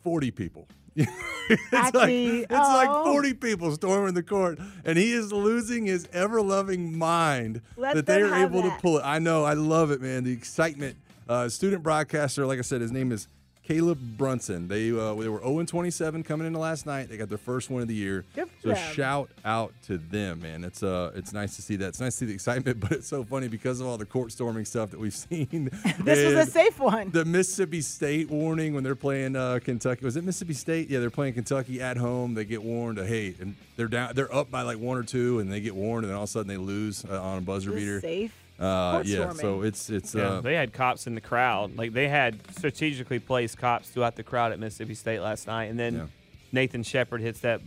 40 0.02 0.30
people. 0.30 0.68
it's 0.94 1.94
like 1.94 2.10
it's 2.10 2.50
like 2.50 2.88
oh. 2.90 3.12
40 3.12 3.34
people 3.34 3.72
storming 3.72 4.12
the 4.12 4.22
court, 4.22 4.58
and 4.84 4.98
he 4.98 5.12
is 5.12 5.32
losing 5.32 5.86
his 5.86 6.06
ever 6.12 6.42
loving 6.42 6.98
mind 6.98 7.62
Let 7.78 7.94
that 7.94 8.04
they 8.04 8.20
are 8.20 8.34
able 8.44 8.60
to 8.60 8.70
pull 8.82 8.98
it. 8.98 9.02
I 9.06 9.18
know, 9.18 9.44
I 9.44 9.54
love 9.54 9.90
it, 9.90 10.02
man. 10.02 10.24
The 10.24 10.32
excitement. 10.32 10.96
Uh, 11.28 11.48
student 11.48 11.82
broadcaster, 11.82 12.44
like 12.44 12.58
I 12.58 12.62
said, 12.62 12.82
his 12.82 12.92
name 12.92 13.10
is 13.10 13.26
Caleb 13.66 13.98
Brunson. 14.18 14.66
They 14.66 14.90
uh, 14.90 15.14
they 15.14 15.28
were 15.28 15.40
0 15.40 15.64
27 15.64 16.22
coming 16.24 16.46
into 16.46 16.58
last 16.58 16.84
night. 16.84 17.08
They 17.08 17.16
got 17.16 17.28
their 17.28 17.38
first 17.38 17.70
win 17.70 17.82
of 17.82 17.88
the 17.88 17.94
year. 17.94 18.24
Good 18.34 18.48
so 18.60 18.70
them. 18.70 18.92
shout 18.94 19.30
out 19.44 19.72
to 19.86 19.98
them, 19.98 20.40
man. 20.42 20.64
It's 20.64 20.82
uh 20.82 21.12
it's 21.14 21.32
nice 21.32 21.54
to 21.56 21.62
see 21.62 21.76
that. 21.76 21.88
It's 21.88 22.00
nice 22.00 22.14
to 22.14 22.18
see 22.18 22.26
the 22.26 22.34
excitement, 22.34 22.80
but 22.80 22.92
it's 22.92 23.06
so 23.06 23.22
funny 23.24 23.48
because 23.48 23.80
of 23.80 23.86
all 23.86 23.96
the 23.98 24.04
court 24.04 24.32
storming 24.32 24.64
stuff 24.64 24.90
that 24.90 24.98
we've 25.00 25.14
seen. 25.30 25.70
This 26.02 26.34
was 26.34 26.48
a 26.48 26.50
safe 26.50 26.80
one. 26.80 27.10
The 27.10 27.24
Mississippi 27.24 27.80
State 27.80 28.28
warning 28.30 28.74
when 28.74 28.82
they're 28.82 28.96
playing 28.96 29.36
uh, 29.36 29.60
Kentucky. 29.62 30.04
Was 30.04 30.16
it 30.16 30.24
Mississippi 30.24 30.54
State? 30.54 30.90
Yeah, 30.90 30.98
they're 30.98 31.10
playing 31.10 31.34
Kentucky 31.34 31.80
at 31.80 31.96
home. 31.96 32.34
They 32.34 32.44
get 32.44 32.62
warned. 32.62 32.98
Uh, 32.98 33.04
hey, 33.04 33.34
and 33.40 33.54
they're 33.76 33.86
down. 33.88 34.14
They're 34.14 34.32
up 34.34 34.50
by 34.50 34.62
like 34.62 34.78
one 34.78 34.96
or 34.98 35.04
two, 35.04 35.38
and 35.38 35.52
they 35.52 35.60
get 35.60 35.74
warned, 35.76 36.04
and 36.04 36.10
then 36.10 36.16
all 36.16 36.24
of 36.24 36.28
a 36.28 36.32
sudden 36.32 36.48
they 36.48 36.56
lose 36.56 37.04
uh, 37.04 37.20
on 37.22 37.38
a 37.38 37.40
buzzer 37.40 37.70
beater. 37.70 38.00
safe. 38.00 38.32
Uh, 38.62 39.02
yeah, 39.04 39.32
so 39.32 39.62
it's 39.62 39.90
it's 39.90 40.14
Yeah, 40.14 40.24
uh, 40.24 40.40
they 40.40 40.54
had 40.54 40.72
cops 40.72 41.06
in 41.06 41.14
the 41.14 41.20
crowd. 41.20 41.76
Like 41.76 41.92
they 41.92 42.08
had 42.08 42.38
strategically 42.56 43.18
placed 43.18 43.58
cops 43.58 43.88
throughout 43.90 44.14
the 44.16 44.22
crowd 44.22 44.52
at 44.52 44.58
Mississippi 44.60 44.94
State 44.94 45.20
last 45.20 45.46
night, 45.46 45.64
and 45.64 45.78
then 45.78 45.94
Yeah. 45.94 46.06
Nathan 46.52 46.82
Shepard 46.82 47.20
hits 47.20 47.40
that 47.40 47.60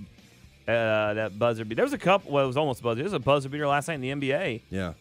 uh, 0.68 1.14
that 1.14 1.38
buzzer 1.38 1.66
beat. 1.66 1.76
There 1.76 1.86
was 1.86 1.94
a 1.94 1.98
couple. 1.98 2.32
Well, 2.32 2.44
it 2.46 2.48
was 2.48 2.58
almost 2.58 2.80
a 2.80 2.84
buzzer. 2.84 2.96
There 2.96 3.04
was 3.04 3.14
a 3.14 3.20
buzzer 3.20 3.50
beater 3.50 3.68
last 3.68 3.88
night 3.88 3.96
in 3.96 4.02
the 4.02 4.12
NBA. 4.12 4.62
Yeah. 4.70 4.94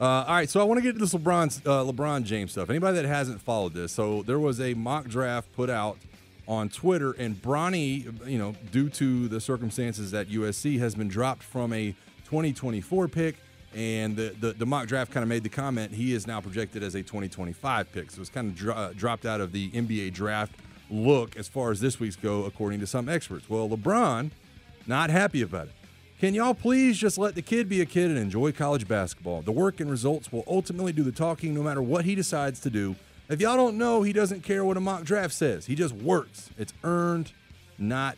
Uh, 0.00 0.04
all 0.04 0.34
right, 0.34 0.50
so 0.50 0.60
I 0.60 0.64
want 0.64 0.78
to 0.78 0.82
get 0.82 0.94
to 0.94 0.98
this 0.98 1.14
LeBron 1.14 1.66
uh, 1.66 1.90
LeBron 1.90 2.24
James 2.24 2.50
stuff. 2.52 2.68
Anybody 2.68 2.96
that 2.96 3.06
hasn't 3.06 3.40
followed 3.40 3.74
this, 3.74 3.92
so 3.92 4.22
there 4.24 4.40
was 4.40 4.60
a 4.60 4.74
mock 4.74 5.06
draft 5.06 5.52
put 5.54 5.70
out 5.70 5.98
on 6.46 6.68
Twitter, 6.68 7.12
and 7.12 7.40
Bronny, 7.40 8.04
you 8.28 8.36
know, 8.36 8.54
due 8.72 8.88
to 8.90 9.28
the 9.28 9.40
circumstances 9.40 10.12
at 10.12 10.28
USC, 10.28 10.78
has 10.80 10.94
been 10.96 11.08
dropped 11.08 11.42
from 11.44 11.72
a 11.72 11.92
2024 12.24 13.08
pick, 13.08 13.36
and 13.74 14.16
the 14.16 14.34
the, 14.40 14.52
the 14.52 14.66
mock 14.66 14.86
draft 14.86 15.12
kind 15.12 15.22
of 15.22 15.28
made 15.28 15.42
the 15.42 15.48
comment 15.48 15.92
he 15.92 16.12
is 16.12 16.26
now 16.26 16.40
projected 16.40 16.82
as 16.82 16.94
a 16.94 17.02
2025 17.02 17.92
pick. 17.92 18.10
So 18.10 18.20
it's 18.20 18.30
kind 18.30 18.48
of 18.48 18.54
dro- 18.54 18.74
uh, 18.74 18.92
dropped 18.92 19.26
out 19.26 19.40
of 19.40 19.52
the 19.52 19.70
NBA 19.70 20.12
draft 20.12 20.52
look 20.90 21.36
as 21.36 21.48
far 21.48 21.70
as 21.70 21.80
this 21.80 21.98
week's 21.98 22.16
go, 22.16 22.44
according 22.44 22.80
to 22.80 22.86
some 22.86 23.08
experts. 23.08 23.48
Well, 23.48 23.68
LeBron 23.68 24.30
not 24.86 25.10
happy 25.10 25.42
about 25.42 25.68
it. 25.68 25.72
Can 26.20 26.34
y'all 26.34 26.54
please 26.54 26.96
just 26.96 27.18
let 27.18 27.34
the 27.34 27.42
kid 27.42 27.68
be 27.68 27.80
a 27.80 27.86
kid 27.86 28.10
and 28.10 28.18
enjoy 28.18 28.52
college 28.52 28.86
basketball? 28.86 29.42
The 29.42 29.52
work 29.52 29.80
and 29.80 29.90
results 29.90 30.32
will 30.32 30.44
ultimately 30.46 30.92
do 30.92 31.02
the 31.02 31.12
talking 31.12 31.54
no 31.54 31.62
matter 31.62 31.82
what 31.82 32.04
he 32.04 32.14
decides 32.14 32.60
to 32.60 32.70
do. 32.70 32.96
If 33.28 33.40
y'all 33.40 33.56
don't 33.56 33.76
know, 33.78 34.02
he 34.02 34.12
doesn't 34.12 34.42
care 34.42 34.64
what 34.64 34.76
a 34.76 34.80
mock 34.80 35.04
draft 35.04 35.34
says. 35.34 35.66
He 35.66 35.74
just 35.74 35.94
works. 35.94 36.50
It's 36.56 36.72
earned, 36.82 37.32
not 37.78 38.16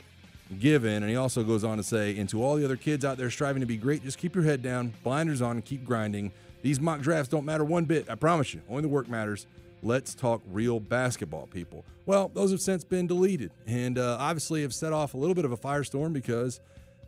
given. 0.58 1.02
And 1.02 1.10
he 1.10 1.16
also 1.16 1.42
goes 1.42 1.64
on 1.64 1.76
to 1.76 1.82
say, 1.82 2.16
and 2.18 2.28
to 2.30 2.42
all 2.42 2.56
the 2.56 2.64
other 2.64 2.76
kids 2.76 3.04
out 3.04 3.18
there 3.18 3.30
striving 3.30 3.60
to 3.60 3.66
be 3.66 3.76
great, 3.76 4.02
just 4.02 4.18
keep 4.18 4.34
your 4.34 4.44
head 4.44 4.62
down, 4.62 4.92
blinders 5.02 5.42
on, 5.42 5.52
and 5.52 5.64
keep 5.64 5.84
grinding. 5.84 6.32
These 6.62 6.80
mock 6.80 7.00
drafts 7.00 7.28
don't 7.28 7.44
matter 7.44 7.64
one 7.64 7.84
bit. 7.84 8.08
I 8.10 8.14
promise 8.14 8.54
you. 8.54 8.60
Only 8.68 8.82
the 8.82 8.88
work 8.88 9.08
matters. 9.08 9.46
Let's 9.82 10.14
talk 10.14 10.42
real 10.50 10.80
basketball, 10.80 11.46
people. 11.46 11.84
Well, 12.06 12.30
those 12.34 12.50
have 12.50 12.60
since 12.60 12.82
been 12.82 13.06
deleted, 13.06 13.50
and 13.66 13.98
uh, 13.98 14.16
obviously 14.18 14.62
have 14.62 14.74
set 14.74 14.92
off 14.92 15.14
a 15.14 15.16
little 15.16 15.34
bit 15.34 15.44
of 15.44 15.52
a 15.52 15.56
firestorm 15.56 16.12
because 16.12 16.60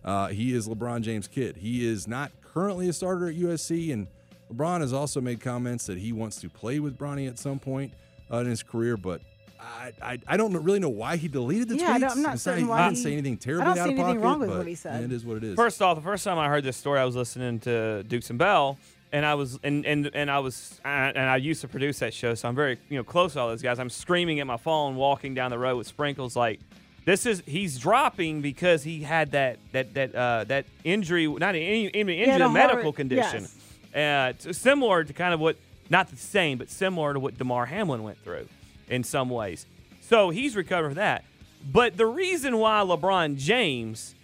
uh, 0.05 0.29
he 0.29 0.55
is 0.55 0.69
LeBron 0.69 1.03
James' 1.03 1.27
kid. 1.27 1.57
He 1.57 1.87
is 1.87 2.07
not 2.07 2.31
currently 2.43 2.89
a 2.89 2.93
starter 2.93 3.29
at 3.29 3.37
USC, 3.37 3.93
and 3.93 4.07
LeBron 4.53 4.81
has 4.81 4.93
also 4.93 5.21
made 5.21 5.41
comments 5.41 5.87
that 5.87 5.99
he 5.99 6.13
wants 6.13 6.41
to 6.41 6.49
play 6.49 6.79
with 6.79 6.99
Bronny 6.99 7.27
at 7.29 7.39
some 7.39 7.59
point 7.59 7.93
uh, 8.31 8.39
in 8.39 8.47
his 8.47 8.63
career, 8.63 8.97
but. 8.97 9.21
I, 9.61 9.93
I, 10.03 10.19
I 10.27 10.37
don't 10.37 10.53
really 10.63 10.79
know 10.79 10.89
why 10.89 11.17
he 11.17 11.29
deleted 11.29 11.69
the 11.69 11.77
Yeah, 11.77 11.97
tweets. 11.97 12.01
don't- 12.01 12.11
I'm 12.13 12.23
not 12.23 12.35
It's 12.35 12.43
certain 12.43 12.65
he 12.65 12.69
why 12.69 12.85
didn't 12.89 12.99
say 13.03 13.13
anything 13.13 13.37
terrible. 13.37 13.71
I 13.71 13.75
terribly 13.75 13.77
don't 13.77 13.97
see 13.97 14.03
of 14.03 14.09
anything 14.09 14.21
pocket, 14.23 14.25
wrong 14.41 14.41
with 14.49 14.59
what 14.59 14.67
he 14.67 14.75
said. 14.75 15.05
It 15.05 15.13
is 15.13 15.25
what 15.25 15.37
it 15.39 15.45
is. 15.45 15.57
First 15.57 15.83
off, 15.83 15.97
the 15.97 16.03
first 16.03 16.25
time 16.25 16.39
I 16.39 16.49
heard 16.49 16.65
this 16.65 16.77
story, 16.77 17.01
I 17.01 17.05
was 17.05 17.17
listening 17.17 17.59
to 17.61 18.03
Dukes 18.05 18.31
and 18.31 18.39
Bell, 18.39 18.79
and 19.13 19.25
I 19.27 19.35
was 19.35 19.59
and 19.65 19.85
and, 19.87 20.11
and 20.15 20.31
I 20.31 20.39
was 20.41 20.81
and 20.85 21.19
I 21.19 21.37
used 21.37 21.61
to 21.63 21.69
produce 21.69 21.99
that 22.01 22.13
show, 22.15 22.35
so 22.35 22.49
I'm 22.49 22.55
very 22.55 22.79
you 22.89 22.97
know 22.99 23.05
close 23.05 23.33
to 23.35 23.41
all 23.41 23.49
those 23.49 23.63
guys. 23.63 23.79
I'm 23.79 23.91
screaming 23.91 24.39
at 24.41 24.47
my 24.47 24.59
phone, 24.59 24.97
walking 24.97 25.35
down 25.35 25.51
the 25.51 25.59
road 25.59 25.77
with 25.77 25.87
sprinkles, 25.87 26.37
like 26.37 26.61
this 27.05 27.25
is 27.25 27.43
he's 27.47 27.79
dropping 27.79 28.43
because 28.43 28.83
he 28.83 29.03
had 29.03 29.31
that 29.33 29.59
that 29.73 29.95
that 29.95 30.15
uh, 30.15 30.45
that 30.45 30.67
injury, 30.85 31.27
not 31.27 31.55
an 31.55 31.63
in- 31.63 31.89
in- 31.91 32.09
injury, 32.11 32.27
had 32.27 32.43
a 32.43 32.47
a 32.47 32.51
medical 32.51 32.83
heart- 32.83 32.97
condition, 32.97 33.47
yes. 33.95 34.47
uh, 34.47 34.53
similar 34.53 35.05
to 35.05 35.13
kind 35.15 35.33
of 35.33 35.41
what 35.41 35.57
not 35.91 36.11
the 36.11 36.17
same, 36.17 36.59
but 36.59 36.69
similar 36.69 37.15
to 37.15 37.19
what 37.21 37.39
Damar 37.39 37.65
Hamlin 37.65 38.03
went 38.03 38.19
through 38.23 38.47
in 38.89 39.05
some 39.05 39.31
ways. 39.31 39.67
So 40.01 40.31
he's 40.31 40.57
recovering 40.57 40.95
from 40.95 40.97
that. 40.97 41.25
But 41.71 41.97
the 41.97 42.07
reason 42.07 42.59
why 42.59 42.81
LeBron 42.81 43.37
James 43.37 44.15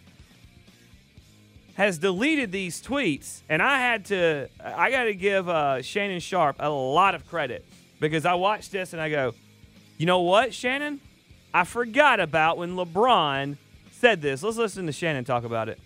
has 1.75 1.99
deleted 1.99 2.53
these 2.53 2.81
tweets, 2.81 3.43
and 3.49 3.61
I 3.61 3.81
had 3.81 4.07
to, 4.07 4.49
I 4.65 4.91
got 4.91 5.05
to 5.05 5.15
give 5.15 5.49
uh, 5.49 5.83
Shannon 5.83 6.21
Sharpe 6.21 6.57
a 6.61 6.71
lot 6.71 7.15
of 7.15 7.27
credit 7.29 7.65
because 8.01 8.25
I 8.25 8.35
watched 8.35 8.71
this 8.71 8.93
and 8.93 9.03
I 9.03 9.11
go, 9.11 9.35
you 9.99 10.07
know 10.07 10.21
what, 10.21 10.55
Shannon? 10.55 11.01
I 11.53 11.65
forgot 11.65 12.21
about 12.21 12.59
when 12.59 12.77
LeBron 12.77 13.57
said 13.93 14.23
this. 14.23 14.43
Let's 14.43 14.57
listen 14.57 14.87
to 14.87 14.93
Shannon 14.93 15.25
talk 15.25 15.45
about 15.45 15.69
it. 15.69 15.79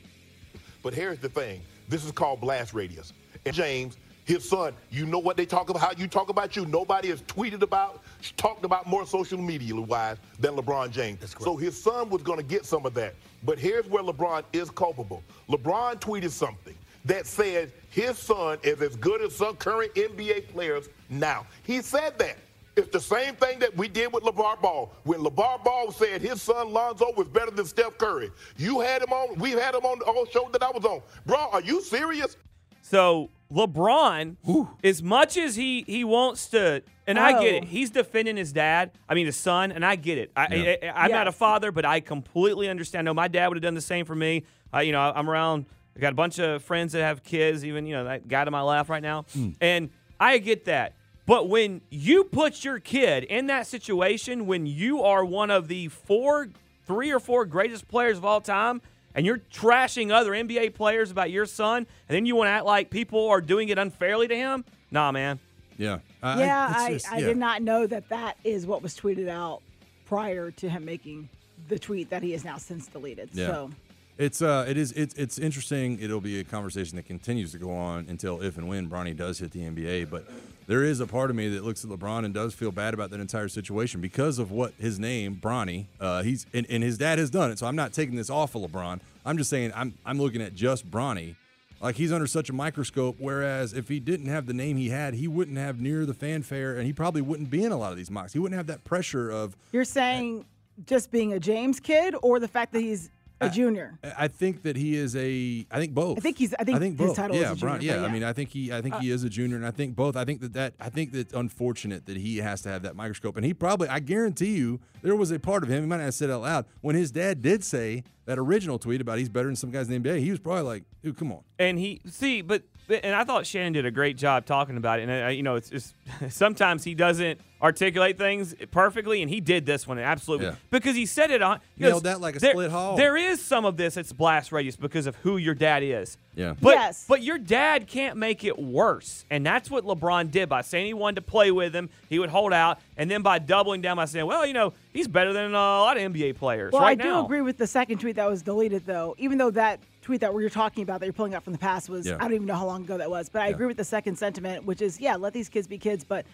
But 0.82 0.94
here's 0.94 1.18
the 1.18 1.28
thing 1.28 1.60
this 1.88 2.04
is 2.04 2.12
called 2.12 2.40
blast 2.40 2.74
radius. 2.74 3.12
And 3.44 3.54
James, 3.54 3.96
his 4.28 4.46
son, 4.46 4.74
you 4.90 5.06
know 5.06 5.18
what 5.18 5.38
they 5.38 5.46
talk 5.46 5.70
about, 5.70 5.80
how 5.80 5.92
you 5.96 6.06
talk 6.06 6.28
about 6.28 6.54
you. 6.54 6.66
Nobody 6.66 7.08
has 7.08 7.22
tweeted 7.22 7.62
about, 7.62 8.02
talked 8.36 8.62
about 8.62 8.86
more 8.86 9.06
social 9.06 9.38
media 9.38 9.74
wise 9.74 10.18
than 10.38 10.54
LeBron 10.54 10.90
James. 10.90 11.34
So 11.40 11.56
his 11.56 11.82
son 11.82 12.10
was 12.10 12.22
going 12.22 12.38
to 12.38 12.44
get 12.44 12.66
some 12.66 12.84
of 12.84 12.92
that. 12.92 13.14
But 13.42 13.58
here's 13.58 13.86
where 13.86 14.02
LeBron 14.02 14.44
is 14.52 14.68
culpable. 14.68 15.22
LeBron 15.48 15.98
tweeted 16.00 16.30
something 16.30 16.74
that 17.06 17.26
said 17.26 17.72
his 17.88 18.18
son 18.18 18.58
is 18.62 18.82
as 18.82 18.96
good 18.96 19.22
as 19.22 19.34
some 19.34 19.56
current 19.56 19.94
NBA 19.94 20.48
players 20.48 20.90
now. 21.08 21.46
He 21.62 21.80
said 21.80 22.18
that. 22.18 22.36
It's 22.76 22.90
the 22.90 23.00
same 23.00 23.34
thing 23.34 23.58
that 23.60 23.74
we 23.76 23.88
did 23.88 24.12
with 24.12 24.24
LeVar 24.24 24.60
Ball. 24.60 24.92
When 25.04 25.20
LeVar 25.20 25.64
Ball 25.64 25.90
said 25.90 26.20
his 26.20 26.42
son 26.42 26.70
Lonzo 26.72 27.12
was 27.16 27.28
better 27.28 27.50
than 27.50 27.64
Steph 27.64 27.96
Curry, 27.96 28.30
you 28.58 28.80
had 28.80 29.02
him 29.02 29.10
on. 29.10 29.36
We've 29.38 29.58
had 29.58 29.74
him 29.74 29.86
on 29.86 29.98
the 29.98 30.04
whole 30.04 30.26
show 30.26 30.50
that 30.52 30.62
I 30.62 30.70
was 30.70 30.84
on. 30.84 31.00
Bro, 31.24 31.48
are 31.50 31.62
you 31.62 31.80
serious? 31.80 32.36
So 32.82 33.30
LeBron, 33.52 34.36
as 34.84 35.02
much 35.02 35.36
as 35.36 35.56
he 35.56 35.82
he 35.86 36.04
wants 36.04 36.48
to, 36.48 36.82
and 37.06 37.18
I 37.18 37.32
get 37.42 37.54
Oh. 37.54 37.56
it, 37.58 37.64
he's 37.64 37.90
defending 37.90 38.36
his 38.36 38.52
dad. 38.52 38.90
I 39.08 39.14
mean 39.14 39.26
his 39.26 39.36
son, 39.36 39.72
and 39.72 39.84
I 39.84 39.96
get 39.96 40.18
it. 40.18 40.30
I, 40.36 40.54
Yeah. 40.54 40.92
I, 40.94 41.06
am 41.06 41.10
not 41.12 41.28
a 41.28 41.32
father, 41.32 41.72
but 41.72 41.84
I 41.84 42.00
completely 42.00 42.68
understand. 42.68 43.04
No, 43.06 43.14
my 43.14 43.28
dad 43.28 43.48
would 43.48 43.56
have 43.56 43.62
done 43.62 43.74
the 43.74 43.80
same 43.80 44.04
for 44.04 44.14
me. 44.14 44.44
Uh, 44.72 44.80
you 44.80 44.92
know, 44.92 45.00
I'm 45.00 45.28
around. 45.30 45.66
I 45.96 46.00
got 46.00 46.12
a 46.12 46.16
bunch 46.16 46.38
of 46.38 46.62
friends 46.62 46.92
that 46.92 47.00
have 47.02 47.22
kids. 47.24 47.64
Even 47.64 47.86
you 47.86 47.94
know 47.94 48.04
that 48.04 48.28
guy 48.28 48.44
to 48.44 48.50
my 48.50 48.60
left 48.62 48.88
right 48.90 49.02
now, 49.02 49.24
and 49.60 49.90
I 50.20 50.38
get 50.38 50.66
that. 50.66 50.94
But 51.26 51.48
when 51.48 51.82
you 51.90 52.24
put 52.24 52.64
your 52.64 52.78
kid 52.80 53.24
in 53.24 53.46
that 53.48 53.66
situation, 53.66 54.46
when 54.46 54.64
you 54.66 55.02
are 55.02 55.24
one 55.24 55.50
of 55.50 55.68
the 55.68 55.88
four, 55.88 56.48
three 56.86 57.10
or 57.10 57.20
four 57.20 57.44
greatest 57.44 57.86
players 57.86 58.16
of 58.16 58.24
all 58.24 58.40
time, 58.40 58.80
and 59.14 59.24
you're 59.26 59.38
trashing 59.52 60.12
other 60.12 60.32
NBA 60.32 60.74
players 60.74 61.10
about 61.10 61.30
your 61.30 61.46
son, 61.46 61.86
and 62.08 62.14
then 62.16 62.26
you 62.26 62.36
want 62.36 62.48
to 62.48 62.52
act 62.52 62.64
like 62.64 62.90
people 62.90 63.28
are 63.28 63.40
doing 63.40 63.68
it 63.68 63.78
unfairly 63.78 64.28
to 64.28 64.36
him, 64.36 64.64
nah, 64.90 65.10
man. 65.12 65.38
Yeah. 65.76 65.98
Uh, 66.22 66.36
yeah, 66.38 66.72
I, 66.76 66.92
just- 66.94 67.12
I 67.12 67.18
yeah. 67.18 67.26
did 67.26 67.36
not 67.36 67.62
know 67.62 67.86
that 67.86 68.08
that 68.08 68.36
is 68.44 68.66
what 68.66 68.82
was 68.82 68.96
tweeted 68.96 69.28
out 69.28 69.62
prior 70.06 70.50
to 70.52 70.68
him 70.68 70.84
making 70.84 71.28
the 71.68 71.78
tweet 71.78 72.10
that 72.10 72.22
he 72.22 72.32
has 72.32 72.44
now 72.44 72.56
since 72.56 72.86
deleted. 72.86 73.30
Yeah. 73.32 73.46
So 73.46 73.70
It's 74.16 74.42
uh, 74.42 74.64
it 74.68 74.76
is 74.76 74.92
it's 74.92 75.14
it's 75.14 75.38
interesting. 75.38 75.98
It'll 76.00 76.20
be 76.20 76.40
a 76.40 76.44
conversation 76.44 76.96
that 76.96 77.06
continues 77.06 77.52
to 77.52 77.58
go 77.58 77.70
on 77.70 78.06
until 78.08 78.40
if 78.42 78.56
and 78.56 78.66
when 78.68 78.88
Bronny 78.88 79.16
does 79.16 79.38
hit 79.38 79.52
the 79.52 79.60
NBA. 79.60 80.10
But 80.10 80.26
there 80.68 80.84
is 80.84 81.00
a 81.00 81.06
part 81.06 81.30
of 81.30 81.36
me 81.36 81.48
that 81.48 81.64
looks 81.64 81.82
at 81.82 81.90
LeBron 81.90 82.26
and 82.26 82.32
does 82.32 82.54
feel 82.54 82.70
bad 82.70 82.94
about 82.94 83.10
that 83.10 83.20
entire 83.20 83.48
situation 83.48 84.00
because 84.02 84.38
of 84.38 84.52
what 84.52 84.74
his 84.78 84.98
name 85.00 85.34
Bronny. 85.34 85.86
Uh, 85.98 86.22
he's 86.22 86.46
and, 86.54 86.66
and 86.70 86.82
his 86.82 86.98
dad 86.98 87.18
has 87.18 87.30
done 87.30 87.50
it. 87.50 87.58
So 87.58 87.66
I'm 87.66 87.74
not 87.74 87.92
taking 87.92 88.14
this 88.14 88.30
off 88.30 88.54
of 88.54 88.62
LeBron. 88.62 89.00
I'm 89.26 89.38
just 89.38 89.50
saying 89.50 89.72
I'm 89.74 89.94
I'm 90.04 90.20
looking 90.20 90.42
at 90.42 90.54
just 90.54 90.88
Bronny. 90.88 91.34
Like 91.80 91.96
he's 91.96 92.12
under 92.12 92.26
such 92.26 92.50
a 92.50 92.52
microscope. 92.52 93.16
Whereas 93.18 93.72
if 93.72 93.88
he 93.88 93.98
didn't 93.98 94.26
have 94.26 94.46
the 94.46 94.52
name 94.52 94.76
he 94.76 94.90
had, 94.90 95.14
he 95.14 95.26
wouldn't 95.26 95.56
have 95.56 95.80
near 95.80 96.04
the 96.04 96.14
fanfare, 96.14 96.76
and 96.76 96.84
he 96.84 96.92
probably 96.92 97.22
wouldn't 97.22 97.50
be 97.50 97.64
in 97.64 97.72
a 97.72 97.76
lot 97.76 97.90
of 97.90 97.96
these 97.96 98.10
mocks. 98.10 98.34
He 98.34 98.38
wouldn't 98.38 98.56
have 98.56 98.66
that 98.66 98.84
pressure 98.84 99.30
of 99.30 99.56
you're 99.72 99.84
saying 99.84 100.44
just 100.86 101.10
being 101.10 101.32
a 101.32 101.40
James 101.40 101.80
kid 101.80 102.14
or 102.22 102.38
the 102.38 102.48
fact 102.48 102.72
that 102.74 102.80
he's 102.80 103.10
a 103.40 103.50
junior? 103.50 103.98
I 104.16 104.28
think 104.28 104.62
that 104.62 104.76
he 104.76 104.96
is 104.96 105.14
a. 105.16 105.66
I 105.70 105.78
think 105.78 105.94
both. 105.94 106.18
I 106.18 106.20
think 106.20 106.38
he's- 106.38 106.54
I 106.58 106.64
think 106.64 106.80
his 106.80 106.94
both. 106.94 107.16
title 107.16 107.36
is 107.36 107.42
yeah, 107.42 107.52
a 107.52 107.54
junior, 107.54 107.60
Bron- 107.60 107.80
yeah, 107.82 107.96
but 107.96 108.04
I 108.10 108.12
mean, 108.12 108.24
I 108.24 108.32
think 108.32 108.50
he. 108.50 108.72
I 108.72 108.80
think 108.82 108.96
he 108.96 109.10
is 109.10 109.24
a 109.24 109.28
junior, 109.28 109.56
and 109.56 109.66
I 109.66 109.70
think 109.70 109.94
both. 109.96 110.16
I 110.16 110.24
think 110.24 110.40
that 110.40 110.52
that. 110.54 110.74
I 110.80 110.88
think 110.88 111.12
that's 111.12 111.32
unfortunate 111.34 112.06
that 112.06 112.16
he 112.16 112.38
has 112.38 112.62
to 112.62 112.68
have 112.68 112.82
that 112.82 112.96
microscope, 112.96 113.36
and 113.36 113.44
he 113.44 113.54
probably. 113.54 113.88
I 113.88 114.00
guarantee 114.00 114.56
you, 114.56 114.80
there 115.02 115.16
was 115.16 115.30
a 115.30 115.38
part 115.38 115.62
of 115.62 115.68
him. 115.70 115.82
He 115.82 115.88
might 115.88 115.96
not 115.98 116.04
have 116.04 116.14
said 116.14 116.30
it 116.30 116.32
out 116.32 116.42
loud 116.42 116.66
when 116.80 116.96
his 116.96 117.10
dad 117.10 117.42
did 117.42 117.64
say 117.64 118.04
that 118.26 118.38
original 118.38 118.78
tweet 118.78 119.00
about 119.00 119.18
he's 119.18 119.28
better 119.28 119.46
than 119.48 119.56
some 119.56 119.70
guys 119.70 119.88
in 119.88 120.02
the 120.02 120.08
NBA, 120.08 120.20
he 120.20 120.30
was 120.30 120.38
probably 120.38 120.62
like, 120.62 120.84
dude, 121.02 121.16
come 121.16 121.32
on. 121.32 121.40
And 121.58 121.78
he 121.78 122.00
see, 122.06 122.42
but 122.42 122.62
and 122.88 123.14
I 123.14 123.24
thought 123.24 123.46
Shannon 123.46 123.72
did 123.72 123.86
a 123.86 123.90
great 123.90 124.16
job 124.16 124.46
talking 124.46 124.76
about 124.76 125.00
it. 125.00 125.08
And 125.08 125.24
uh, 125.26 125.28
you 125.28 125.42
know, 125.42 125.56
it's 125.56 125.70
just 125.70 125.94
sometimes 126.30 126.84
he 126.84 126.94
doesn't 126.94 127.40
articulate 127.60 128.16
things 128.18 128.54
perfectly, 128.70 129.20
and 129.20 129.28
he 129.28 129.40
did 129.40 129.66
this 129.66 129.84
one 129.86 129.98
absolutely 129.98 130.46
Yeah. 130.46 130.54
because 130.70 130.94
he 130.94 131.06
said 131.06 131.32
it 131.32 131.42
on 131.42 131.58
he 131.76 131.82
Nailed 131.84 132.04
that 132.04 132.20
like 132.20 132.36
a 132.36 132.38
there- 132.38 132.52
split 132.52 132.70
hole. 132.70 132.96
There 132.96 133.16
is 133.16 133.42
some 133.44 133.64
of 133.64 133.76
this 133.76 133.94
that's 133.94 134.12
blast 134.12 134.52
radius 134.52 134.76
because 134.76 135.06
of 135.08 135.16
who 135.16 135.36
your 135.38 135.54
dad 135.54 135.82
is. 135.82 136.16
Yeah. 136.36 136.54
But, 136.60 136.74
Yes. 136.76 137.04
but 137.08 137.20
your 137.22 137.36
dad 137.36 137.88
can't 137.88 138.16
make 138.16 138.44
it 138.44 138.56
worse. 138.56 139.24
And 139.28 139.44
that's 139.44 139.68
what 139.72 139.84
LeBron 139.84 140.30
did 140.30 140.48
by 140.48 140.60
saying 140.62 140.86
he 140.86 140.94
wanted 140.94 141.16
to 141.16 141.22
play 141.22 141.50
with 141.50 141.74
him. 141.74 141.90
He 142.08 142.20
would 142.20 142.30
hold 142.30 142.52
out. 142.52 142.78
And 142.96 143.10
then 143.10 143.22
by 143.22 143.40
doubling 143.40 143.80
down 143.82 143.96
by 143.96 144.04
saying, 144.04 144.26
well, 144.26 144.46
you 144.46 144.52
know, 144.52 144.72
he's 144.92 145.08
better 145.08 145.32
than 145.32 145.50
a 145.50 145.52
lot 145.54 145.96
of 145.96 146.12
NBA 146.12 146.36
players 146.36 146.72
Well, 146.72 146.82
right 146.82 146.98
I 146.98 147.02
do 147.02 147.08
now. 147.08 147.24
agree 147.24 147.40
with 147.40 147.58
the 147.58 147.66
second 147.66 147.98
tweet 147.98 148.14
that 148.16 148.30
was 148.30 148.42
deleted, 148.42 148.86
though. 148.86 149.16
Even 149.18 149.36
though 149.38 149.50
that 149.50 149.80
tweet 150.08 150.22
that 150.22 150.32
we're 150.32 150.48
talking 150.48 150.82
about 150.82 151.00
that 151.00 151.04
you're 151.06 151.12
pulling 151.12 151.34
up 151.34 151.44
from 151.44 151.52
the 151.52 151.58
past 151.58 151.90
was, 151.90 152.06
Yeah. 152.06 152.14
I 152.14 152.20
don't 152.20 152.32
even 152.32 152.46
know 152.46 152.54
how 152.54 152.64
long 152.64 152.82
ago 152.82 152.96
that 152.96 153.10
was, 153.10 153.28
but 153.28 153.42
I 153.42 153.48
Yeah. 153.48 153.54
agree 153.56 153.66
with 153.66 153.76
the 153.76 153.84
second 153.84 154.16
sentiment, 154.16 154.64
which 154.64 154.80
is, 154.80 154.98
yeah, 154.98 155.16
let 155.16 155.34
these 155.34 155.50
kids 155.50 155.66
be 155.66 155.76
kids, 155.76 156.02
but 156.02 156.24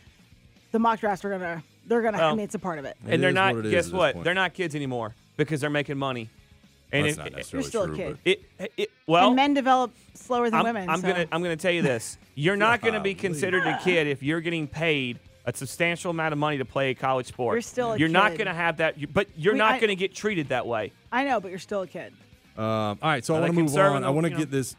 the 0.70 0.79
mock 0.79 1.01
drafts 1.01 1.25
are 1.25 1.31
gonna, 1.31 1.61
they're 1.89 2.01
gonna. 2.01 2.18
I 2.18 2.31
mean, 2.31 2.45
it's 2.45 2.55
a 2.55 2.59
part 2.61 2.79
of 2.79 2.85
it. 2.85 2.97
And 3.05 3.20
they're 3.20 3.33
not, 3.33 3.57
what 3.57 3.68
guess 3.68 3.91
what? 3.91 4.22
They're 4.22 4.33
not 4.33 4.55
kids 4.55 4.77
anymore 4.77 5.16
because 5.37 5.61
they're 5.61 5.70
making 5.70 5.99
money. 5.99 6.31
And 6.93 7.05
That's 7.05 7.16
it- 7.16 7.18
not 7.33 7.41
it- 7.41 7.53
You're 7.53 7.62
still 7.62 7.93
a 7.93 7.97
kid. 7.97 8.18
It, 8.25 8.43
it, 8.77 8.91
well, 9.09 9.27
and 9.27 9.35
men 9.35 9.55
develop 9.55 9.91
slower 10.14 10.49
than 10.51 10.61
I'm, 10.61 10.64
women. 10.66 10.89
I'm 10.89 11.01
so. 11.01 11.09
gonna 11.09 11.27
I'm 11.33 11.43
gonna 11.43 11.57
tell 11.57 11.72
you 11.72 11.83
this. 11.83 12.16
You're 12.37 12.55
not 12.55 12.81
gonna 12.81 13.01
be 13.01 13.14
considered 13.16 13.66
a 13.66 13.81
kid 13.83 14.07
if 14.07 14.22
you're 14.22 14.41
getting 14.41 14.68
paid 14.68 15.18
a 15.47 15.53
substantial 15.57 16.12
amount 16.12 16.33
of 16.33 16.39
money 16.39 16.59
to 16.59 16.64
play 16.64 16.91
a 16.91 16.95
college 16.95 17.27
sport. 17.27 17.57
You're 17.57 17.62
still 17.62 17.93
a 17.95 17.99
You're 17.99 18.09
not 18.09 18.39
gonna 18.39 18.55
have 18.55 18.77
that. 18.77 19.12
But 19.12 19.27
you're 19.37 19.55
We- 19.55 19.59
not 19.59 19.72
I- 19.75 19.81
gonna 19.81 19.97
get 19.97 20.14
treated 20.14 20.51
that 20.51 20.64
way. 20.64 20.93
I 21.11 21.25
know, 21.25 21.41
but 21.41 21.51
you're 21.51 21.59
still 21.59 21.83
a 21.83 21.89
kid. 21.89 22.12
Um, 22.57 22.65
all 22.65 22.97
right, 23.03 23.25
so 23.25 23.35
I 23.35 23.39
Are 23.39 23.41
want 23.43 23.55
to 23.55 23.63
move 23.63 23.77
on. 23.77 24.05
I 24.05 24.11
want 24.11 24.25
to 24.25 24.31
you 24.31 24.37
know? 24.37 24.41
get 24.41 24.51
this. 24.51 24.77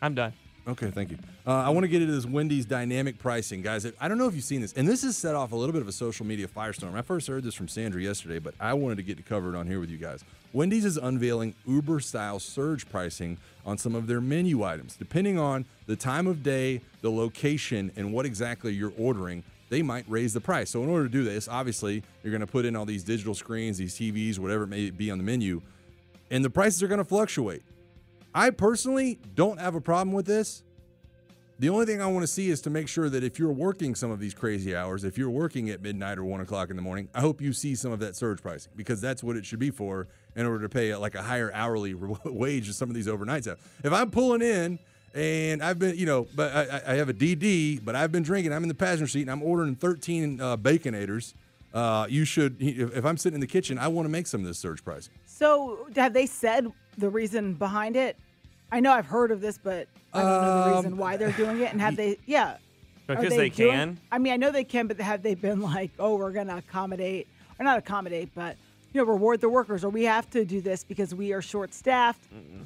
I'm 0.00 0.14
done. 0.14 0.32
Okay, 0.66 0.90
thank 0.90 1.10
you. 1.10 1.18
Uh, 1.46 1.52
I 1.52 1.70
want 1.70 1.84
to 1.84 1.88
get 1.88 2.02
into 2.02 2.14
this 2.14 2.26
Wendy's 2.26 2.66
dynamic 2.66 3.18
pricing, 3.18 3.62
guys. 3.62 3.90
I 4.00 4.08
don't 4.08 4.18
know 4.18 4.28
if 4.28 4.34
you've 4.34 4.44
seen 4.44 4.60
this, 4.60 4.72
and 4.74 4.86
this 4.86 5.02
has 5.02 5.16
set 5.16 5.34
off 5.34 5.52
a 5.52 5.56
little 5.56 5.72
bit 5.72 5.82
of 5.82 5.88
a 5.88 5.92
social 5.92 6.26
media 6.26 6.46
firestorm. 6.46 6.94
I 6.94 7.02
first 7.02 7.26
heard 7.26 7.42
this 7.42 7.54
from 7.54 7.66
Sandra 7.66 8.00
yesterday, 8.00 8.38
but 8.38 8.54
I 8.60 8.74
wanted 8.74 8.96
to 8.96 9.02
get 9.02 9.16
to 9.16 9.22
cover 9.22 9.48
it 9.48 9.52
covered 9.52 9.58
on 9.58 9.66
here 9.66 9.80
with 9.80 9.90
you 9.90 9.96
guys. 9.96 10.22
Wendy's 10.52 10.84
is 10.84 10.96
unveiling 10.96 11.54
Uber-style 11.66 12.40
surge 12.40 12.88
pricing 12.88 13.38
on 13.64 13.78
some 13.78 13.94
of 13.94 14.06
their 14.06 14.20
menu 14.20 14.62
items, 14.64 14.96
depending 14.96 15.38
on 15.38 15.64
the 15.86 15.96
time 15.96 16.26
of 16.26 16.42
day, 16.42 16.80
the 17.00 17.10
location, 17.10 17.90
and 17.96 18.12
what 18.12 18.26
exactly 18.26 18.72
you're 18.72 18.92
ordering. 18.98 19.42
They 19.70 19.82
might 19.82 20.04
raise 20.08 20.34
the 20.34 20.40
price. 20.40 20.70
So 20.70 20.82
in 20.82 20.88
order 20.88 21.04
to 21.04 21.10
do 21.10 21.24
this, 21.24 21.48
obviously 21.48 22.02
you're 22.22 22.32
going 22.32 22.40
to 22.42 22.46
put 22.46 22.64
in 22.64 22.76
all 22.76 22.84
these 22.84 23.04
digital 23.04 23.34
screens, 23.34 23.78
these 23.78 23.94
TVs, 23.94 24.38
whatever 24.38 24.64
it 24.64 24.68
may 24.68 24.90
be 24.90 25.10
on 25.10 25.18
the 25.18 25.24
menu, 25.24 25.62
and 26.30 26.44
the 26.44 26.50
prices 26.50 26.82
are 26.82 26.88
going 26.88 26.98
to 26.98 27.04
fluctuate. 27.04 27.62
I 28.34 28.50
personally 28.50 29.18
don't 29.34 29.60
have 29.60 29.74
a 29.74 29.80
problem 29.80 30.14
with 30.14 30.26
this. 30.26 30.62
The 31.58 31.68
only 31.68 31.84
thing 31.84 32.00
I 32.00 32.06
want 32.06 32.22
to 32.22 32.26
see 32.26 32.48
is 32.48 32.62
to 32.62 32.70
make 32.70 32.88
sure 32.88 33.10
that 33.10 33.22
if 33.22 33.38
you're 33.38 33.52
working 33.52 33.94
some 33.94 34.10
of 34.10 34.18
these 34.18 34.32
crazy 34.32 34.74
hours, 34.74 35.04
if 35.04 35.18
you're 35.18 35.28
working 35.28 35.68
at 35.68 35.82
midnight 35.82 36.16
or 36.16 36.24
one 36.24 36.40
o'clock 36.40 36.70
in 36.70 36.76
the 36.76 36.80
morning, 36.82 37.08
I 37.14 37.20
hope 37.20 37.42
you 37.42 37.52
see 37.52 37.74
some 37.74 37.92
of 37.92 37.98
that 38.00 38.16
surge 38.16 38.40
pricing 38.40 38.72
because 38.76 39.00
that's 39.02 39.22
what 39.22 39.36
it 39.36 39.44
should 39.44 39.58
be 39.58 39.70
for 39.70 40.08
in 40.34 40.46
order 40.46 40.62
to 40.66 40.70
pay 40.70 40.94
like 40.96 41.14
a 41.14 41.22
higher 41.22 41.52
hourly 41.52 41.92
wage 42.24 42.66
to 42.68 42.72
some 42.72 42.88
of 42.88 42.94
these 42.94 43.06
overnights. 43.08 43.46
If 43.84 43.92
I'm 43.92 44.10
pulling 44.10 44.40
in 44.40 44.78
and 45.12 45.62
I've 45.62 45.78
been, 45.78 45.98
you 45.98 46.06
know, 46.06 46.26
but 46.34 46.54
I, 46.54 46.92
I- 46.92 46.94
have 46.94 47.10
a 47.10 47.14
DD, 47.14 47.84
but 47.84 47.94
I've 47.94 48.12
been 48.12 48.22
drinking, 48.22 48.54
I'm 48.54 48.62
in 48.62 48.68
the 48.68 48.74
passenger 48.74 49.08
seat 49.08 49.22
and 49.22 49.30
I'm 49.30 49.42
ordering 49.42 49.74
13 49.74 50.40
uh, 50.40 50.56
baconators. 50.56 51.34
Uh, 51.74 52.06
you 52.08 52.24
should, 52.24 52.56
if 52.58 53.04
I'm 53.04 53.18
sitting 53.18 53.34
in 53.34 53.40
the 53.40 53.46
kitchen, 53.46 53.78
I 53.78 53.88
want 53.88 54.06
to 54.06 54.10
make 54.10 54.26
some 54.28 54.40
of 54.40 54.46
this 54.46 54.58
surge 54.58 54.82
pricing. 54.82 55.12
So, 55.44 55.86
have 55.96 56.12
they 56.12 56.26
said 56.26 56.70
the 56.98 57.08
reason 57.08 57.54
behind 57.54 57.96
it? 57.96 58.14
I 58.70 58.80
know 58.80 58.92
I've 58.92 59.06
heard 59.06 59.30
of 59.30 59.40
this, 59.40 59.56
but 59.56 59.88
I 60.12 60.20
don't 60.20 60.42
know 60.42 60.64
the 60.70 60.76
reason 60.76 60.92
Um, 60.92 60.98
why 60.98 61.16
they're 61.16 61.32
doing 61.32 61.60
it. 61.62 61.72
And 61.72 61.80
have 61.80 61.96
they? 61.96 62.18
Yeah. 62.26 62.58
Are 63.08 63.16
Because 63.16 63.30
they 63.30 63.48
doing- 63.48 63.70
can? 63.72 63.98
I 64.12 64.18
mean, 64.18 64.34
I 64.34 64.36
know 64.36 64.50
they 64.52 64.64
can, 64.64 64.86
but 64.86 65.00
have 65.00 65.22
they 65.22 65.34
been 65.34 65.62
like, 65.62 65.92
oh, 65.98 66.16
we're 66.16 66.30
going 66.32 66.48
to 66.48 66.58
accommodate, 66.58 67.26
or 67.58 67.64
not 67.64 67.78
accommodate, 67.78 68.28
but 68.34 68.56
you 68.92 69.00
know, 69.00 69.06
reward 69.10 69.40
the 69.40 69.48
workers, 69.48 69.82
or 69.82 69.88
we 69.88 70.04
have 70.04 70.28
to 70.30 70.44
do 70.44 70.60
this 70.60 70.84
because 70.84 71.14
we 71.14 71.32
are 71.32 71.40
short-staffed, 71.40 72.20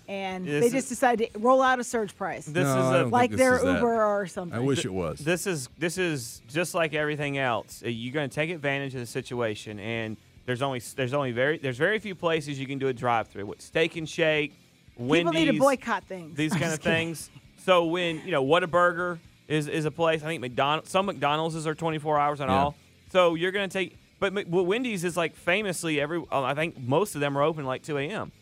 and 0.08 0.44
This 0.44 0.60
they 0.62 0.66
is- 0.66 0.72
just 0.72 0.88
decided 0.88 1.32
to 1.32 1.38
roll 1.38 1.62
out 1.62 1.78
a 1.78 1.84
surge 1.84 2.16
price, 2.16 2.44
This 2.46 2.54
No, 2.54 2.60
is 2.62 2.66
I 2.76 2.78
a 2.88 2.92
don't 2.94 3.02
think 3.04 3.12
like 3.12 3.30
this 3.30 3.38
their 3.40 3.56
is 3.58 3.62
that. 3.62 3.74
Uber 3.76 4.02
or 4.04 4.26
something. 4.26 4.58
I 4.58 4.60
wish 4.62 4.84
it 4.84 4.92
was. 4.92 5.20
This 5.20 5.46
is 5.46 5.68
this 5.78 5.96
is 5.96 6.42
just 6.48 6.74
like 6.74 6.92
everything 6.92 7.38
else. 7.38 7.82
Uh, 7.84 7.88
You're 7.88 8.12
going 8.14 8.28
to 8.28 8.34
take 8.34 8.50
advantage 8.50 8.94
of 8.94 9.00
the 9.00 9.06
situation, 9.06 9.78
and 9.78 10.16
there's 10.46 10.62
only 10.62 10.80
there's 10.96 11.14
only 11.14 11.32
very 11.32 11.58
there's 11.58 11.78
very 11.78 11.98
few 11.98 12.14
places 12.14 12.58
you 12.60 12.66
can 12.66 12.78
do 12.78 12.88
a 12.88 12.92
drive-through. 12.92 13.46
With 13.46 13.60
Steak 13.62 13.96
and 13.96 14.08
Shake, 14.08 14.52
Wendy's, 14.96 15.18
People 15.18 15.32
need 15.32 15.52
to 15.52 15.58
boycott 15.58 16.04
things. 16.04 16.36
these 16.36 16.52
I'm 16.52 16.60
kind 16.60 16.72
of 16.72 16.80
kidding. 16.80 17.14
things. 17.14 17.30
So 17.64 17.86
when 17.86 18.20
you 18.24 18.30
know 18.30 18.44
Whataburger 18.44 19.18
is 19.48 19.68
is 19.68 19.84
a 19.84 19.90
place. 19.90 20.22
I 20.22 20.26
think 20.26 20.40
McDonald 20.40 20.86
some 20.86 21.06
McDonald's 21.06 21.66
are 21.66 21.74
24 21.74 22.18
hours 22.18 22.40
and 22.40 22.50
Yeah. 22.50 22.56
all. 22.56 22.74
So 23.10 23.34
you're 23.34 23.52
going 23.52 23.68
to 23.68 23.72
take. 23.72 23.96
But 24.20 24.46
well, 24.48 24.64
Wendy's 24.64 25.04
is 25.04 25.16
like 25.16 25.34
famously 25.36 26.00
every. 26.00 26.22
uh, 26.32 26.42
I 26.42 26.54
think 26.54 26.78
most 26.78 27.14
of 27.14 27.20
them 27.20 27.36
are 27.36 27.42
open 27.42 27.64
like 27.64 27.82
2 27.82 27.98
a.m. 27.98 28.32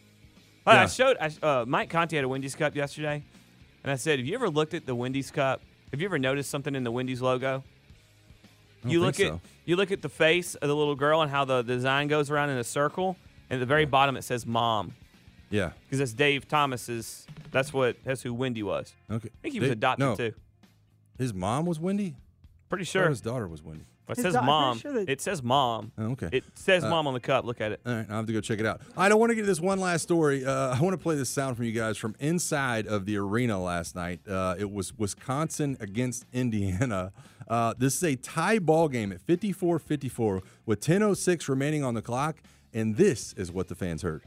But 0.64 0.76
I 0.76 0.86
showed 0.86 1.16
I, 1.20 1.30
uh, 1.42 1.64
Mike 1.66 1.90
Conti 1.90 2.14
had 2.16 2.24
a 2.24 2.28
Wendy's 2.28 2.55
cup 2.55 2.76
yesterday, 2.76 3.22
and 3.82 3.90
I 3.90 3.96
said, 3.96 4.18
"Have 4.20 4.26
you 4.28 4.34
ever 4.34 4.48
looked 4.48 4.74
at 4.74 4.86
the 4.86 4.94
Wendy's 4.94 5.30
cup? 5.32 5.61
Have 5.90 6.00
you 6.00 6.07
ever 6.07 6.18
noticed 6.18 6.50
something 6.50 6.74
in 6.76 6.84
the 6.84 6.90
Wendy's 6.92 7.20
logo? 7.20 7.64
You 8.85 9.01
look 9.01 9.20
at 9.20 9.28
so. 9.28 9.41
you 9.64 9.76
look 9.76 9.91
at 9.93 10.03
the 10.03 10.09
face 10.09 10.55
of 10.57 10.68
the 10.68 10.74
little 10.76 10.95
girl 10.97 11.22
and 11.22 11.30
how 11.30 11.45
the 11.45 11.62
design 11.62 12.09
goes 12.09 12.30
around 12.30 12.51
in 12.51 12.59
a 12.59 12.64
circle, 12.64 13.16
and 13.51 13.59
at 13.59 13.61
the 13.61 13.66
very 13.66 13.85
bottom 13.85 14.16
it 14.16 14.22
says 14.24 14.45
"mom" 14.47 14.95
Yeah. 15.51 15.72
because 15.85 15.99
that's 15.99 16.12
Dave 16.14 16.49
Thomas's. 16.49 17.26
That's 17.51 17.72
what 17.72 17.97
that's 18.05 18.22
who 18.22 18.33
Wendy 18.35 18.62
was. 18.62 18.93
Okay. 19.11 19.28
I 19.28 19.39
think 19.43 19.53
he 19.55 19.61
was 19.61 19.68
They- 19.68 19.72
adopted 19.74 20.01
no. 20.07 20.16
too. 20.16 20.33
His 21.18 21.33
mom 21.35 21.66
was 21.66 21.78
Wendy? 21.78 22.16
Pretty 22.68 22.85
sure. 22.85 23.09
his 23.09 23.20
daughter 23.20 23.47
was 23.47 23.62
Wendy. 23.62 23.85
It 24.12 24.22
says 24.22 24.34
da- 24.34 24.40
I'm 24.40 24.44
pretty 24.44 24.46
mom. 24.46 24.78
sure 24.78 24.92
that- 24.94 25.08
It 25.08 25.20
says 25.20 25.42
mom. 25.42 25.92
Oh, 25.98 26.04
okay. 26.12 26.28
It 26.32 26.44
says 26.54 26.84
Uh, 26.84 26.90
mom 26.90 27.06
on 27.06 27.14
the 27.14 27.20
cup. 27.20 27.44
Look 27.44 27.60
at 27.60 27.72
it. 27.72 27.80
All 27.86 27.92
right, 27.94 28.06
I'll 28.08 28.16
have 28.16 28.26
to 28.26 28.32
go 28.32 28.40
check 28.40 28.60
it 28.60 28.66
out. 28.66 28.80
I 28.96 29.08
don't 29.08 29.18
want 29.20 29.30
to 29.30 29.34
get 29.36 29.46
this 29.46 29.60
one 29.60 29.78
last 29.80 30.02
story. 30.02 30.44
Uh, 30.44 30.74
I 30.76 30.80
want 30.80 30.94
to 30.94 31.02
play 31.02 31.14
this 31.16 31.28
sound 31.30 31.56
from 31.56 31.66
you 31.66 31.72
guys 31.72 31.96
from 31.96 32.14
inside 32.20 32.86
of 32.86 33.06
the 33.06 33.16
arena 33.16 33.60
last 33.62 33.94
night. 33.94 34.20
Uh, 34.28 34.54
it 34.58 34.70
was 34.70 34.96
Wisconsin 34.98 35.76
against 35.80 36.24
Indiana. 36.32 37.12
Uh, 37.48 37.74
this 37.76 37.96
is 37.96 38.04
a 38.04 38.16
tie 38.16 38.58
ball 38.58 38.88
game 38.88 39.12
at 39.12 39.20
54 39.20 39.78
54 39.78 40.42
with 40.64 40.80
10.06 40.80 41.48
remaining 41.48 41.82
on 41.84 41.94
the 41.94 42.02
clock. 42.02 42.36
And 42.72 42.96
this 42.96 43.34
is 43.34 43.52
what 43.52 43.68
the 43.68 43.74
fans 43.74 44.00
heard. 44.02 44.22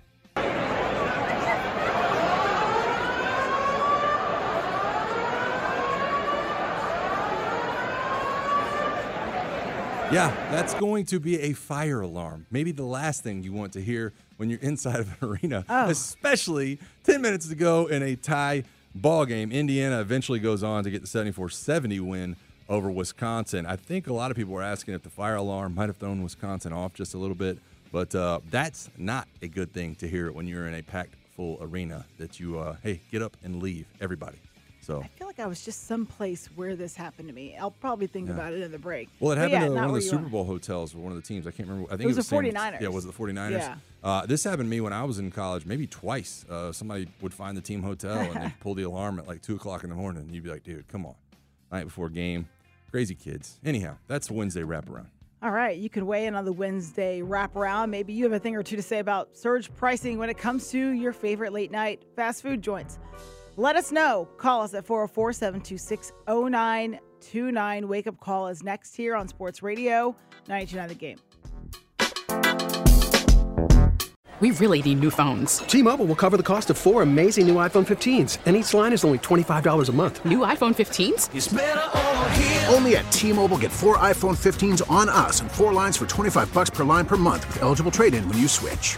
Yeah, 10.16 10.30
that's 10.50 10.74
going 10.76 11.04
to 11.08 11.20
be 11.20 11.42
a 11.42 11.52
fire 11.52 12.00
alarm. 12.00 12.46
Maybe 12.50 12.72
the 12.72 12.86
last 12.86 13.22
thing 13.22 13.44
you 13.44 13.52
want 13.52 13.74
to 13.74 13.82
hear 13.82 14.14
when 14.38 14.50
you're 14.50 14.62
inside 14.62 15.02
of 15.02 15.10
an 15.22 15.28
arena, 15.28 15.66
Oh. 15.68 15.90
especially 15.90 16.80
10 17.04 17.22
minutes 17.22 17.50
to 17.50 17.56
go 17.56 17.88
in 17.88 18.02
a 18.02 18.16
tie 18.16 18.64
ball 18.96 19.26
game. 19.26 19.52
Indiana 19.52 20.00
eventually 20.00 20.40
goes 20.40 20.64
on 20.64 20.86
to 20.86 20.90
get 20.90 21.02
the 21.02 21.08
74 21.08 21.50
70 21.50 22.00
win 22.00 22.38
over 22.70 22.90
Wisconsin. 22.90 23.66
I 23.66 23.76
think 23.76 24.08
a 24.08 24.14
lot 24.14 24.32
of 24.32 24.38
people 24.38 24.54
were 24.54 24.64
asking 24.64 24.94
if 24.94 25.04
the 25.04 25.10
fire 25.10 25.36
alarm 25.36 25.76
might 25.76 25.90
have 25.90 25.98
thrown 25.98 26.24
Wisconsin 26.24 26.72
off 26.72 26.94
just 26.94 27.14
a 27.14 27.18
little 27.18 27.36
bit, 27.36 27.58
but 27.92 28.16
uh, 28.16 28.40
that's 28.50 28.90
not 28.98 29.28
a 29.42 29.50
good 29.50 29.74
thing 29.74 29.96
to 29.96 30.08
hear 30.08 30.32
when 30.32 30.48
you're 30.48 30.66
in 30.70 30.76
a 30.76 30.82
packed 30.82 31.16
full 31.36 31.58
arena 31.60 32.06
that 32.20 32.40
you, 32.40 32.58
uh, 32.58 32.78
hey, 32.84 33.02
get 33.12 33.22
up 33.22 33.36
and 33.44 33.62
leave, 33.62 33.86
everybody. 34.00 34.38
So. 34.86 35.02
I 35.02 35.08
feel 35.18 35.26
like 35.26 35.40
I 35.40 35.48
was 35.48 35.66
just 35.66 35.88
someplace 35.88 36.46
where 36.56 36.76
this 36.76 36.96
happened 36.96 37.28
to 37.28 37.34
me. 37.34 37.58
I'll 37.58 37.72
probably 37.72 38.06
think 38.06 38.28
Yeah. 38.28 38.36
about 38.36 38.54
it 38.54 38.62
in 38.62 38.72
the 38.72 38.78
break. 38.78 39.10
Well, 39.20 39.32
it 39.32 39.38
happened 39.40 39.54
yeah, 39.54 39.68
to 39.70 39.74
one 39.74 39.84
of 39.86 39.96
the 39.96 40.02
Super. 40.02 40.30
Bowl 40.30 40.44
hotels 40.44 40.94
with 40.94 41.04
one 41.04 41.12
of 41.12 41.20
the 41.20 41.28
teams. 41.28 41.48
I 41.48 41.52
can't 41.52 41.68
remember. 41.68 41.92
I 41.92 41.98
think 41.98 42.04
It 42.04 42.08
was 42.08 42.18
the 42.18 42.24
San- 42.24 42.44
49ers. 42.44 42.82
Yeah, 42.82 42.90
was 42.90 43.04
it 43.04 43.08
the 43.08 43.14
49ers? 43.14 43.58
Yeah. 43.62 43.76
Uh, 44.04 44.28
this 44.28 44.44
happened 44.44 44.68
to 44.68 44.70
me 44.70 44.82
when 44.82 44.94
I 44.94 45.04
was 45.04 45.18
in 45.18 45.32
college, 45.32 45.66
maybe 45.66 45.88
twice. 45.88 46.46
Uh, 46.48 46.72
somebody 46.72 47.08
would 47.22 47.34
find 47.34 47.58
the 47.58 47.62
team 47.62 47.82
hotel 47.82 48.20
and 48.20 48.36
they'd 48.44 48.54
pull 48.60 48.76
the 48.76 48.84
alarm 48.84 49.18
at 49.18 49.28
like 49.28 49.42
2 49.42 49.56
o'clock 49.56 49.84
in 49.84 49.90
the 49.90 49.96
morning. 49.96 50.22
And 50.22 50.32
you'd 50.36 50.44
be 50.44 50.52
like, 50.52 50.64
dude, 50.64 50.88
come 50.88 51.08
on. 51.08 51.16
Night 51.72 51.86
before 51.86 52.10
game. 52.10 52.48
Crazy 52.92 53.16
kids. 53.16 53.60
Anyhow, 53.66 53.98
that's 54.08 54.28
the 54.28 54.34
Wednesday 54.34 54.62
wraparound. 54.62 55.08
All 55.42 55.52
right, 55.52 55.76
you 55.78 55.90
could 55.90 56.04
weigh 56.04 56.28
in 56.28 56.36
on 56.36 56.46
the 56.46 56.54
Wednesday 56.54 57.22
wraparound. 57.22 57.90
Maybe 57.90 58.14
you 58.14 58.24
have 58.24 58.34
a 58.34 58.40
thing 58.40 58.56
or 58.56 58.62
two 58.64 58.76
to 58.76 58.82
say 58.84 59.00
about 59.00 59.36
surge 59.36 59.74
pricing 59.76 60.20
when 60.20 60.30
it 60.30 60.38
comes 60.38 60.70
to 60.72 60.78
your 60.92 61.12
favorite 61.12 61.54
late 61.54 61.72
night 61.72 62.04
fast 62.16 62.44
food 62.44 62.62
joints. 62.62 63.00
Let 63.58 63.78
us 63.78 63.92
know. 63.92 64.28
Call 64.38 64.64
us 64.64 64.74
at 64.74 64.86
404 64.86 65.32
726 65.34 66.12
0929. 66.28 67.88
Wake 67.88 68.08
up 68.08 68.20
call 68.20 68.48
is 68.48 68.64
next 68.64 68.96
here 68.96 69.16
on 69.16 69.30
Sports 69.30 69.64
Radio 69.64 70.16
929 70.50 70.88
The 70.90 70.96
Game. 70.96 71.18
We 74.42 74.52
really 74.52 74.82
need 74.82 75.00
new 75.00 75.10
phones. 75.10 75.60
T-Mobile 75.60 76.06
will 76.06 76.16
cover 76.16 76.36
the 76.36 76.44
cost 76.44 76.70
of 76.70 76.78
four 76.78 77.02
amazing 77.02 77.48
new 77.48 77.56
iPhone 77.56 77.88
15s, 77.88 78.40
and 78.46 78.58
each 78.58 78.74
line 78.74 78.92
is 78.92 79.06
only 79.06 79.20
$25 79.20 79.88
a 79.88 79.92
month. 79.94 80.26
New 80.26 80.40
iPhone 80.40 80.76
15s? 80.76 82.74
Only 82.74 82.98
at 82.98 83.10
T-Mobile, 83.14 83.58
get 83.58 83.72
four 83.72 83.96
iPhone 84.00 84.36
15s 84.36 84.82
on 84.92 85.08
us 85.08 85.40
and 85.40 85.50
four 85.50 85.72
lines 85.72 85.96
for 85.96 86.06
25 86.06 86.54
bucks 86.54 86.70
per 86.70 86.84
line 86.84 87.06
per 87.06 87.16
month 87.16 87.48
with 87.48 87.62
eligible 87.62 87.92
trade-in 87.92 88.28
when 88.28 88.38
you 88.38 88.50
switch. 88.50 88.98